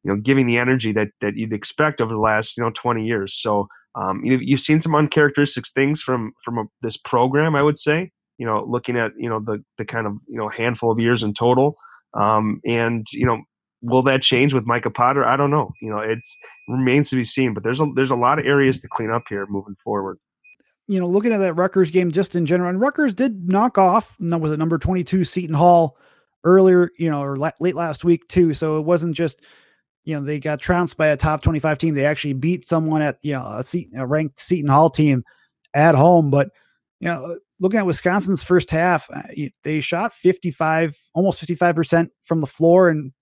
you 0.04 0.12
know 0.12 0.20
giving 0.20 0.46
the 0.46 0.58
energy 0.58 0.92
that 0.92 1.08
that 1.20 1.36
you'd 1.36 1.52
expect 1.52 2.00
over 2.00 2.12
the 2.12 2.20
last 2.20 2.56
you 2.56 2.62
know 2.62 2.70
20 2.74 3.04
years. 3.04 3.34
So 3.34 3.68
um, 3.94 4.24
you, 4.24 4.38
you've 4.40 4.60
seen 4.60 4.80
some 4.80 4.94
uncharacteristic 4.94 5.66
things 5.68 6.02
from 6.02 6.32
from 6.44 6.58
a, 6.58 6.64
this 6.82 6.96
program, 6.96 7.56
I 7.56 7.62
would 7.62 7.78
say. 7.78 8.10
You 8.38 8.46
know, 8.46 8.64
looking 8.64 8.96
at 8.96 9.12
you 9.16 9.28
know 9.28 9.40
the 9.40 9.64
the 9.78 9.84
kind 9.84 10.06
of 10.06 10.14
you 10.28 10.38
know 10.38 10.48
handful 10.48 10.92
of 10.92 11.00
years 11.00 11.22
in 11.22 11.34
total, 11.34 11.76
um, 12.14 12.60
and 12.64 13.06
you 13.12 13.26
know 13.26 13.42
will 13.82 14.02
that 14.02 14.22
change 14.22 14.54
with 14.54 14.66
Micah 14.66 14.90
Potter? 14.90 15.24
I 15.24 15.36
don't 15.36 15.50
know. 15.50 15.72
You 15.80 15.90
know, 15.90 15.98
it 15.98 16.20
remains 16.66 17.10
to 17.10 17.16
be 17.16 17.24
seen. 17.24 17.54
But 17.54 17.62
there's 17.62 17.80
a 17.80 17.86
there's 17.94 18.10
a 18.10 18.16
lot 18.16 18.38
of 18.38 18.46
areas 18.46 18.80
to 18.80 18.88
clean 18.88 19.10
up 19.10 19.24
here 19.28 19.46
moving 19.48 19.76
forward. 19.82 20.18
You 20.86 20.98
know, 20.98 21.06
looking 21.06 21.32
at 21.32 21.38
that 21.38 21.54
Rutgers 21.54 21.90
game 21.90 22.10
just 22.10 22.34
in 22.34 22.46
general, 22.46 22.70
and 22.70 22.80
Rutgers 22.80 23.14
did 23.14 23.48
knock 23.48 23.76
off 23.76 24.16
was 24.18 24.52
it 24.52 24.58
number 24.58 24.78
22 24.78 25.24
Seton 25.24 25.54
Hall 25.54 25.98
earlier, 26.44 26.90
you 26.98 27.10
know, 27.10 27.22
or 27.22 27.36
la- 27.36 27.50
late 27.60 27.74
last 27.74 28.04
week 28.04 28.26
too. 28.28 28.54
So 28.54 28.78
it 28.78 28.82
wasn't 28.82 29.14
just 29.14 29.42
you 30.04 30.14
know 30.14 30.22
they 30.22 30.40
got 30.40 30.60
trounced 30.60 30.96
by 30.96 31.08
a 31.08 31.16
top 31.16 31.42
25 31.42 31.78
team. 31.78 31.94
They 31.94 32.06
actually 32.06 32.34
beat 32.34 32.66
someone 32.66 33.02
at 33.02 33.18
you 33.22 33.32
know 33.32 33.42
a, 33.42 33.62
Seton, 33.62 33.98
a 33.98 34.06
ranked 34.06 34.40
Seton 34.40 34.70
Hall 34.70 34.90
team 34.90 35.24
at 35.74 35.94
home, 35.94 36.30
but 36.30 36.50
you 37.00 37.08
know, 37.08 37.38
looking 37.60 37.78
at 37.78 37.86
Wisconsin's 37.86 38.42
first 38.42 38.70
half, 38.70 39.08
uh, 39.14 39.22
they 39.62 39.80
shot 39.80 40.12
55, 40.12 40.98
almost 41.14 41.44
55% 41.44 42.08
from 42.24 42.40
the 42.40 42.46
floor 42.46 42.88
and 42.88 43.12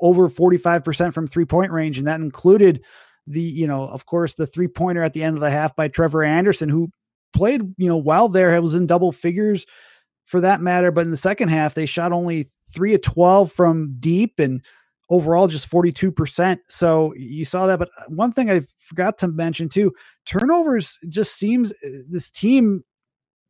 over 0.00 0.28
45% 0.28 1.12
from 1.12 1.26
three 1.26 1.44
point 1.44 1.72
range. 1.72 1.98
And 1.98 2.06
that 2.06 2.20
included 2.20 2.84
the, 3.26 3.40
you 3.40 3.66
know, 3.66 3.84
of 3.84 4.06
course, 4.06 4.34
the 4.34 4.46
three 4.46 4.68
pointer 4.68 5.02
at 5.02 5.12
the 5.12 5.22
end 5.22 5.36
of 5.36 5.40
the 5.40 5.50
half 5.50 5.74
by 5.74 5.88
Trevor 5.88 6.22
Anderson, 6.22 6.68
who 6.68 6.90
played, 7.32 7.62
you 7.76 7.88
know, 7.88 7.96
well 7.96 8.28
there. 8.28 8.54
It 8.54 8.62
was 8.62 8.74
in 8.74 8.86
double 8.86 9.12
figures 9.12 9.66
for 10.24 10.40
that 10.40 10.60
matter. 10.60 10.90
But 10.90 11.04
in 11.04 11.10
the 11.10 11.16
second 11.16 11.48
half, 11.48 11.74
they 11.74 11.86
shot 11.86 12.12
only 12.12 12.48
three 12.68 12.94
of 12.94 13.02
12 13.02 13.50
from 13.50 13.96
deep 13.98 14.38
and 14.38 14.62
overall 15.08 15.46
just 15.46 15.70
42%. 15.70 16.58
So 16.68 17.14
you 17.14 17.44
saw 17.44 17.66
that. 17.66 17.78
But 17.78 17.90
uh, 17.98 18.04
one 18.08 18.32
thing 18.32 18.50
I 18.50 18.62
forgot 18.78 19.18
to 19.18 19.28
mention 19.28 19.68
too 19.68 19.92
turnovers 20.24 20.98
just 21.08 21.36
seems 21.36 21.72
uh, 21.72 21.88
this 22.08 22.30
team 22.30 22.84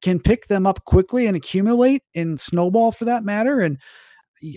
can 0.02 0.20
pick 0.20 0.46
them 0.46 0.66
up 0.66 0.84
quickly 0.84 1.26
and 1.26 1.36
accumulate 1.36 2.02
and 2.14 2.38
snowball 2.38 2.92
for 2.92 3.06
that 3.06 3.24
matter. 3.24 3.60
And 3.60 3.78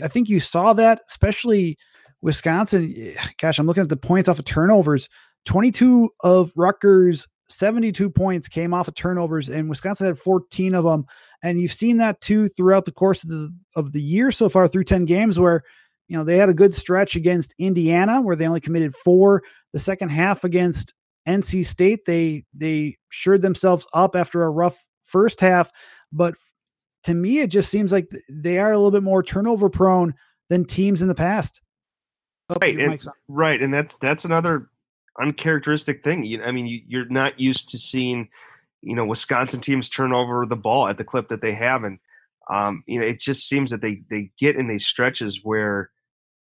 I 0.04 0.08
think 0.08 0.30
you 0.30 0.40
saw 0.40 0.74
that, 0.74 1.02
especially 1.08 1.78
Wisconsin. 2.22 2.94
Eh, 2.96 3.14
gosh, 3.40 3.60
I'm 3.60 3.68
looking 3.68 3.84
at 3.84 3.90
the 3.90 3.98
points 3.98 4.30
off 4.30 4.40
of 4.40 4.46
turnovers. 4.46 5.10
22 5.46 6.10
of 6.22 6.52
Rutgers' 6.56 7.28
72 7.48 8.10
points 8.10 8.48
came 8.48 8.74
off 8.74 8.88
of 8.88 8.96
turnovers, 8.96 9.50
and 9.50 9.70
Wisconsin 9.70 10.08
had 10.08 10.20
14 10.20 10.76
of 10.76 10.84
them. 10.84 11.06
And 11.42 11.60
you've 11.60 11.74
seen 11.74 11.98
that 11.98 12.22
too 12.22 12.48
throughout 12.50 12.86
the 12.86 12.92
course 12.92 13.24
of 13.24 13.30
the 13.30 13.50
of 13.76 13.92
the 13.92 14.02
year 14.02 14.32
so 14.32 14.50
far 14.50 14.68
through 14.68 14.84
10 14.84 15.06
games, 15.06 15.40
where 15.40 15.64
you 16.08 16.18
know 16.18 16.24
they 16.24 16.38
had 16.38 16.50
a 16.50 16.54
good 16.54 16.76
stretch 16.76 17.16
against 17.16 17.56
Indiana, 17.58 18.22
where 18.22 18.36
they 18.36 18.48
only 18.48 18.62
committed 18.62 18.96
four. 19.04 19.42
The 19.74 19.80
second 19.80 20.10
half 20.10 20.44
against 20.44 20.94
NC 21.28 21.66
State, 21.66 22.06
they 22.06 22.44
they 22.54 22.98
shored 23.10 23.42
themselves 23.42 23.88
up 23.94 24.16
after 24.16 24.44
a 24.44 24.50
rough 24.50 24.78
first 25.06 25.40
half, 25.40 25.72
but 26.12 26.36
to 27.04 27.14
me, 27.14 27.40
it 27.40 27.48
just 27.48 27.70
seems 27.70 27.92
like 27.92 28.10
they 28.30 28.60
are 28.60 28.72
a 28.72 28.78
little 28.78 28.92
bit 28.92 29.04
more 29.04 29.24
turnover 29.24 29.70
prone 29.70 30.14
than 30.50 30.66
teams 30.66 31.02
in 31.02 31.08
the 31.08 31.16
past. 31.16 31.62
Oh, 32.50 32.58
right, 32.62 32.80
and, 32.80 33.08
right, 33.28 33.62
and 33.62 33.74
that's 33.74 33.98
that's 34.00 34.26
another 34.26 34.70
uncharacteristic 35.22 36.04
thing. 36.04 36.24
You, 36.24 36.42
I 36.42 36.52
mean, 36.52 36.66
you, 36.66 36.82
you're 36.88 37.10
not 37.10 37.40
used 37.40 37.70
to 37.70 37.78
seeing, 37.78 38.30
you 38.82 38.96
know, 38.96 39.06
Wisconsin 39.06 39.60
teams 39.60 39.90
turn 39.90 40.14
over 40.14 40.46
the 40.46 40.56
ball 40.56 40.88
at 40.88 40.98
the 40.98 41.04
clip 41.04 41.28
that 41.28 41.42
they 41.42 41.54
have, 41.54 41.84
and 41.84 42.00
um, 42.50 42.84
you 42.88 43.00
know, 43.00 43.06
it 43.06 43.20
just 43.20 43.48
seems 43.48 43.70
that 43.72 43.82
they 43.82 44.02
they 44.10 44.32
get 44.40 44.56
in 44.56 44.68
these 44.68 44.86
stretches 44.86 45.42
where, 45.44 45.92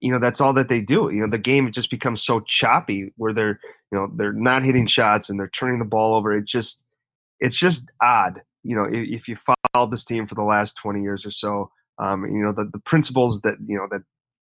you 0.00 0.10
know, 0.10 0.18
that's 0.18 0.40
all 0.40 0.54
that 0.54 0.68
they 0.68 0.80
do. 0.80 1.10
You 1.10 1.20
know, 1.20 1.28
the 1.28 1.38
game 1.38 1.70
just 1.70 1.90
becomes 1.90 2.22
so 2.22 2.40
choppy 2.40 3.12
where 3.16 3.34
they're, 3.34 3.60
you 3.92 3.98
know, 3.98 4.10
they're 4.16 4.32
not 4.32 4.64
hitting 4.64 4.86
shots 4.86 5.28
and 5.28 5.38
they're 5.38 5.48
turning 5.48 5.78
the 5.78 5.84
ball 5.84 6.14
over. 6.14 6.32
It 6.32 6.46
just, 6.46 6.86
it's 7.38 7.58
just 7.58 7.90
odd 8.00 8.40
you 8.62 8.76
know, 8.76 8.86
if, 8.90 9.28
you 9.28 9.36
followed 9.36 9.90
this 9.90 10.04
team 10.04 10.26
for 10.26 10.34
the 10.34 10.42
last 10.42 10.76
20 10.76 11.02
years 11.02 11.24
or 11.24 11.30
so, 11.30 11.70
um, 11.98 12.24
you 12.24 12.42
know, 12.42 12.52
the, 12.52 12.64
the 12.72 12.78
principles 12.80 13.40
that, 13.42 13.56
you 13.66 13.76
know, 13.76 13.86
that 13.90 14.02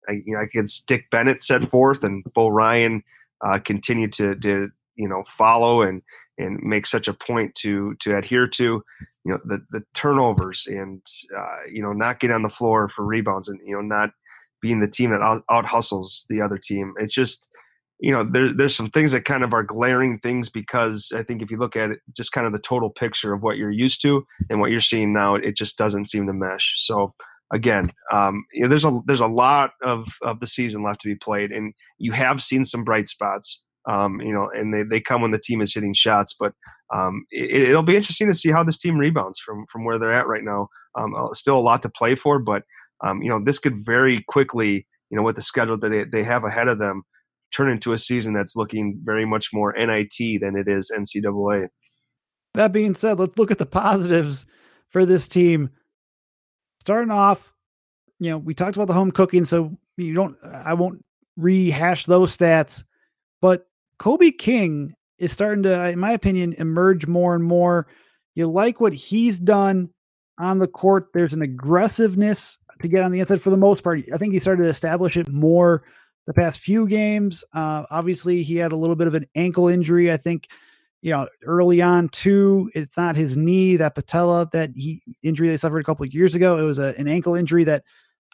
I, 0.08 0.21
you 0.26 0.34
know, 0.34 0.39
I 0.39 0.45
guess 0.52 0.82
Dick 0.82 1.10
Bennett 1.12 1.41
set 1.41 1.63
forth 1.63 2.04
and 2.04 2.23
Bo 2.34 2.47
Ryan 2.47 3.04
uh, 3.45 3.60
continued 3.60 4.13
to, 4.13 4.36
to, 4.36 4.69
you 4.95 5.08
know, 5.08 5.23
follow 5.28 5.82
and, 5.82 6.02
and 6.38 6.60
make 6.63 6.86
such 6.86 7.08
a 7.08 7.13
point 7.13 7.56
to, 7.56 7.95
to 7.99 8.17
adhere 8.17 8.47
to, 8.47 8.63
you 8.63 9.32
know, 9.32 9.39
the, 9.45 9.63
the 9.71 9.84
turnovers 9.93 10.67
and, 10.67 11.02
uh, 11.38 11.58
you 11.71 11.82
know, 11.82 11.93
not 11.93 12.19
getting 12.19 12.36
on 12.36 12.43
the 12.43 12.49
floor 12.49 12.88
for 12.88 13.06
rebounds 13.06 13.47
and, 13.49 13.60
you 13.65 13.76
know, 13.76 13.82
not 13.82 14.12
being 14.62 14.80
the 14.80 14.88
team 14.88 15.12
that 15.12 15.21
out, 15.21 15.43
out 15.49 15.65
hustles 15.65 16.26
the 16.30 16.41
other 16.41 16.58
team. 16.58 16.93
It's 16.97 17.13
just, 17.13 17.49
you 17.99 18.12
know, 18.12 18.23
there, 18.23 18.53
there's 18.53 18.75
some 18.75 18.89
things 18.89 19.12
that 19.12 19.25
kind 19.25 19.43
of 19.43 19.53
are 19.53 19.63
glaring 19.63 20.19
things 20.19 20.49
because 20.49 21.12
I 21.15 21.23
think 21.23 21.41
if 21.41 21.49
you 21.49 21.58
look 21.58 21.75
at 21.75 21.91
it, 21.91 21.99
just 22.15 22.32
kind 22.32 22.45
of 22.45 22.53
the 22.53 22.60
total 22.60 22.89
picture 22.89 23.34
of 23.34 23.41
what 23.41 23.58
you're 23.58 23.71
used 23.71 24.01
to 24.01 24.25
and 24.49 24.60
what 24.60 24.71
you're 24.71 24.82
seeing 24.82 25.13
now, 25.13 25.36
it 25.36 25.56
just 25.56 25.77
doesn't 25.77 26.10
seem 26.10 26.27
to 26.27 26.34
mesh. 26.34 26.73
So 26.77 27.13
again, 27.53 27.86
um, 28.12 28.45
you 28.51 28.63
know, 28.63 28.69
there's 28.69 28.84
a 28.84 28.99
there's 29.06 29.21
a 29.21 29.27
lot 29.27 29.71
of 29.84 30.08
of 30.21 30.39
the 30.39 30.47
season 30.47 30.84
left 30.84 31.01
to 31.01 31.08
be 31.08 31.15
played, 31.15 31.51
and 31.51 31.73
you 31.97 32.12
have 32.12 32.43
seen 32.43 32.65
some 32.65 32.84
bright 32.84 33.08
spots. 33.08 33.62
Um, 33.86 34.21
you 34.21 34.32
know, 34.34 34.49
and 34.53 34.73
they, 34.73 34.84
they 34.84 35.01
come 35.01 35.21
when 35.21 35.32
the 35.32 35.39
team 35.39 35.62
is 35.62 35.73
hitting 35.73 35.93
shots, 35.93 36.34
but 36.39 36.53
um, 36.95 37.25
it, 37.32 37.75
will 37.75 37.84
be 37.84 37.97
interesting 37.97 38.27
to 38.27 38.34
see 38.34 38.49
how 38.49 38.63
this 38.63 38.77
team 38.77 38.97
rebounds 38.97 39.39
from 39.39 39.65
from 39.69 39.84
where 39.84 39.99
they're 39.99 40.13
at 40.13 40.27
right 40.27 40.43
now. 40.43 40.69
Um, 40.97 41.13
uh, 41.13 41.34
still 41.34 41.58
a 41.58 41.60
lot 41.60 41.82
to 41.82 41.89
play 41.89 42.15
for, 42.15 42.39
but 42.39 42.63
um, 43.03 43.21
you 43.21 43.29
know, 43.29 43.39
this 43.43 43.60
could 43.60 43.75
very 43.77 44.23
quickly, 44.27 44.88
you 45.10 45.17
know, 45.17 45.23
with 45.23 45.36
the 45.36 45.41
schedule 45.41 45.77
that 45.77 45.89
they, 45.89 46.06
they 46.06 46.23
have 46.23 46.45
ahead 46.45 46.69
of 46.69 46.79
them, 46.79 47.03
turn 47.54 47.70
into 47.70 47.94
a 47.94 47.98
season 47.98 48.34
that's 48.34 48.56
looking 48.56 49.00
very 49.04 49.26
much 49.26 49.54
more 49.54 49.74
NIT 49.74 50.42
than 50.42 50.56
it 50.56 50.68
is 50.68 50.92
NCAA. 50.96 51.70
That 52.56 52.72
being 52.72 52.94
said, 52.94 53.20
let's 53.20 53.38
look 53.38 53.52
at 53.52 53.58
the 53.58 53.66
positives 53.66 54.46
for 54.89 55.06
this 55.06 55.28
team. 55.28 55.70
Starting 56.82 57.12
off, 57.12 57.54
you 58.20 58.32
know, 58.32 58.38
we 58.38 58.54
talked 58.54 58.76
about 58.76 58.88
the 58.88 58.94
home 58.94 59.12
cooking, 59.12 59.46
so 59.46 59.78
you 59.98 60.13
don't, 60.13 60.38
I 60.44 60.74
won't 60.74 61.04
rehash 61.38 62.06
those 62.06 62.36
stats, 62.36 62.84
but 63.42 63.68
Kobe 63.98 64.32
King 64.32 64.94
is 65.18 65.32
starting 65.32 65.63
to, 65.63 65.89
in 65.89 66.00
my 66.00 66.12
opinion, 66.12 66.54
emerge 66.58 67.08
more 67.08 67.36
and 67.36 67.44
more. 67.44 67.88
You 68.36 68.48
like 68.48 68.82
what 68.82 68.94
he's 68.94 69.39
done 69.39 69.89
on 70.39 70.60
the 70.60 70.68
court. 70.68 71.08
There's 71.13 71.34
an 71.34 71.42
aggressiveness 71.42 72.58
to 72.82 72.88
get 72.88 73.04
on 73.04 73.12
the 73.12 73.20
inside 73.20 73.42
for 73.42 73.50
the 73.50 73.58
most 73.58 73.84
part. 73.84 74.04
I 74.13 74.18
think 74.18 74.34
he 74.34 74.39
started 74.39 74.63
to 74.63 74.70
establish 74.70 75.18
it 75.18 75.30
more 75.30 75.84
the 76.25 76.33
past 76.33 76.59
few 76.59 76.88
games. 76.88 77.43
Uh, 77.53 77.83
obviously, 77.89 78.43
he 78.43 78.55
had 78.55 78.71
a 78.71 78.77
little 78.77 78.95
bit 78.95 79.07
of 79.07 79.13
an 79.13 79.27
ankle 79.36 79.67
injury. 79.67 80.12
I 80.12 80.17
think, 80.17 80.47
you 81.01 81.12
know, 81.12 81.27
early 81.43 81.81
on 81.81 82.09
too. 82.09 82.71
It's 82.73 82.97
not 82.97 83.15
his 83.15 83.36
knee, 83.36 83.75
that 83.77 83.95
patella, 83.95 84.49
that 84.53 84.71
he 84.75 85.01
injury 85.21 85.49
they 85.49 85.57
suffered 85.57 85.79
a 85.79 85.83
couple 85.83 86.05
of 86.05 86.13
years 86.13 86.36
ago. 86.36 86.57
It 86.57 86.63
was 86.63 86.79
a, 86.79 86.93
an 86.97 87.07
ankle 87.07 87.36
injury 87.36 87.63
that 87.65 87.83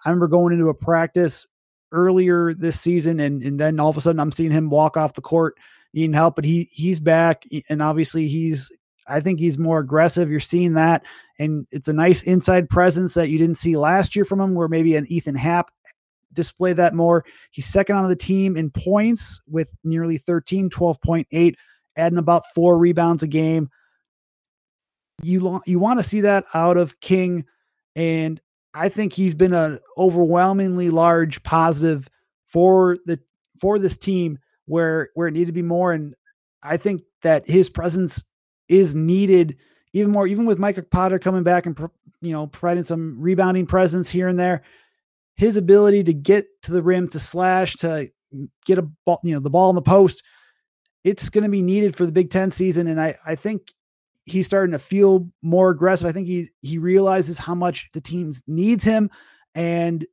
I 0.05 0.09
remember 0.09 0.27
going 0.27 0.53
into 0.53 0.69
a 0.69 0.73
practice 0.73 1.45
earlier 1.91 2.53
this 2.53 2.79
season, 2.79 3.19
and 3.19 3.41
and 3.41 3.59
then 3.59 3.79
all 3.79 3.89
of 3.89 3.97
a 3.97 4.01
sudden 4.01 4.19
I'm 4.19 4.31
seeing 4.31 4.51
him 4.51 4.69
walk 4.69 4.97
off 4.97 5.13
the 5.13 5.21
court 5.21 5.57
needing 5.93 6.13
help, 6.13 6.35
but 6.35 6.45
he 6.45 6.69
he's 6.71 6.99
back, 6.99 7.43
and 7.69 7.81
obviously 7.81 8.27
he's 8.27 8.71
I 9.07 9.19
think 9.19 9.39
he's 9.39 9.57
more 9.57 9.79
aggressive. 9.79 10.29
You're 10.29 10.39
seeing 10.39 10.73
that, 10.73 11.03
and 11.39 11.65
it's 11.71 11.87
a 11.87 11.93
nice 11.93 12.21
inside 12.23 12.69
presence 12.69 13.15
that 13.15 13.29
you 13.29 13.39
didn't 13.39 13.57
see 13.57 13.75
last 13.75 14.15
year 14.15 14.25
from 14.25 14.39
him, 14.39 14.53
where 14.53 14.67
maybe 14.67 14.95
an 14.95 15.07
Ethan 15.11 15.35
Happ 15.35 15.71
displayed 16.33 16.77
that 16.77 16.93
more. 16.93 17.25
He's 17.51 17.65
second 17.65 17.95
on 17.95 18.07
the 18.07 18.15
team 18.15 18.57
in 18.57 18.71
points 18.71 19.39
with 19.47 19.73
nearly 19.83 20.17
13, 20.17 20.69
12.8, 20.69 21.55
adding 21.95 22.17
about 22.17 22.43
four 22.53 22.77
rebounds 22.77 23.23
a 23.23 23.27
game. 23.27 23.69
You 25.21 25.61
you 25.65 25.79
want 25.79 25.99
to 25.99 26.03
see 26.03 26.21
that 26.21 26.45
out 26.53 26.77
of 26.77 26.99
King, 27.01 27.45
and 27.95 28.39
I 28.73 28.87
think 28.87 29.11
he's 29.11 29.35
been 29.35 29.53
an 29.53 29.79
overwhelmingly 29.97 30.89
large 30.89 31.43
positive 31.43 32.07
for 32.47 32.97
the 33.05 33.19
for 33.59 33.79
this 33.79 33.97
team 33.97 34.39
where 34.65 35.09
where 35.15 35.27
it 35.27 35.33
needed 35.33 35.47
to 35.47 35.51
be 35.51 35.61
more. 35.61 35.91
And 35.91 36.15
I 36.63 36.77
think 36.77 37.01
that 37.23 37.47
his 37.47 37.69
presence 37.69 38.23
is 38.69 38.95
needed 38.95 39.57
even 39.93 40.11
more, 40.11 40.27
even 40.27 40.45
with 40.45 40.59
Micah 40.59 40.83
Potter 40.83 41.19
coming 41.19 41.43
back 41.43 41.65
and 41.65 41.77
you 42.21 42.31
know 42.31 42.47
providing 42.47 42.83
some 42.83 43.19
rebounding 43.19 43.65
presence 43.65 44.09
here 44.09 44.27
and 44.27 44.39
there. 44.39 44.61
His 45.39 45.55
ability 45.55 46.03
to 46.03 46.13
get 46.13 46.47
to 46.63 46.73
the 46.73 46.83
rim, 46.83 47.07
to 47.09 47.19
slash, 47.19 47.77
to 47.77 48.09
get 48.65 48.77
a 48.77 48.81
ball, 49.05 49.21
you 49.23 49.33
know, 49.33 49.39
the 49.39 49.49
ball 49.49 49.69
in 49.69 49.75
the 49.75 49.81
post, 49.81 50.21
it's 51.05 51.29
going 51.29 51.45
to 51.45 51.49
be 51.49 51.61
needed 51.61 51.95
for 51.95 52.05
the 52.05 52.11
Big 52.11 52.29
Ten 52.29 52.51
season. 52.51 52.87
And 52.87 52.99
I 52.99 53.17
I 53.25 53.35
think 53.35 53.71
he's 54.25 54.45
starting 54.45 54.73
to 54.73 54.79
feel 54.79 55.29
more 55.41 55.69
aggressive. 55.69 56.07
I 56.07 56.11
think 56.11 56.27
he 56.27 56.49
he 56.61 56.77
realizes 56.77 57.39
how 57.39 57.55
much 57.55 57.89
the 57.93 58.01
team 58.01 58.33
needs 58.47 58.83
him, 58.83 59.09
and 59.55 60.05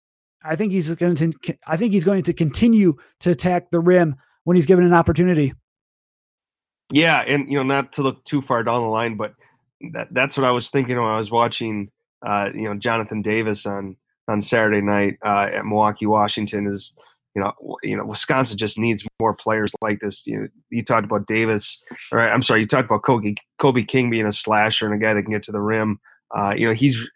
I 0.44 0.54
think 0.54 0.70
he's 0.70 0.94
going 0.94 1.16
to 1.16 1.32
I 1.66 1.76
think 1.76 1.92
he's 1.92 2.04
going 2.04 2.22
to 2.22 2.32
continue 2.32 2.94
to 3.20 3.32
attack 3.32 3.72
the 3.72 3.80
rim 3.80 4.14
when 4.44 4.54
he's 4.54 4.66
given 4.66 4.84
an 4.84 4.94
opportunity. 4.94 5.54
Yeah, 6.92 7.20
and 7.20 7.50
you 7.50 7.58
know, 7.58 7.64
not 7.64 7.94
to 7.94 8.02
look 8.02 8.24
too 8.24 8.40
far 8.40 8.62
down 8.62 8.82
the 8.82 8.88
line, 8.88 9.16
but 9.16 9.34
that, 9.92 10.06
that's 10.14 10.36
what 10.36 10.46
I 10.46 10.52
was 10.52 10.70
thinking 10.70 10.96
when 10.96 11.10
I 11.10 11.16
was 11.16 11.32
watching, 11.32 11.90
uh, 12.24 12.50
you 12.54 12.62
know, 12.62 12.74
Jonathan 12.74 13.22
Davis 13.22 13.66
on 13.66 13.96
on 14.28 14.40
Saturday 14.40 14.80
night 14.80 15.18
uh, 15.24 15.48
at 15.52 15.64
Milwaukee, 15.64 16.06
Washington. 16.06 16.66
Is 16.66 16.94
you 17.36 17.42
know, 17.42 17.52
you 17.82 17.94
know, 17.94 18.04
Wisconsin 18.06 18.56
just 18.56 18.78
needs 18.78 19.04
more 19.20 19.34
players 19.34 19.74
like 19.82 20.00
this. 20.00 20.26
You 20.26 20.48
you 20.70 20.82
talked 20.82 21.04
about 21.04 21.26
Davis, 21.26 21.82
or 22.10 22.20
I'm 22.20 22.42
sorry, 22.42 22.60
you 22.60 22.66
talked 22.66 22.86
about 22.86 23.02
Kobe, 23.02 23.34
Kobe 23.58 23.82
King 23.82 24.08
being 24.08 24.26
a 24.26 24.32
slasher 24.32 24.86
and 24.86 24.94
a 24.94 25.04
guy 25.04 25.12
that 25.12 25.22
can 25.22 25.32
get 25.32 25.42
to 25.44 25.52
the 25.52 25.60
rim. 25.60 26.00
Uh, 26.34 26.54
you 26.56 26.66
know, 26.66 26.72
he's 26.72 27.06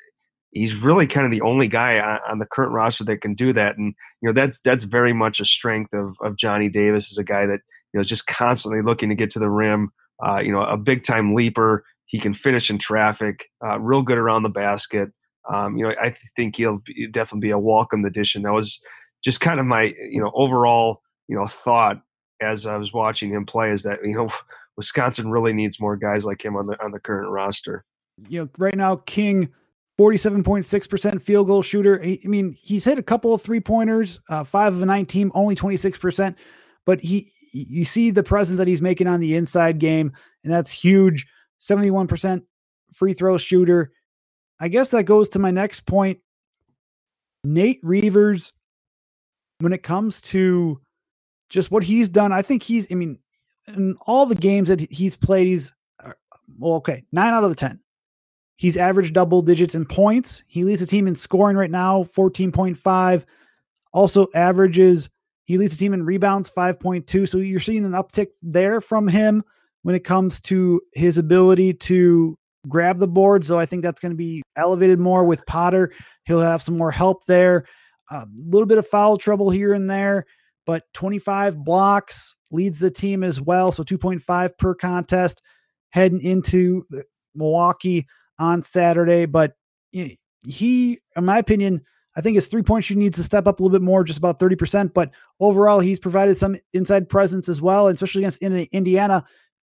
he's 0.50 0.74
really 0.74 1.06
kind 1.06 1.24
of 1.24 1.32
the 1.32 1.40
only 1.40 1.68
guy 1.68 1.98
on, 2.28 2.38
the 2.38 2.46
current 2.46 2.72
roster 2.72 3.04
that 3.04 3.22
can 3.22 3.34
do 3.34 3.52
that, 3.54 3.78
and 3.78 3.94
you 4.20 4.28
know, 4.28 4.32
that's 4.34 4.60
that's 4.60 4.84
very 4.84 5.14
much 5.14 5.40
a 5.40 5.44
strength 5.44 5.94
of 5.94 6.16
of 6.20 6.36
Johnny 6.36 6.68
Davis 6.68 7.10
as 7.10 7.16
a 7.16 7.24
guy 7.24 7.46
that 7.46 7.60
you 7.92 7.98
know 7.98 8.00
is 8.00 8.06
just 8.06 8.26
constantly 8.26 8.82
looking 8.82 9.08
to 9.08 9.14
get 9.14 9.30
to 9.30 9.38
the 9.38 9.50
rim. 9.50 9.90
Uh, 10.22 10.40
you 10.44 10.52
know, 10.52 10.62
a 10.62 10.76
big 10.76 11.02
time 11.02 11.34
leaper. 11.34 11.82
He 12.04 12.18
can 12.18 12.34
finish 12.34 12.68
in 12.68 12.76
traffic. 12.76 13.46
Uh, 13.64 13.78
real 13.78 14.02
good 14.02 14.18
around 14.18 14.42
the 14.42 14.50
basket. 14.50 15.10
Um, 15.48 15.76
you 15.76 15.86
know, 15.86 15.94
I 16.00 16.10
think 16.10 16.56
he'll 16.56 16.78
be, 16.78 17.06
definitely 17.08 17.48
be 17.48 17.50
a 17.50 17.58
welcome 17.58 18.04
addition. 18.04 18.42
That 18.42 18.52
was 18.52 18.80
just 19.22 19.40
kind 19.40 19.60
of 19.60 19.66
my 19.66 19.94
you 20.10 20.20
know 20.20 20.30
overall 20.34 21.02
you 21.28 21.36
know 21.36 21.46
thought 21.46 22.00
as 22.40 22.66
I 22.66 22.76
was 22.76 22.92
watching 22.92 23.30
him 23.30 23.44
play 23.44 23.70
is 23.70 23.82
that 23.84 24.00
you 24.04 24.14
know 24.14 24.30
Wisconsin 24.76 25.30
really 25.30 25.52
needs 25.52 25.80
more 25.80 25.96
guys 25.96 26.24
like 26.24 26.44
him 26.44 26.56
on 26.56 26.66
the 26.66 26.82
on 26.84 26.92
the 26.92 27.00
current 27.00 27.30
roster. 27.30 27.84
You 28.28 28.42
know, 28.44 28.50
right 28.58 28.76
now 28.76 28.96
King. 28.96 29.52
47.6% 29.98 31.20
field 31.20 31.46
goal 31.46 31.60
shooter. 31.60 32.02
I 32.02 32.18
mean, 32.24 32.56
he's 32.58 32.84
hit 32.84 32.98
a 32.98 33.02
couple 33.02 33.34
of 33.34 33.42
three 33.42 33.60
pointers, 33.60 34.18
uh, 34.30 34.44
five 34.44 34.72
of 34.72 34.80
a 34.80 34.86
nine 34.86 35.04
team, 35.04 35.30
only 35.34 35.54
26%. 35.54 36.34
But 36.86 37.02
he, 37.02 37.30
you 37.52 37.84
see 37.84 38.10
the 38.10 38.22
presence 38.22 38.56
that 38.56 38.66
he's 38.66 38.80
making 38.80 39.08
on 39.08 39.20
the 39.20 39.36
inside 39.36 39.78
game, 39.78 40.12
and 40.42 40.50
that's 40.50 40.70
huge. 40.70 41.26
71% 41.60 42.42
free 42.94 43.12
throw 43.12 43.36
shooter. 43.38 43.92
I 44.60 44.68
guess 44.68 44.90
that 44.90 45.04
goes 45.04 45.30
to 45.30 45.38
my 45.38 45.50
next 45.50 45.86
point. 45.86 46.20
Nate 47.42 47.80
Reuvers 47.82 48.52
when 49.60 49.72
it 49.72 49.82
comes 49.82 50.20
to 50.20 50.80
just 51.48 51.70
what 51.70 51.84
he's 51.84 52.08
done, 52.10 52.32
I 52.32 52.42
think 52.42 52.62
he's, 52.62 52.90
I 52.90 52.94
mean, 52.94 53.18
in 53.68 53.96
all 54.06 54.26
the 54.26 54.34
games 54.34 54.68
that 54.68 54.80
he's 54.80 55.16
played, 55.16 55.46
he's, 55.46 55.72
uh, 56.04 56.12
well, 56.58 56.74
okay, 56.74 57.04
nine 57.12 57.32
out 57.34 57.44
of 57.44 57.50
the 57.50 57.56
10. 57.56 57.80
He's 58.56 58.76
averaged 58.76 59.14
double 59.14 59.42
digits 59.42 59.74
in 59.74 59.86
points. 59.86 60.42
He 60.46 60.64
leads 60.64 60.80
the 60.80 60.86
team 60.86 61.06
in 61.06 61.14
scoring 61.14 61.56
right 61.56 61.70
now, 61.70 62.04
14.5. 62.04 63.24
Also 63.92 64.28
averages, 64.34 65.08
he 65.44 65.58
leads 65.58 65.72
the 65.76 65.78
team 65.78 65.94
in 65.94 66.04
rebounds, 66.04 66.50
5.2. 66.50 67.28
So 67.28 67.38
you're 67.38 67.60
seeing 67.60 67.84
an 67.84 67.92
uptick 67.92 68.28
there 68.42 68.80
from 68.80 69.08
him 69.08 69.42
when 69.82 69.94
it 69.94 70.04
comes 70.04 70.40
to 70.42 70.80
his 70.92 71.16
ability 71.18 71.74
to 71.74 72.38
grab 72.68 72.98
the 72.98 73.08
board. 73.08 73.44
So 73.44 73.58
I 73.58 73.66
think 73.66 73.82
that's 73.82 74.00
going 74.00 74.12
to 74.12 74.16
be 74.16 74.42
elevated 74.56 74.98
more 74.98 75.24
with 75.24 75.44
Potter. 75.46 75.92
He'll 76.24 76.40
have 76.40 76.62
some 76.62 76.76
more 76.76 76.90
help 76.90 77.24
there. 77.26 77.64
A 78.10 78.26
little 78.34 78.66
bit 78.66 78.78
of 78.78 78.88
foul 78.88 79.16
trouble 79.16 79.50
here 79.50 79.72
and 79.72 79.88
there, 79.88 80.26
but 80.66 80.84
25 80.94 81.64
blocks 81.64 82.34
leads 82.50 82.78
the 82.80 82.90
team 82.90 83.22
as 83.22 83.40
well. 83.40 83.70
So 83.72 83.84
2.5 83.84 84.58
per 84.58 84.74
contest 84.74 85.42
heading 85.90 86.20
into 86.20 86.84
Milwaukee 87.34 88.06
on 88.38 88.62
Saturday. 88.62 89.26
But 89.26 89.54
he, 89.92 90.98
in 91.16 91.24
my 91.24 91.38
opinion, 91.38 91.82
I 92.16 92.20
think 92.20 92.34
his 92.34 92.48
three 92.48 92.62
point 92.62 92.84
shooting 92.84 93.04
needs 93.04 93.16
to 93.18 93.22
step 93.22 93.46
up 93.46 93.60
a 93.60 93.62
little 93.62 93.78
bit 93.78 93.84
more, 93.84 94.02
just 94.02 94.18
about 94.18 94.40
30%. 94.40 94.92
But 94.92 95.12
overall, 95.38 95.78
he's 95.78 96.00
provided 96.00 96.36
some 96.36 96.56
inside 96.72 97.08
presence 97.08 97.48
as 97.48 97.62
well, 97.62 97.86
especially 97.86 98.22
against 98.22 98.42
Indiana. 98.42 99.24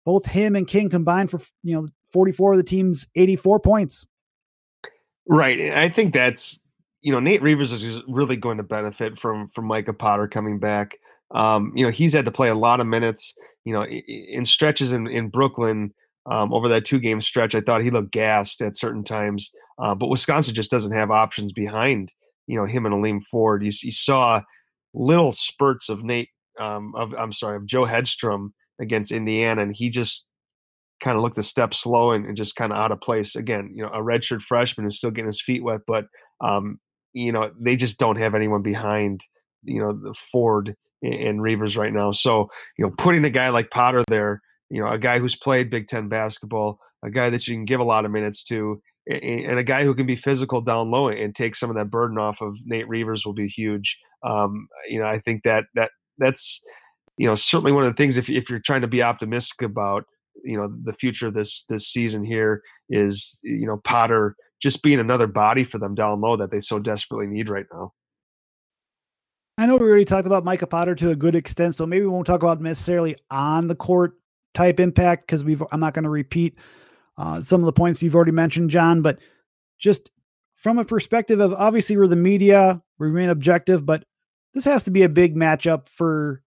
Both 0.10 0.26
him 0.26 0.56
and 0.56 0.67
King 0.67 0.89
combined 0.89 1.30
for 1.30 1.39
you 1.62 1.76
know 1.76 1.88
44 2.13 2.54
of 2.54 2.58
the 2.58 2.63
team's 2.63 3.06
84 3.15 3.60
points. 3.60 4.08
Right. 5.28 5.72
I 5.72 5.88
think 5.88 6.15
that's 6.15 6.60
you 7.02 7.12
know, 7.12 7.19
Nate 7.19 7.43
Reuvers 7.43 7.72
is 7.72 8.02
really 8.08 8.36
going 8.36 8.58
to 8.58 8.63
benefit 8.63 9.19
from 9.19 9.50
from 9.50 9.65
Micah 9.65 9.93
Potter 9.93 10.28
coming 10.28 10.58
back. 10.58 10.98
Um, 11.30 11.74
you 11.76 11.86
know, 11.86 11.91
he's 11.91 12.13
had 12.13 12.26
to 12.26 12.32
play 12.32 12.50
a 12.50 12.56
lot 12.56 12.80
of 12.80 12.88
minutes. 12.88 13.36
You 13.65 13.74
know, 13.74 13.86
in 13.86 14.45
stretches 14.45 14.93
in 14.93 15.06
in 15.06 15.30
Brooklyn 15.30 15.93
um, 16.26 16.52
over 16.56 16.67
that 16.69 16.86
two 16.86 17.00
game 17.00 17.22
stretch, 17.22 17.54
I 17.54 17.62
thought 17.62 17.84
he 17.84 17.91
looked 17.91 18.12
gassed 18.12 18.63
at 18.63 18.76
certain 18.76 19.04
times. 19.04 19.52
Uh, 19.78 19.93
but 19.93 20.08
Wisconsin 20.08 20.56
just 20.56 20.72
doesn't 20.72 20.91
have 20.91 21.12
options 21.12 21.54
behind 21.54 22.15
you 22.48 22.58
know 22.58 22.65
him 22.65 22.88
and 22.88 22.95
Aleem 22.95 23.22
Ford. 23.22 23.63
You, 23.63 23.69
you 23.84 23.91
saw 23.91 24.41
little 24.95 25.34
spurts 25.34 25.88
of 25.88 26.04
Nate. 26.04 26.30
Um, 26.60 26.95
of 26.95 27.13
I'm 27.13 27.32
sorry, 27.32 27.58
of 27.58 27.67
Joe 27.67 27.86
Hedstrom 27.86 28.54
against 28.80 29.12
Indiana, 29.12 29.62
and 29.62 29.76
he 29.76 29.89
just 29.89 30.28
kind 31.00 31.15
of 31.15 31.24
looked 31.24 31.38
a 31.38 31.44
step 31.44 31.74
slow 31.74 32.12
and, 32.12 32.26
and 32.26 32.36
just 32.36 32.56
kind 32.56 32.72
of 32.72 32.78
out 32.78 32.92
of 32.92 33.02
place. 33.02 33.36
Again, 33.36 33.72
you 33.74 33.84
know, 33.84 33.89
a 33.89 34.02
redshirt 34.02 34.42
freshman 34.42 34.86
who's 34.86 34.98
still 34.98 35.12
getting 35.12 35.28
his 35.28 35.42
feet 35.42 35.63
wet, 35.63 35.82
but 35.88 36.06
um, 36.42 36.80
you 37.13 37.32
know 37.32 37.52
they 37.60 37.76
just 37.76 38.00
don't 38.00 38.18
have 38.18 38.36
anyone 38.36 38.62
behind 38.62 39.22
you 39.63 39.82
know 39.82 39.94
the 39.94 40.13
Ford 40.13 40.76
and 41.02 41.42
Reuvers 41.42 41.78
right 41.78 41.94
now. 41.94 42.12
So 42.12 42.50
you 42.78 42.86
know 42.86 42.94
putting 42.98 43.26
a 43.26 43.30
guy 43.30 43.50
like 43.50 43.72
Potter 43.72 44.04
there, 44.08 44.42
you 44.70 44.82
know 44.82 44.89
a 44.89 45.00
guy 45.00 45.20
who's 45.20 45.36
played 45.36 45.70
Big 45.70 45.88
Ten 45.88 46.10
basketball, 46.10 46.80
a 47.04 47.10
guy 47.10 47.30
that 47.30 47.48
you 47.48 47.56
can 47.56 47.65
give 47.65 47.80
a 47.80 47.86
lot 47.86 48.06
of 48.06 48.12
minutes 48.12 48.44
to, 48.46 48.82
and 49.08 49.60
a 49.60 49.63
guy 49.63 49.84
who 49.84 49.96
can 49.96 50.06
be 50.06 50.15
physical 50.15 50.62
down 50.62 50.92
low 50.92 51.10
and 51.10 51.36
take 51.36 51.56
some 51.56 51.70
of 51.70 51.76
that 51.76 51.92
burden 51.92 52.18
off 52.18 52.42
of 52.42 52.58
Nate 52.65 52.88
Reuvers 52.88 53.26
will 53.26 53.34
be 53.34 53.48
huge. 53.48 53.98
Um, 54.24 54.68
you 54.88 55.00
know 55.00 55.08
I 55.08 55.20
think 55.20 55.44
that 55.44 55.65
that 55.76 55.92
that's 56.18 56.62
you 57.20 57.28
know 57.28 57.36
certainly 57.36 57.74
one 57.74 57.84
of 57.84 57.90
the 57.90 57.96
things 57.96 58.18
if 58.18 58.30
if 58.30 58.50
you're 58.50 58.60
trying 58.60 58.82
to 58.82 58.88
be 58.88 59.04
optimistic 59.04 59.62
about 59.62 60.06
you 60.44 60.58
know 60.58 60.74
the 60.84 60.94
future 60.94 61.28
of 61.28 61.34
this 61.34 61.66
this 61.66 61.86
season 61.86 62.24
here 62.24 62.64
is 62.90 63.40
you 63.44 63.68
know 63.68 63.78
Potter 63.84 64.36
just 64.62 64.82
being 64.82 65.00
another 65.00 65.28
body 65.28 65.64
for 65.64 65.78
them 65.78 65.94
down 65.94 66.22
low 66.22 66.38
that 66.38 66.50
they 66.50 66.60
so 66.60 66.80
desperately 66.80 67.28
need 67.28 67.50
right 67.50 67.66
now. 67.72 67.94
I 69.58 69.66
know 69.66 69.76
we 69.76 69.88
already 69.88 70.06
talked 70.06 70.28
about 70.28 70.46
Micah 70.46 70.68
Potter 70.68 70.96
to 70.96 71.12
a 71.12 71.16
good 71.16 71.36
extent, 71.36 71.76
so 71.76 71.86
maybe 71.86 72.04
we 72.04 72.10
won't 72.10 72.26
talk 72.26 72.42
about 72.42 72.62
necessarily 72.62 73.18
on 73.30 73.68
the 73.68 73.76
court 73.76 74.14
type 74.54 74.80
impact 74.80 75.28
because 75.28 75.44
we've. 75.44 75.62
I'm 75.74 75.82
not 75.82 75.94
going 75.94 76.04
to 76.04 76.10
repeat 76.10 76.58
uh, 77.18 77.42
some 77.42 77.62
of 77.62 77.66
the 77.66 77.74
points 77.74 78.02
you've 78.02 78.16
already 78.16 78.32
mentioned, 78.32 78.70
Jon, 78.70 79.02
but 79.02 79.20
just 79.78 80.10
from 80.56 80.80
a 80.80 80.86
perspective 80.86 81.42
of 81.42 81.54
obviously 81.54 81.98
we're 81.98 82.08
the 82.08 82.16
media, 82.16 82.82
we 82.98 83.08
remain 83.08 83.30
objective, 83.30 83.86
but 83.86 84.06
this 84.54 84.64
has 84.64 84.84
to 84.84 84.92
be 84.92 85.04
a 85.04 85.10
big 85.10 85.36
matchup 85.36 85.90
for 85.90 86.42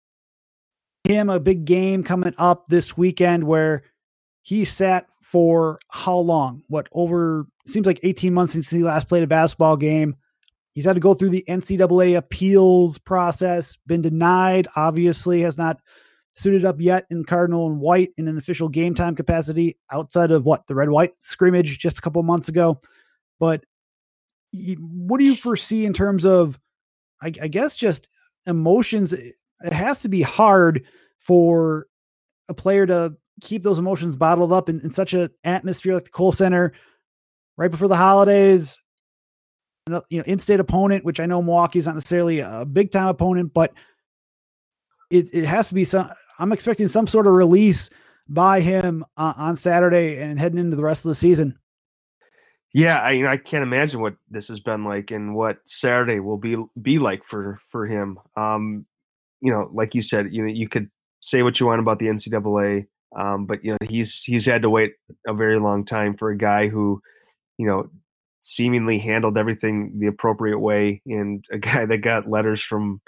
him, 1.10 1.28
a 1.28 1.40
big 1.40 1.64
game 1.64 2.02
coming 2.02 2.34
up 2.38 2.68
this 2.68 2.96
weekend 2.96 3.44
where 3.44 3.82
he 4.42 4.64
sat 4.64 5.06
for 5.22 5.78
how 5.88 6.16
long? 6.16 6.62
What 6.68 6.88
over 6.92 7.46
seems 7.66 7.86
like 7.86 8.00
18 8.02 8.34
months 8.34 8.52
since 8.52 8.70
he 8.70 8.82
last 8.82 9.08
played 9.08 9.22
a 9.22 9.28
basketball 9.28 9.76
game. 9.76 10.16
He's 10.72 10.84
had 10.84 10.94
to 10.94 11.00
go 11.00 11.14
through 11.14 11.30
the 11.30 11.44
NCAA 11.48 12.16
appeals 12.16 12.98
process, 12.98 13.76
been 13.86 14.02
denied, 14.02 14.68
obviously, 14.76 15.40
has 15.42 15.58
not 15.58 15.80
suited 16.34 16.64
up 16.64 16.80
yet 16.80 17.06
in 17.10 17.24
Cardinal 17.24 17.66
and 17.66 17.80
White 17.80 18.12
in 18.16 18.28
an 18.28 18.38
official 18.38 18.68
game 18.68 18.94
time 18.94 19.14
capacity 19.14 19.78
outside 19.90 20.30
of 20.30 20.46
what 20.46 20.66
the 20.66 20.74
red 20.74 20.88
white 20.88 21.12
scrimmage 21.18 21.78
just 21.78 21.98
a 21.98 22.00
couple 22.00 22.22
months 22.22 22.48
ago. 22.48 22.80
But 23.38 23.64
what 24.78 25.18
do 25.18 25.24
you 25.24 25.36
foresee 25.36 25.84
in 25.84 25.92
terms 25.92 26.24
of, 26.24 26.58
I, 27.20 27.32
I 27.42 27.48
guess, 27.48 27.76
just 27.76 28.08
emotions? 28.46 29.12
Eh, 29.12 29.30
It 29.62 29.72
has 29.72 30.00
to 30.00 30.08
be 30.08 30.22
hard 30.22 30.86
for 31.18 31.86
a 32.48 32.54
player 32.54 32.86
to 32.86 33.16
keep 33.40 33.62
those 33.62 33.78
emotions 33.78 34.16
bottled 34.16 34.52
up 34.52 34.68
in, 34.68 34.80
in 34.80 34.90
such 34.90 35.14
an 35.14 35.30
atmosphere 35.44 35.94
like 35.94 36.04
the 36.04 36.10
Kohl 36.10 36.32
Center 36.32 36.72
right 37.56 37.70
before 37.70 37.88
the 37.88 37.96
holidays. 37.96 38.78
You 40.08 40.18
know, 40.18 40.24
in-state 40.24 40.60
opponent, 40.60 41.04
which 41.04 41.18
I 41.18 41.26
know 41.26 41.42
Milwaukee's 41.42 41.86
not 41.86 41.96
necessarily 41.96 42.40
a 42.40 42.64
big 42.64 42.92
time 42.92 43.08
opponent, 43.08 43.52
but 43.52 43.72
it, 45.10 45.28
it 45.32 45.44
has 45.46 45.68
to 45.68 45.74
be 45.74 45.84
some. 45.84 46.10
I'm 46.38 46.52
expecting 46.52 46.86
some 46.86 47.06
sort 47.06 47.26
of 47.26 47.32
release 47.32 47.90
by 48.28 48.60
him 48.60 49.04
uh, 49.16 49.32
on 49.36 49.56
Saturday 49.56 50.18
and 50.18 50.38
heading 50.38 50.58
into 50.58 50.76
the 50.76 50.84
rest 50.84 51.04
of 51.04 51.08
the 51.08 51.14
season. 51.14 51.58
Yeah, 52.72 53.00
I 53.00 53.12
you 53.12 53.24
know, 53.24 53.30
I 53.30 53.36
can't 53.36 53.64
imagine 53.64 54.00
what 54.00 54.14
this 54.30 54.46
has 54.48 54.60
been 54.60 54.84
like 54.84 55.10
and 55.10 55.34
what 55.34 55.58
Saturday 55.64 56.20
will 56.20 56.38
be 56.38 56.56
be 56.80 57.00
like 57.00 57.24
for 57.24 57.58
for 57.70 57.86
him. 57.86 58.18
Um, 58.36 58.86
you 59.40 59.52
know, 59.52 59.70
like 59.72 59.94
you 59.94 60.02
said, 60.02 60.28
you 60.32 60.42
know, 60.42 60.52
you 60.52 60.68
could 60.68 60.90
say 61.20 61.42
what 61.42 61.60
you 61.60 61.66
want 61.66 61.80
about 61.80 61.98
the 61.98 62.06
NCAA, 62.06 62.86
um, 63.16 63.46
but 63.46 63.64
you 63.64 63.72
know, 63.72 63.78
he's 63.88 64.22
he's 64.24 64.46
had 64.46 64.62
to 64.62 64.70
wait 64.70 64.92
a 65.26 65.34
very 65.34 65.58
long 65.58 65.84
time 65.84 66.16
for 66.16 66.30
a 66.30 66.36
guy 66.36 66.68
who, 66.68 67.00
you 67.58 67.66
know, 67.66 67.88
seemingly 68.40 68.98
handled 68.98 69.36
everything 69.36 69.98
the 69.98 70.06
appropriate 70.06 70.58
way, 70.58 71.02
and 71.06 71.44
a 71.52 71.58
guy 71.58 71.86
that 71.86 71.98
got 71.98 72.28
letters 72.28 72.62
from 72.62 73.00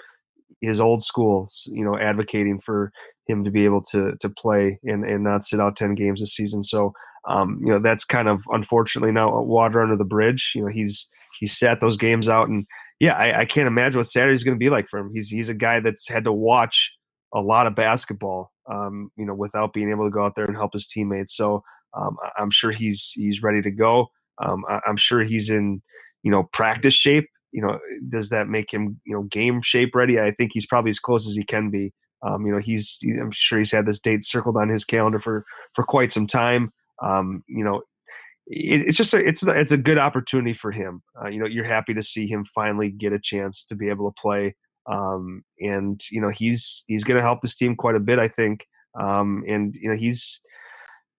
his 0.61 0.79
old 0.79 1.03
school, 1.03 1.49
you 1.67 1.83
know, 1.83 1.97
advocating 1.97 2.59
for 2.59 2.91
him 3.27 3.43
to 3.43 3.51
be 3.51 3.65
able 3.65 3.81
to 3.81 4.15
to 4.19 4.29
play 4.29 4.79
and 4.83 5.03
and 5.05 5.23
not 5.23 5.43
sit 5.43 5.59
out 5.59 5.75
ten 5.75 5.95
games 5.95 6.19
this 6.19 6.35
season. 6.35 6.63
So 6.63 6.93
um, 7.27 7.59
you 7.63 7.71
know 7.71 7.79
that's 7.79 8.05
kind 8.05 8.27
of 8.27 8.41
unfortunately 8.49 9.11
now 9.11 9.41
water 9.41 9.81
under 9.81 9.95
the 9.95 10.03
bridge. 10.03 10.51
You 10.55 10.63
know 10.63 10.67
he's 10.67 11.07
he's 11.39 11.57
sat 11.57 11.79
those 11.79 11.97
games 11.97 12.27
out, 12.27 12.49
and 12.49 12.65
yeah, 13.03 13.17
I, 13.17 13.41
I 13.41 13.45
can't 13.45 13.67
imagine 13.67 13.99
what 13.99 14.07
Saturday's 14.07 14.45
going 14.45 14.55
to 14.55 14.63
be 14.63 14.69
like 14.69 14.87
for 14.87 14.97
him. 14.97 15.09
He's 15.13 15.27
he's 15.27 15.49
a 15.49 15.53
guy 15.53 15.81
that's 15.81 16.07
had 16.07 16.23
to 16.23 16.31
watch 16.31 16.89
a 17.33 17.41
lot 17.41 17.67
of 17.67 17.75
basketball, 17.75 18.53
um, 18.71 19.11
you 19.17 19.25
know, 19.25 19.35
without 19.35 19.73
being 19.73 19.89
able 19.89 20.05
to 20.05 20.09
go 20.09 20.23
out 20.23 20.35
there 20.35 20.45
and 20.45 20.55
help 20.55 20.71
his 20.71 20.87
teammates. 20.87 21.35
So 21.35 21.63
um, 21.93 22.15
I'm 22.37 22.49
sure 22.49 22.71
he's 22.71 23.11
he's 23.13 23.43
ready 23.43 23.61
to 23.61 23.71
go. 23.71 24.07
Um, 24.41 24.63
I, 24.69 24.79
I'm 24.87 24.95
sure 24.95 25.21
he's 25.21 25.49
in 25.49 25.81
you 26.23 26.31
know 26.31 26.43
practice 26.53 26.93
shape. 26.93 27.27
You 27.51 27.63
know, 27.63 27.77
does 28.07 28.29
that 28.29 28.47
make 28.47 28.73
him 28.73 29.01
you 29.05 29.13
know 29.13 29.23
game 29.23 29.61
shape 29.61 29.95
ready? 29.95 30.17
I 30.17 30.31
think 30.31 30.51
he's 30.53 30.65
probably 30.65 30.91
as 30.91 30.99
close 30.99 31.27
as 31.27 31.35
he 31.35 31.43
can 31.43 31.69
be. 31.69 31.91
Um, 32.25 32.45
you 32.45 32.53
know, 32.53 32.59
he's 32.59 32.99
I'm 33.19 33.31
sure 33.31 33.57
he's 33.57 33.73
had 33.73 33.85
this 33.85 33.99
date 33.99 34.23
circled 34.23 34.55
on 34.55 34.69
his 34.69 34.85
calendar 34.85 35.19
for 35.19 35.43
for 35.73 35.83
quite 35.83 36.13
some 36.13 36.25
time. 36.25 36.71
Um, 37.03 37.43
you 37.49 37.65
know, 37.65 37.81
it, 38.47 38.87
it's 38.87 38.97
just 38.97 39.13
a, 39.13 39.17
it's 39.17 39.45
a, 39.45 39.51
it's 39.51 39.71
a 39.71 39.77
good 39.77 39.97
opportunity 39.97 40.53
for 40.53 40.71
him. 40.71 41.01
Uh, 41.21 41.29
you 41.29 41.39
know, 41.39 41.47
you're 41.47 41.65
happy 41.65 41.93
to 41.93 42.03
see 42.03 42.27
him 42.27 42.43
finally 42.43 42.89
get 42.89 43.13
a 43.13 43.19
chance 43.19 43.63
to 43.65 43.75
be 43.75 43.89
able 43.89 44.11
to 44.11 44.21
play. 44.21 44.55
Um, 44.91 45.43
and 45.59 46.01
you 46.11 46.19
know, 46.19 46.29
he's 46.29 46.83
he's 46.87 47.03
going 47.03 47.17
to 47.17 47.23
help 47.23 47.41
this 47.41 47.55
team 47.55 47.75
quite 47.75 47.95
a 47.95 48.01
bit, 48.01 48.19
I 48.19 48.27
think. 48.27 48.67
Um, 48.99 49.43
and 49.47 49.75
you 49.75 49.89
know, 49.89 49.95
he's 49.95 50.41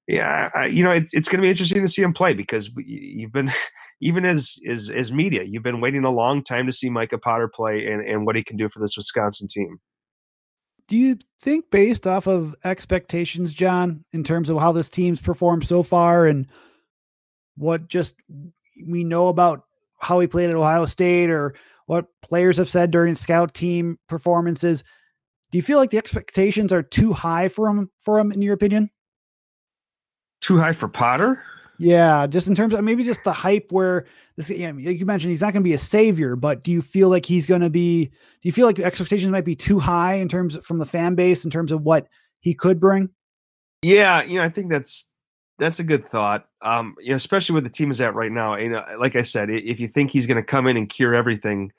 yeah, 0.07 0.51
I, 0.55 0.67
you 0.67 0.85
know, 0.85 0.91
it's 0.91 1.15
it's 1.15 1.29
going 1.29 1.39
to 1.39 1.43
be 1.43 1.51
interesting 1.51 1.81
to 1.81 1.89
see 1.89 2.03
him 2.03 2.13
play 2.13 2.35
because 2.35 2.71
you've 2.77 3.33
been 3.33 3.51
even 4.03 4.27
as 4.27 4.59
as 4.69 4.91
as 4.91 5.11
media, 5.11 5.45
you've 5.45 5.63
been 5.63 5.81
waiting 5.81 6.05
a 6.05 6.11
long 6.11 6.45
time 6.45 6.67
to 6.67 6.73
see 6.73 6.91
Micah 6.91 7.19
Potter 7.19 7.49
play 7.49 7.87
and 7.87 8.07
and 8.07 8.27
what 8.27 8.37
he 8.37 8.45
can 8.45 8.57
do 8.57 8.69
for 8.69 8.81
this 8.81 8.97
Wisconsin 8.97 9.49
team 9.49 9.81
do 10.87 10.97
you 10.97 11.19
think 11.41 11.71
based 11.71 12.07
off 12.07 12.27
of 12.27 12.55
expectations, 12.65 13.55
Jon, 13.55 14.05
in 14.13 14.25
terms 14.25 14.51
of 14.51 14.59
how 14.59 14.73
this 14.73 14.91
team's 14.91 15.21
performed 15.21 15.67
so 15.67 15.83
far 15.83 16.27
and 16.27 16.47
what 17.57 17.89
just 17.89 18.15
we 18.87 19.05
know 19.05 19.29
about 19.29 19.65
how 19.99 20.21
he 20.21 20.27
played 20.27 20.51
at 20.51 20.57
Ohio 20.57 20.87
State 20.87 21.31
or 21.31 21.55
what 21.87 22.07
players 22.23 22.57
have 22.57 22.69
said 22.69 22.91
during 22.91 23.15
scout 23.15 23.55
team 23.55 23.99
performances, 24.09 24.83
do 25.51 25.59
you 25.59 25.63
feel 25.63 25.79
like 25.79 25.91
the 25.91 25.99
expectations 25.99 26.73
are 26.73 26.83
too 26.83 27.13
high 27.13 27.49
for 27.49 27.69
him 27.69 27.91
for 27.99 28.19
him 28.19 28.33
in 28.33 28.43
your 28.43 28.55
opinion? 28.55 28.91
Too 30.41 30.59
high 30.59 30.73
for 30.73 30.89
Potter? 30.89 31.43
Yeah, 31.79 32.27
just 32.27 32.49
in 32.49 32.55
terms 32.55 32.75
of 32.75 32.85
maybe 32.85 33.03
just 33.03 33.25
the 33.25 33.33
hype 33.33 33.73
where 33.73 34.07
this, 34.37 34.49
you 34.51 34.73
know, 34.73 34.79
like 34.89 34.99
you 34.99 35.07
mentioned, 35.07 35.31
he's 35.31 35.41
not 35.41 35.53
going 35.53 35.63
to 35.63 35.69
be 35.69 35.75
a 35.75 35.79
savior, 35.79 36.37
but 36.37 36.63
do 36.63 36.71
you 36.71 36.83
feel 36.83 37.09
like 37.09 37.27
he's 37.27 37.47
going 37.47 37.63
to 37.63 37.71
be? 37.71 38.07
Do 38.07 38.13
you 38.43 38.53
feel 38.53 38.67
like 38.67 38.79
expectations 38.79 39.31
might 39.31 39.45
be 39.45 39.57
too 39.57 39.79
high 39.79 40.15
in 40.15 40.29
terms 40.29 40.57
of, 40.57 40.65
from 40.65 40.79
the 40.79 40.87
fan 40.87 41.15
base 41.15 41.45
in 41.45 41.51
terms 41.51 41.73
of 41.73 41.83
what 41.83 42.07
he 42.41 42.55
could 42.55 42.79
bring? 42.79 43.11
Yeah, 43.83 44.23
you 44.23 44.37
know, 44.37 44.43
I 44.43 44.49
think 44.49 44.71
that's 44.71 45.11
that's 45.59 45.79
a 45.79 45.85
good 45.85 46.05
thought. 46.05 46.47
Um, 46.63 46.97
you 47.01 47.11
know, 47.11 47.17
especially 47.17 47.55
where 47.55 47.63
the 47.63 47.71
team 47.71 47.91
is 47.91 48.01
at 48.01 48.15
right 48.15 48.33
now. 48.33 48.57
You 48.57 48.71
know, 48.71 48.85
like 48.99 49.17
I 49.17 49.23
said, 49.23 49.51
if 49.51 49.81
you 49.81 49.89
think 49.89 50.11
he's 50.11 50.27
going 50.27 50.37
to 50.37 50.43
come 50.43 50.67
in 50.67 50.77
and 50.77 50.89
cure 50.89 51.15
everything, 51.15 51.73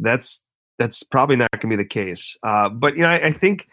that's 0.00 0.44
that's 0.78 1.02
probably 1.02 1.36
not 1.36 1.50
going 1.52 1.70
to 1.70 1.76
be 1.76 1.82
the 1.82 1.88
case. 1.88 2.36
Uh, 2.42 2.68
but 2.68 2.96
you 2.96 3.02
know, 3.02 3.08
I, 3.08 3.26
I 3.26 3.32
think 3.32 3.68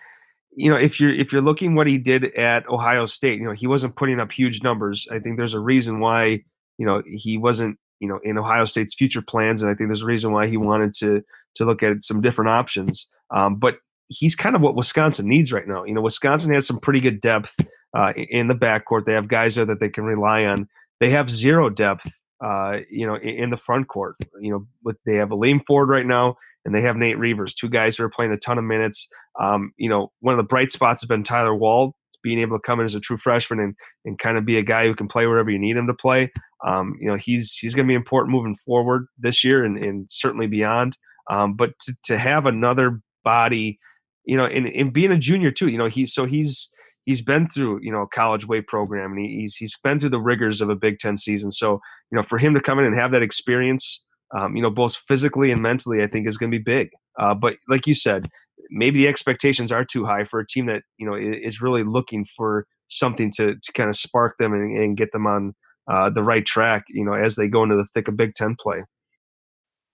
you 0.51 0.69
know, 0.69 0.77
if 0.77 0.99
you're 0.99 1.13
if 1.13 1.31
you're 1.31 1.41
looking 1.41 1.75
what 1.75 1.87
he 1.87 1.97
did 1.97 2.33
at 2.35 2.67
Ohio 2.69 3.05
State, 3.05 3.39
you 3.39 3.45
know, 3.45 3.53
he 3.53 3.67
wasn't 3.67 3.95
putting 3.95 4.19
up 4.19 4.31
huge 4.31 4.63
numbers. 4.63 5.07
I 5.11 5.19
think 5.19 5.37
there's 5.37 5.53
a 5.53 5.59
reason 5.59 5.99
why, 5.99 6.43
you 6.77 6.85
know, 6.85 7.01
he 7.05 7.37
wasn't, 7.37 7.77
you 7.99 8.07
know, 8.07 8.19
in 8.23 8.37
Ohio 8.37 8.65
State's 8.65 8.93
future 8.93 9.21
plans, 9.21 9.61
and 9.61 9.71
I 9.71 9.75
think 9.75 9.87
there's 9.87 10.03
a 10.03 10.07
reason 10.07 10.31
why 10.31 10.47
he 10.47 10.57
wanted 10.57 10.93
to 10.95 11.23
to 11.55 11.65
look 11.65 11.83
at 11.83 12.03
some 12.03 12.21
different 12.21 12.49
options. 12.49 13.07
Um, 13.31 13.55
but 13.55 13.77
he's 14.07 14.35
kind 14.35 14.55
of 14.55 14.61
what 14.61 14.75
Wisconsin 14.75 15.27
needs 15.27 15.53
right 15.53 15.67
now. 15.67 15.83
You 15.83 15.93
know, 15.93 16.01
Wisconsin 16.01 16.51
has 16.53 16.65
some 16.67 16.79
pretty 16.79 16.99
good 16.99 17.21
depth 17.21 17.55
uh, 17.95 18.13
in 18.15 18.47
the 18.47 18.55
backcourt. 18.55 19.05
They 19.05 19.13
have 19.13 19.27
guys 19.27 19.55
there 19.55 19.65
that 19.65 19.79
they 19.79 19.89
can 19.89 20.03
rely 20.03 20.45
on. 20.45 20.67
They 20.99 21.09
have 21.11 21.29
zero 21.29 21.69
depth, 21.69 22.07
uh, 22.43 22.79
you 22.89 23.07
know, 23.07 23.15
in, 23.15 23.43
in 23.43 23.49
the 23.49 23.57
front 23.57 23.87
court. 23.87 24.15
You 24.39 24.51
know, 24.51 24.67
with 24.83 24.97
they 25.05 25.15
have 25.15 25.29
Aleem 25.29 25.61
Ford 25.65 25.89
right 25.89 26.05
now 26.05 26.35
and 26.65 26.75
they 26.75 26.81
have 26.81 26.97
Nate 26.97 27.17
Reuvers, 27.17 27.53
two 27.53 27.69
guys 27.69 27.97
who 27.97 28.03
are 28.03 28.09
playing 28.09 28.31
a 28.31 28.37
ton 28.37 28.57
of 28.57 28.63
minutes. 28.63 29.07
Um, 29.39 29.71
you 29.77 29.89
know, 29.89 30.11
one 30.19 30.33
of 30.33 30.37
the 30.37 30.47
bright 30.47 30.71
spots 30.71 31.01
has 31.01 31.07
been 31.07 31.23
Tyler 31.23 31.55
Wahl 31.55 31.95
being 32.21 32.39
able 32.39 32.57
to 32.57 32.61
come 32.61 32.79
in 32.79 32.85
as 32.85 32.95
a 32.95 32.99
true 32.99 33.17
freshman 33.17 33.59
and, 33.59 33.75
and 34.03 34.19
kind 34.19 34.37
of 34.37 34.45
be 34.45 34.57
a 34.57 34.63
guy 34.63 34.85
who 34.85 34.93
can 34.93 35.07
play 35.07 35.25
wherever 35.25 35.49
you 35.49 35.59
need 35.59 35.77
him 35.77 35.87
to 35.87 35.93
play. 35.93 36.31
Um, 36.65 36.95
you 36.99 37.07
know, 37.07 37.15
he's 37.15 37.53
he's 37.53 37.73
going 37.73 37.87
to 37.87 37.91
be 37.91 37.95
important 37.95 38.33
moving 38.33 38.55
forward 38.55 39.05
this 39.17 39.43
year 39.43 39.63
and, 39.63 39.77
and 39.77 40.07
certainly 40.09 40.47
beyond. 40.47 40.97
Um, 41.29 41.55
but 41.55 41.71
to, 41.81 41.93
to 42.05 42.17
have 42.17 42.45
another 42.45 43.01
body, 43.23 43.79
you 44.25 44.35
know, 44.35 44.45
and, 44.45 44.67
and 44.67 44.91
being 44.91 45.11
a 45.11 45.17
junior 45.17 45.51
too, 45.51 45.69
you 45.69 45.77
know, 45.77 45.85
he's 45.85 46.13
so 46.13 46.25
he's 46.25 46.69
he's 47.05 47.21
been 47.21 47.47
through 47.47 47.79
you 47.81 47.91
know 47.91 48.01
a 48.01 48.07
college 48.07 48.47
weight 48.47 48.67
program 48.67 49.13
and 49.13 49.25
he's 49.25 49.55
he's 49.55 49.77
been 49.83 49.99
through 49.99 50.09
the 50.09 50.21
rigors 50.21 50.61
of 50.61 50.69
a 50.69 50.75
Big 50.75 50.99
Ten 50.99 51.17
season. 51.17 51.51
So 51.51 51.79
you 52.11 52.15
know, 52.15 52.23
for 52.23 52.37
him 52.37 52.53
to 52.53 52.61
come 52.61 52.79
in 52.79 52.85
and 52.85 52.95
have 52.95 53.11
that 53.11 53.21
experience 53.21 54.03
um, 54.37 54.55
you 54.55 54.61
know, 54.61 54.69
both 54.69 54.95
physically 54.95 55.51
and 55.51 55.61
mentally, 55.61 56.03
I 56.03 56.07
think 56.07 56.27
is 56.27 56.37
going 56.37 56.51
to 56.51 56.57
be 56.57 56.63
big. 56.63 56.89
Uh, 57.17 57.33
but 57.33 57.57
like 57.67 57.87
you 57.87 57.93
said, 57.93 58.27
maybe 58.69 58.99
the 58.99 59.07
expectations 59.07 59.71
are 59.71 59.83
too 59.83 60.05
high 60.05 60.23
for 60.23 60.39
a 60.39 60.47
team 60.47 60.67
that 60.67 60.83
you 60.97 61.07
know 61.07 61.15
is 61.15 61.61
really 61.61 61.83
looking 61.83 62.25
for 62.25 62.65
something 62.89 63.31
to 63.31 63.55
to 63.55 63.71
kind 63.73 63.89
of 63.89 63.95
spark 63.95 64.37
them 64.37 64.53
and, 64.53 64.77
and 64.77 64.97
get 64.97 65.11
them 65.11 65.25
on 65.25 65.53
uh, 65.91 66.09
the 66.09 66.23
right 66.23 66.45
track. 66.45 66.83
You 66.89 67.03
know, 67.03 67.13
as 67.13 67.35
they 67.35 67.47
go 67.47 67.63
into 67.63 67.75
the 67.75 67.87
thick 67.93 68.07
of 68.07 68.17
Big 68.17 68.35
Ten 68.35 68.55
play. 68.59 68.83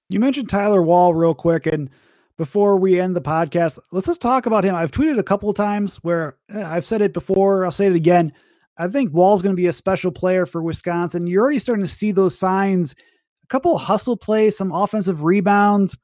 You 0.10 0.20
mentioned 0.20 0.50
Tyler 0.50 0.84
Wahl 0.84 1.14
real 1.14 1.34
quick, 1.34 1.66
and 1.66 1.90
before 2.38 2.78
we 2.78 3.00
end 3.00 3.16
the 3.16 3.22
podcast, 3.22 3.80
let's 3.92 4.08
just 4.08 4.22
talk 4.22 4.46
about 4.46 4.64
him. 4.64 4.76
I've 4.76 4.92
tweeted 4.92 5.20
a 5.20 5.24
couple 5.24 5.50
of 5.50 5.56
times 5.56 5.98
where 5.98 6.38
eh, 6.54 6.64
I've 6.64 6.86
said 6.86 7.02
it 7.02 7.14
before. 7.14 7.66
I'll 7.66 7.72
say 7.72 7.88
it 7.88 7.96
again. 7.96 8.34
I 8.78 8.88
think 8.90 9.14
Wahl's 9.14 9.42
going 9.42 9.56
to 9.56 9.62
be 9.62 9.68
a 9.68 9.74
special 9.74 10.12
player 10.12 10.46
for 10.46 10.62
Wisconsin. 10.62 11.28
You're 11.28 11.42
already 11.42 11.60
starting 11.60 11.86
to 11.86 11.92
see 11.92 12.12
those 12.12 12.38
signs 12.38 12.94
a 13.44 13.48
couple 13.48 13.78
hustle 13.78 14.18
plays, 14.18 14.58
some 14.58 14.72
offensive 14.72 15.24
rebounds 15.24 15.96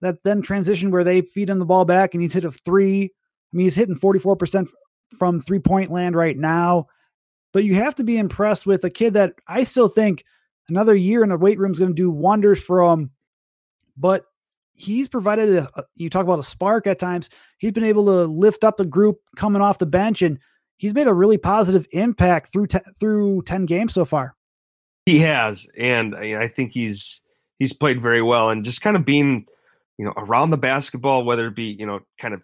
that 0.00 0.22
then 0.22 0.42
transition 0.42 0.90
where 0.90 1.02
they 1.02 1.22
feed 1.22 1.48
him 1.48 1.58
the 1.58 1.64
ball 1.64 1.86
back 1.86 2.12
and 2.12 2.22
he's 2.22 2.34
hit 2.34 2.44
a 2.44 2.50
three. 2.50 3.04
I 3.04 3.56
mean, 3.56 3.64
he's 3.64 3.74
hitting 3.74 3.98
44% 3.98 4.68
from 5.18 5.40
three 5.40 5.60
point 5.60 5.90
land 5.90 6.14
right 6.14 6.36
now. 6.36 6.86
But 7.52 7.64
you 7.64 7.76
have 7.76 7.94
to 7.96 8.04
be 8.04 8.18
impressed 8.18 8.66
with 8.66 8.84
a 8.84 8.90
kid 8.90 9.14
that 9.14 9.34
I 9.48 9.64
still 9.64 9.88
think 9.88 10.24
another 10.68 10.94
year 10.94 11.22
in 11.22 11.30
the 11.30 11.38
weight 11.38 11.58
room 11.58 11.72
is 11.72 11.78
going 11.78 11.92
to 11.92 11.94
do 11.94 12.10
wonders 12.10 12.60
for 12.60 12.82
him. 12.82 13.12
But 13.96 14.24
he's 14.74 15.08
provided 15.08 15.56
a, 15.56 15.84
you 15.96 16.10
talk 16.10 16.24
about 16.24 16.38
a 16.38 16.44
spark 16.44 16.86
at 16.86 16.98
times. 16.98 17.30
He's 17.58 17.72
been 17.72 17.84
able 17.84 18.04
to 18.06 18.24
lift 18.24 18.64
up 18.64 18.76
the 18.76 18.84
group 18.84 19.18
coming 19.36 19.62
off 19.62 19.78
the 19.78 19.86
bench 19.86 20.22
and 20.22 20.38
he's 20.76 20.94
made 20.94 21.06
a 21.06 21.14
really 21.14 21.38
positive 21.38 21.86
impact 21.92 22.52
through 22.52 22.66
te- 22.66 22.78
through 22.98 23.42
10 23.42 23.66
games 23.66 23.94
so 23.94 24.04
far. 24.04 24.36
He 25.06 25.18
has, 25.20 25.68
and 25.78 26.14
I 26.14 26.48
think 26.48 26.72
he's 26.72 27.22
he's 27.58 27.74
played 27.74 28.00
very 28.00 28.22
well, 28.22 28.48
and 28.48 28.64
just 28.64 28.80
kind 28.80 28.96
of 28.96 29.04
being, 29.04 29.46
you 29.98 30.04
know, 30.06 30.14
around 30.16 30.50
the 30.50 30.56
basketball, 30.56 31.24
whether 31.24 31.48
it 31.48 31.54
be 31.54 31.76
you 31.78 31.84
know, 31.84 32.00
kind 32.18 32.32
of 32.32 32.42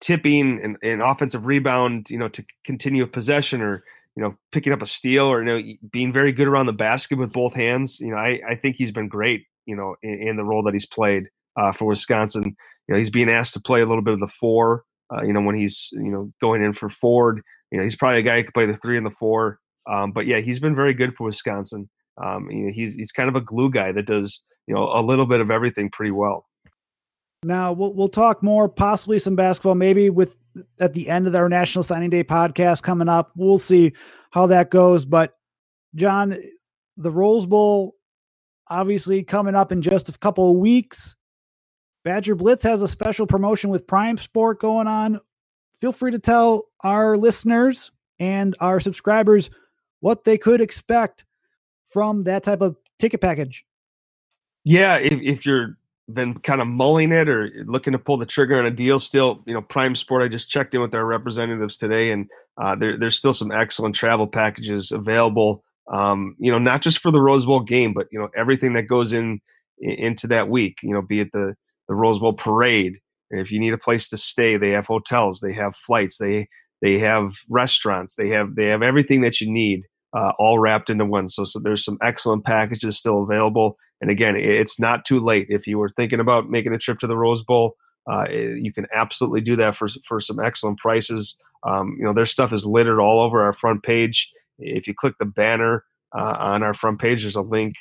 tipping 0.00 0.60
and 0.62 0.76
an 0.82 1.00
offensive 1.00 1.46
rebound, 1.46 2.08
you 2.08 2.18
know, 2.18 2.28
to 2.28 2.44
continue 2.64 3.02
a 3.02 3.08
possession, 3.08 3.60
or 3.60 3.82
you 4.14 4.22
know, 4.22 4.36
picking 4.52 4.72
up 4.72 4.82
a 4.82 4.86
steal, 4.86 5.26
or 5.26 5.42
you 5.42 5.46
know, 5.46 5.74
being 5.90 6.12
very 6.12 6.30
good 6.30 6.46
around 6.46 6.66
the 6.66 6.72
basket 6.72 7.18
with 7.18 7.32
both 7.32 7.54
hands. 7.54 7.98
You 7.98 8.12
know, 8.12 8.18
I 8.18 8.40
I 8.48 8.54
think 8.54 8.76
he's 8.76 8.92
been 8.92 9.08
great, 9.08 9.46
you 9.66 9.74
know, 9.74 9.96
in, 10.00 10.28
in 10.28 10.36
the 10.36 10.44
role 10.44 10.62
that 10.62 10.74
he's 10.74 10.86
played 10.86 11.28
uh, 11.56 11.72
for 11.72 11.86
Wisconsin. 11.86 12.44
You 12.44 12.94
know, 12.94 12.98
he's 12.98 13.10
being 13.10 13.30
asked 13.30 13.54
to 13.54 13.60
play 13.60 13.80
a 13.80 13.86
little 13.86 14.02
bit 14.02 14.14
of 14.14 14.20
the 14.20 14.28
four. 14.28 14.84
Uh, 15.12 15.22
you 15.24 15.32
know, 15.32 15.40
when 15.40 15.56
he's 15.56 15.90
you 15.92 16.10
know 16.10 16.32
going 16.40 16.62
in 16.62 16.72
for 16.72 16.88
Ford, 16.88 17.42
you 17.70 17.78
know, 17.78 17.84
he's 17.84 17.96
probably 17.96 18.18
a 18.18 18.22
guy 18.22 18.38
who 18.38 18.44
could 18.44 18.54
play 18.54 18.66
the 18.66 18.76
three 18.76 18.96
and 18.96 19.06
the 19.06 19.10
four. 19.10 19.58
Um, 19.90 20.12
but 20.12 20.26
yeah, 20.26 20.38
he's 20.38 20.60
been 20.60 20.74
very 20.74 20.94
good 20.94 21.14
for 21.14 21.24
Wisconsin. 21.24 21.88
Um, 22.22 22.50
you 22.50 22.66
know, 22.66 22.72
he's 22.72 22.94
he's 22.94 23.12
kind 23.12 23.28
of 23.28 23.36
a 23.36 23.40
glue 23.40 23.70
guy 23.70 23.92
that 23.92 24.06
does 24.06 24.44
you 24.66 24.74
know 24.74 24.88
a 24.92 25.02
little 25.02 25.26
bit 25.26 25.40
of 25.40 25.50
everything 25.50 25.90
pretty 25.90 26.12
well. 26.12 26.46
Now 27.42 27.72
we'll 27.72 27.94
we'll 27.94 28.08
talk 28.08 28.42
more, 28.42 28.68
possibly 28.68 29.18
some 29.18 29.36
basketball, 29.36 29.74
maybe 29.74 30.10
with 30.10 30.36
at 30.78 30.94
the 30.94 31.08
end 31.08 31.26
of 31.26 31.34
our 31.34 31.48
National 31.48 31.82
Signing 31.82 32.10
Day 32.10 32.24
podcast 32.24 32.82
coming 32.82 33.08
up. 33.08 33.32
We'll 33.36 33.58
see 33.58 33.92
how 34.30 34.46
that 34.48 34.70
goes. 34.70 35.04
But 35.04 35.36
Jon, 35.94 36.36
the 36.96 37.10
Rose 37.10 37.46
Bowl 37.46 37.96
obviously 38.68 39.22
coming 39.22 39.54
up 39.54 39.72
in 39.72 39.82
just 39.82 40.08
a 40.08 40.12
couple 40.12 40.50
of 40.50 40.56
weeks. 40.56 41.16
Badger 42.04 42.34
Blitz 42.34 42.62
has 42.62 42.82
a 42.82 42.88
special 42.88 43.26
promotion 43.26 43.70
with 43.70 43.86
Prime 43.86 44.16
Sport 44.18 44.60
going 44.60 44.86
on. 44.86 45.20
Feel 45.80 45.92
free 45.92 46.10
to 46.10 46.18
tell 46.18 46.64
our 46.82 47.16
listeners 47.16 47.90
and 48.18 48.56
our 48.60 48.80
subscribers 48.80 49.50
what 50.00 50.24
they 50.24 50.38
could 50.38 50.60
expect 50.60 51.24
from 51.88 52.24
that 52.24 52.42
type 52.42 52.60
of 52.60 52.76
ticket 52.98 53.20
package. 53.20 53.64
Yeah, 54.64 54.96
if, 54.98 55.20
if 55.20 55.46
you're 55.46 55.76
been 56.12 56.34
kind 56.40 56.60
of 56.60 56.66
mulling 56.66 57.12
it 57.12 57.28
or 57.28 57.50
looking 57.66 57.92
to 57.92 57.98
pull 57.98 58.16
the 58.16 58.26
trigger 58.26 58.58
on 58.58 58.66
a 58.66 58.70
deal 58.70 58.98
still 58.98 59.42
you 59.46 59.54
know 59.54 59.62
prime 59.62 59.94
sport 59.94 60.22
i 60.22 60.28
just 60.28 60.50
checked 60.50 60.74
in 60.74 60.80
with 60.80 60.94
our 60.94 61.04
representatives 61.04 61.76
today 61.76 62.10
and 62.10 62.28
uh, 62.60 62.74
there, 62.74 62.98
there's 62.98 63.16
still 63.16 63.32
some 63.32 63.52
excellent 63.52 63.94
travel 63.94 64.26
packages 64.26 64.90
available 64.90 65.62
um, 65.92 66.34
you 66.38 66.50
know 66.50 66.58
not 66.58 66.82
just 66.82 66.98
for 66.98 67.10
the 67.10 67.20
rose 67.20 67.46
bowl 67.46 67.60
game 67.60 67.92
but 67.92 68.08
you 68.10 68.18
know 68.18 68.28
everything 68.36 68.72
that 68.72 68.84
goes 68.84 69.12
in 69.12 69.40
into 69.78 70.26
that 70.26 70.48
week 70.48 70.78
you 70.82 70.92
know 70.92 71.00
be 71.02 71.20
it 71.20 71.30
the 71.32 71.54
the 71.90 71.94
rose 71.94 72.18
bowl 72.18 72.32
parade 72.32 73.00
if 73.30 73.52
you 73.52 73.60
need 73.60 73.74
a 73.74 73.78
place 73.78 74.08
to 74.08 74.16
stay 74.16 74.56
they 74.56 74.70
have 74.70 74.86
hotels 74.86 75.40
they 75.40 75.52
have 75.52 75.76
flights 75.76 76.16
they 76.16 76.48
they 76.80 76.98
have 76.98 77.34
restaurants 77.50 78.14
they 78.14 78.28
have 78.30 78.54
they 78.54 78.66
have 78.66 78.82
everything 78.82 79.20
that 79.20 79.42
you 79.42 79.50
need 79.50 79.82
uh, 80.16 80.32
all 80.38 80.58
wrapped 80.58 80.88
into 80.88 81.04
one 81.04 81.28
so, 81.28 81.44
so 81.44 81.60
there's 81.60 81.84
some 81.84 81.98
excellent 82.02 82.44
packages 82.44 82.96
still 82.96 83.22
available 83.22 83.76
and 84.00 84.10
again, 84.10 84.34
it's 84.36 84.80
not 84.80 85.04
too 85.04 85.20
late. 85.20 85.48
If 85.50 85.66
you 85.66 85.78
were 85.78 85.90
thinking 85.90 86.20
about 86.20 86.48
making 86.48 86.72
a 86.72 86.78
trip 86.78 86.98
to 87.00 87.06
the 87.06 87.16
Rose 87.16 87.42
Bowl, 87.42 87.76
uh, 88.10 88.24
you 88.30 88.72
can 88.72 88.86
absolutely 88.94 89.42
do 89.42 89.56
that 89.56 89.76
for 89.76 89.88
for 90.06 90.20
some 90.20 90.40
excellent 90.40 90.78
prices. 90.78 91.38
Um, 91.66 91.96
you 91.98 92.04
know, 92.04 92.14
their 92.14 92.24
stuff 92.24 92.52
is 92.52 92.64
littered 92.64 92.98
all 92.98 93.20
over 93.20 93.42
our 93.42 93.52
front 93.52 93.82
page. 93.82 94.30
If 94.58 94.86
you 94.86 94.94
click 94.94 95.14
the 95.18 95.26
banner 95.26 95.84
uh, 96.16 96.36
on 96.38 96.62
our 96.62 96.72
front 96.72 96.98
page, 96.98 97.22
there's 97.22 97.36
a 97.36 97.42
link 97.42 97.74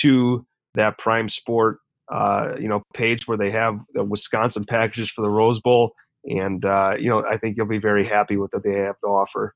to 0.00 0.46
that 0.74 0.98
Prime 0.98 1.28
Sport, 1.28 1.78
uh, 2.10 2.54
you 2.58 2.68
know, 2.68 2.82
page 2.94 3.26
where 3.26 3.36
they 3.38 3.50
have 3.50 3.80
the 3.94 4.04
Wisconsin 4.04 4.64
packages 4.64 5.10
for 5.10 5.22
the 5.22 5.30
Rose 5.30 5.60
Bowl, 5.60 5.94
and 6.24 6.64
uh, 6.64 6.96
you 6.98 7.08
know, 7.08 7.24
I 7.28 7.36
think 7.36 7.56
you'll 7.56 7.66
be 7.66 7.78
very 7.78 8.04
happy 8.04 8.36
with 8.36 8.52
what 8.52 8.62
they 8.62 8.78
have 8.78 8.98
to 8.98 9.06
offer. 9.06 9.54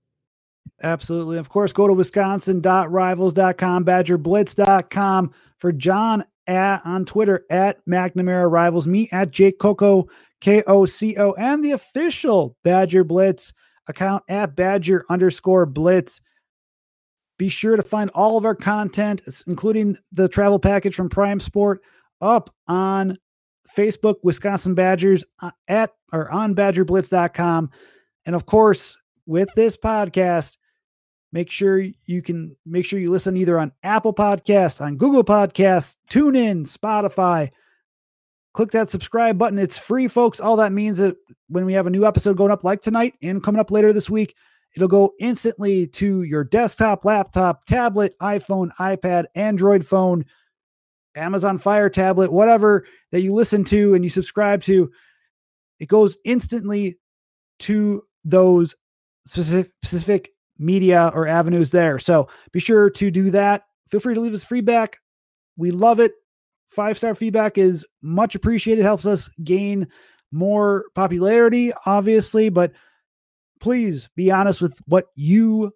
Absolutely. 0.83 1.39
Of 1.39 1.49
course, 1.49 1.73
go 1.73 1.87
to 1.87 1.93
wisconsin.rivals.com, 1.93 3.85
badgerblitz.com 3.85 5.33
for 5.59 5.73
Jon 5.73 6.25
at 6.47 6.85
on 6.85 7.05
Twitter 7.05 7.45
at 7.51 7.85
McNamara 7.87 8.51
Rivals, 8.51 8.87
me 8.87 9.09
at 9.13 9.31
Jake 9.31 9.59
Koco, 9.59 10.09
K 10.41 10.63
O 10.67 10.85
C 10.87 11.17
O, 11.17 11.33
and 11.33 11.65
the 11.65 11.73
official 11.73 12.57
Badger 12.65 13.05
Blitz 13.05 13.53
account 13.87 14.25
at 14.29 14.57
Badger 14.57 15.05
underscore 15.09 15.67
Blitz. 15.67 16.21
Be 17.39 17.49
sure 17.49 17.77
to 17.77 17.83
find 17.83 18.11
all 18.11 18.37
of 18.37 18.45
our 18.45 18.55
content, 18.55 19.23
including 19.47 19.97
the 20.13 20.29
travel 20.29 20.59
package 20.59 20.95
from 20.95 21.09
Prime 21.09 21.41
Sport, 21.41 21.81
up 22.21 22.55
on 22.69 23.19
Facebook, 23.77 24.17
Wisconsin 24.23 24.75
Badgers 24.75 25.25
uh, 25.41 25.51
at 25.69 25.93
or 26.13 26.31
on 26.31 26.55
badgerblitz.com. 26.55 27.71
And 28.27 28.35
of 28.37 28.47
course, 28.47 28.97
with 29.27 29.49
this 29.55 29.77
podcast, 29.77 30.57
Make 31.33 31.51
sure 31.51 31.79
you 32.07 32.23
can 32.23 32.57
make 32.67 32.85
sure 32.85 32.99
you 32.99 33.11
listen 33.11 33.37
either 33.37 33.59
on 33.59 33.73
Apple 33.85 34.13
Podcasts, 34.13 34.81
on 34.81 34.97
Google 34.97 35.23
Podcasts, 35.23 35.95
tune 36.09 36.35
in, 36.35 36.65
Spotify. 36.65 37.51
Click 38.53 38.73
that 38.73 38.91
subscribe 38.91 39.39
button. 39.39 39.59
It's 39.59 39.79
free, 39.79 40.09
folks. 40.09 40.41
All 40.41 40.57
that 40.57 40.73
means 40.73 40.99
that 40.99 41.17
when 41.49 41.67
we 41.67 41.73
have 41.75 41.87
a 41.87 41.91
new 41.91 42.05
episode 42.05 42.37
going 42.37 42.51
up 42.51 42.65
like 42.65 42.83
tonight 42.83 43.15
and 43.23 43.45
coming 43.45 43.61
up 43.61 43.71
later 43.71 43.93
this 43.93 44.11
week, 44.11 44.35
it'll 44.75 44.89
go 44.89 45.13
instantly 45.21 45.87
to 45.87 46.23
your 46.23 46.43
desktop, 46.43 47.05
laptop, 47.05 47.65
tablet, 47.65 48.19
iPhone, 48.21 48.71
iPad, 48.81 49.27
Android 49.37 49.87
phone, 49.87 50.25
Amazon 51.15 51.59
Fire 51.59 51.89
tablet, 51.89 52.33
whatever 52.33 52.85
that 53.13 53.23
you 53.23 53.33
listen 53.33 53.65
to 53.65 53.95
and 53.95 54.05
you 54.05 54.11
subscribe 54.11 54.63
to. 54.63 54.91
It 55.79 55.89
goes 55.89 56.17
instantly 56.25 56.99
to 57.61 58.03
those 58.25 58.75
specific, 59.27 59.73
specific 59.83 60.31
media 60.59 61.11
or 61.15 61.27
avenues 61.27 61.71
there. 61.71 61.99
So 61.99 62.29
be 62.53 62.61
sure 62.61 62.91
to 62.91 63.11
do 63.11 63.31
that. 63.31 63.65
Feel 63.91 64.01
free 64.01 64.15
to 64.15 64.21
leave 64.21 64.35
us 64.35 64.45
feedback. 64.45 64.99
We 65.57 65.71
love 65.71 66.01
it. 66.01 66.13
Five 66.69 66.97
star 66.99 67.15
feedback 67.15 67.59
is 67.59 67.85
much 68.03 68.35
appreciated, 68.35 68.83
helps 68.83 69.07
us 69.07 69.29
gain 69.43 69.89
more 70.31 70.85
popularity, 70.95 71.73
obviously, 71.85 72.49
but 72.49 72.73
please 73.59 74.09
be 74.15 74.31
honest 74.31 74.61
with 74.61 74.79
what 74.87 75.07
you 75.17 75.73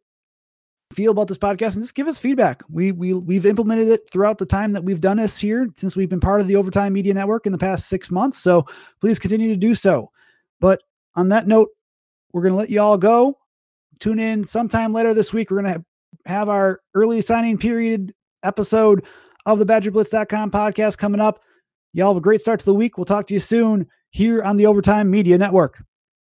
feel 0.95 1.13
about 1.13 1.29
this 1.29 1.39
podcast 1.39 1.75
and 1.75 1.83
just 1.83 1.95
give 1.95 2.09
us 2.09 2.19
feedback. 2.19 2.63
We 2.71 2.93
we 2.93 3.15
we've 3.15 3.47
implemented 3.47 3.89
it 3.89 4.09
throughout 4.11 4.39
the 4.39 4.47
time 4.47 4.73
that 4.73 4.85
we've 4.85 5.01
done 5.01 5.19
this 5.19 5.39
here 5.39 5.69
since 5.77 5.97
we've 5.97 6.09
been 6.09 6.21
part 6.21 6.41
of 6.41 6.49
the 6.49 6.57
Overtime 6.57 6.93
Media 6.93 7.15
Network 7.15 7.47
in 7.47 7.53
the 7.53 7.59
past 7.59 7.89
6 7.89 8.11
months. 8.11 8.39
So 8.39 8.67
please 9.01 9.19
continue 9.19 9.49
to 9.49 9.57
do 9.57 9.75
so. 9.75 10.11
But 10.61 10.83
on 11.15 11.29
that 11.29 11.47
note, 11.47 11.71
we're 12.33 12.43
going 12.43 12.53
to 12.53 12.59
let 12.59 12.71
you 12.71 12.81
all 12.81 12.99
go 12.99 13.39
tune 14.01 14.19
in 14.19 14.47
sometime 14.47 14.93
later 14.93 15.15
this 15.15 15.33
week. 15.33 15.51
We're 15.51 15.63
going 15.63 15.75
to 15.75 15.85
have 16.27 16.49
our 16.49 16.81
early 16.95 17.21
signing 17.21 17.59
period 17.59 18.15
episode 18.43 19.05
of 19.47 19.59
the 19.59 19.67
BadgerBlitz.com 19.67 20.51
podcast 20.51 20.99
coming 20.99 21.21
up. 21.21 21.41
Y'all 21.93 22.09
have 22.09 22.17
a 22.17 22.21
great 22.21 22.41
start 22.41 22.61
to 22.61 22.67
the 22.67 22.75
week. 22.75 22.99
We'll 22.99 23.05
talk 23.05 23.27
to 23.29 23.35
you 23.35 23.41
soon 23.41 23.87
here 24.11 24.43
on 24.43 24.57
the 24.57 24.67
Overtime 24.67 25.11
Media 25.11 25.39
Network. 25.39 25.83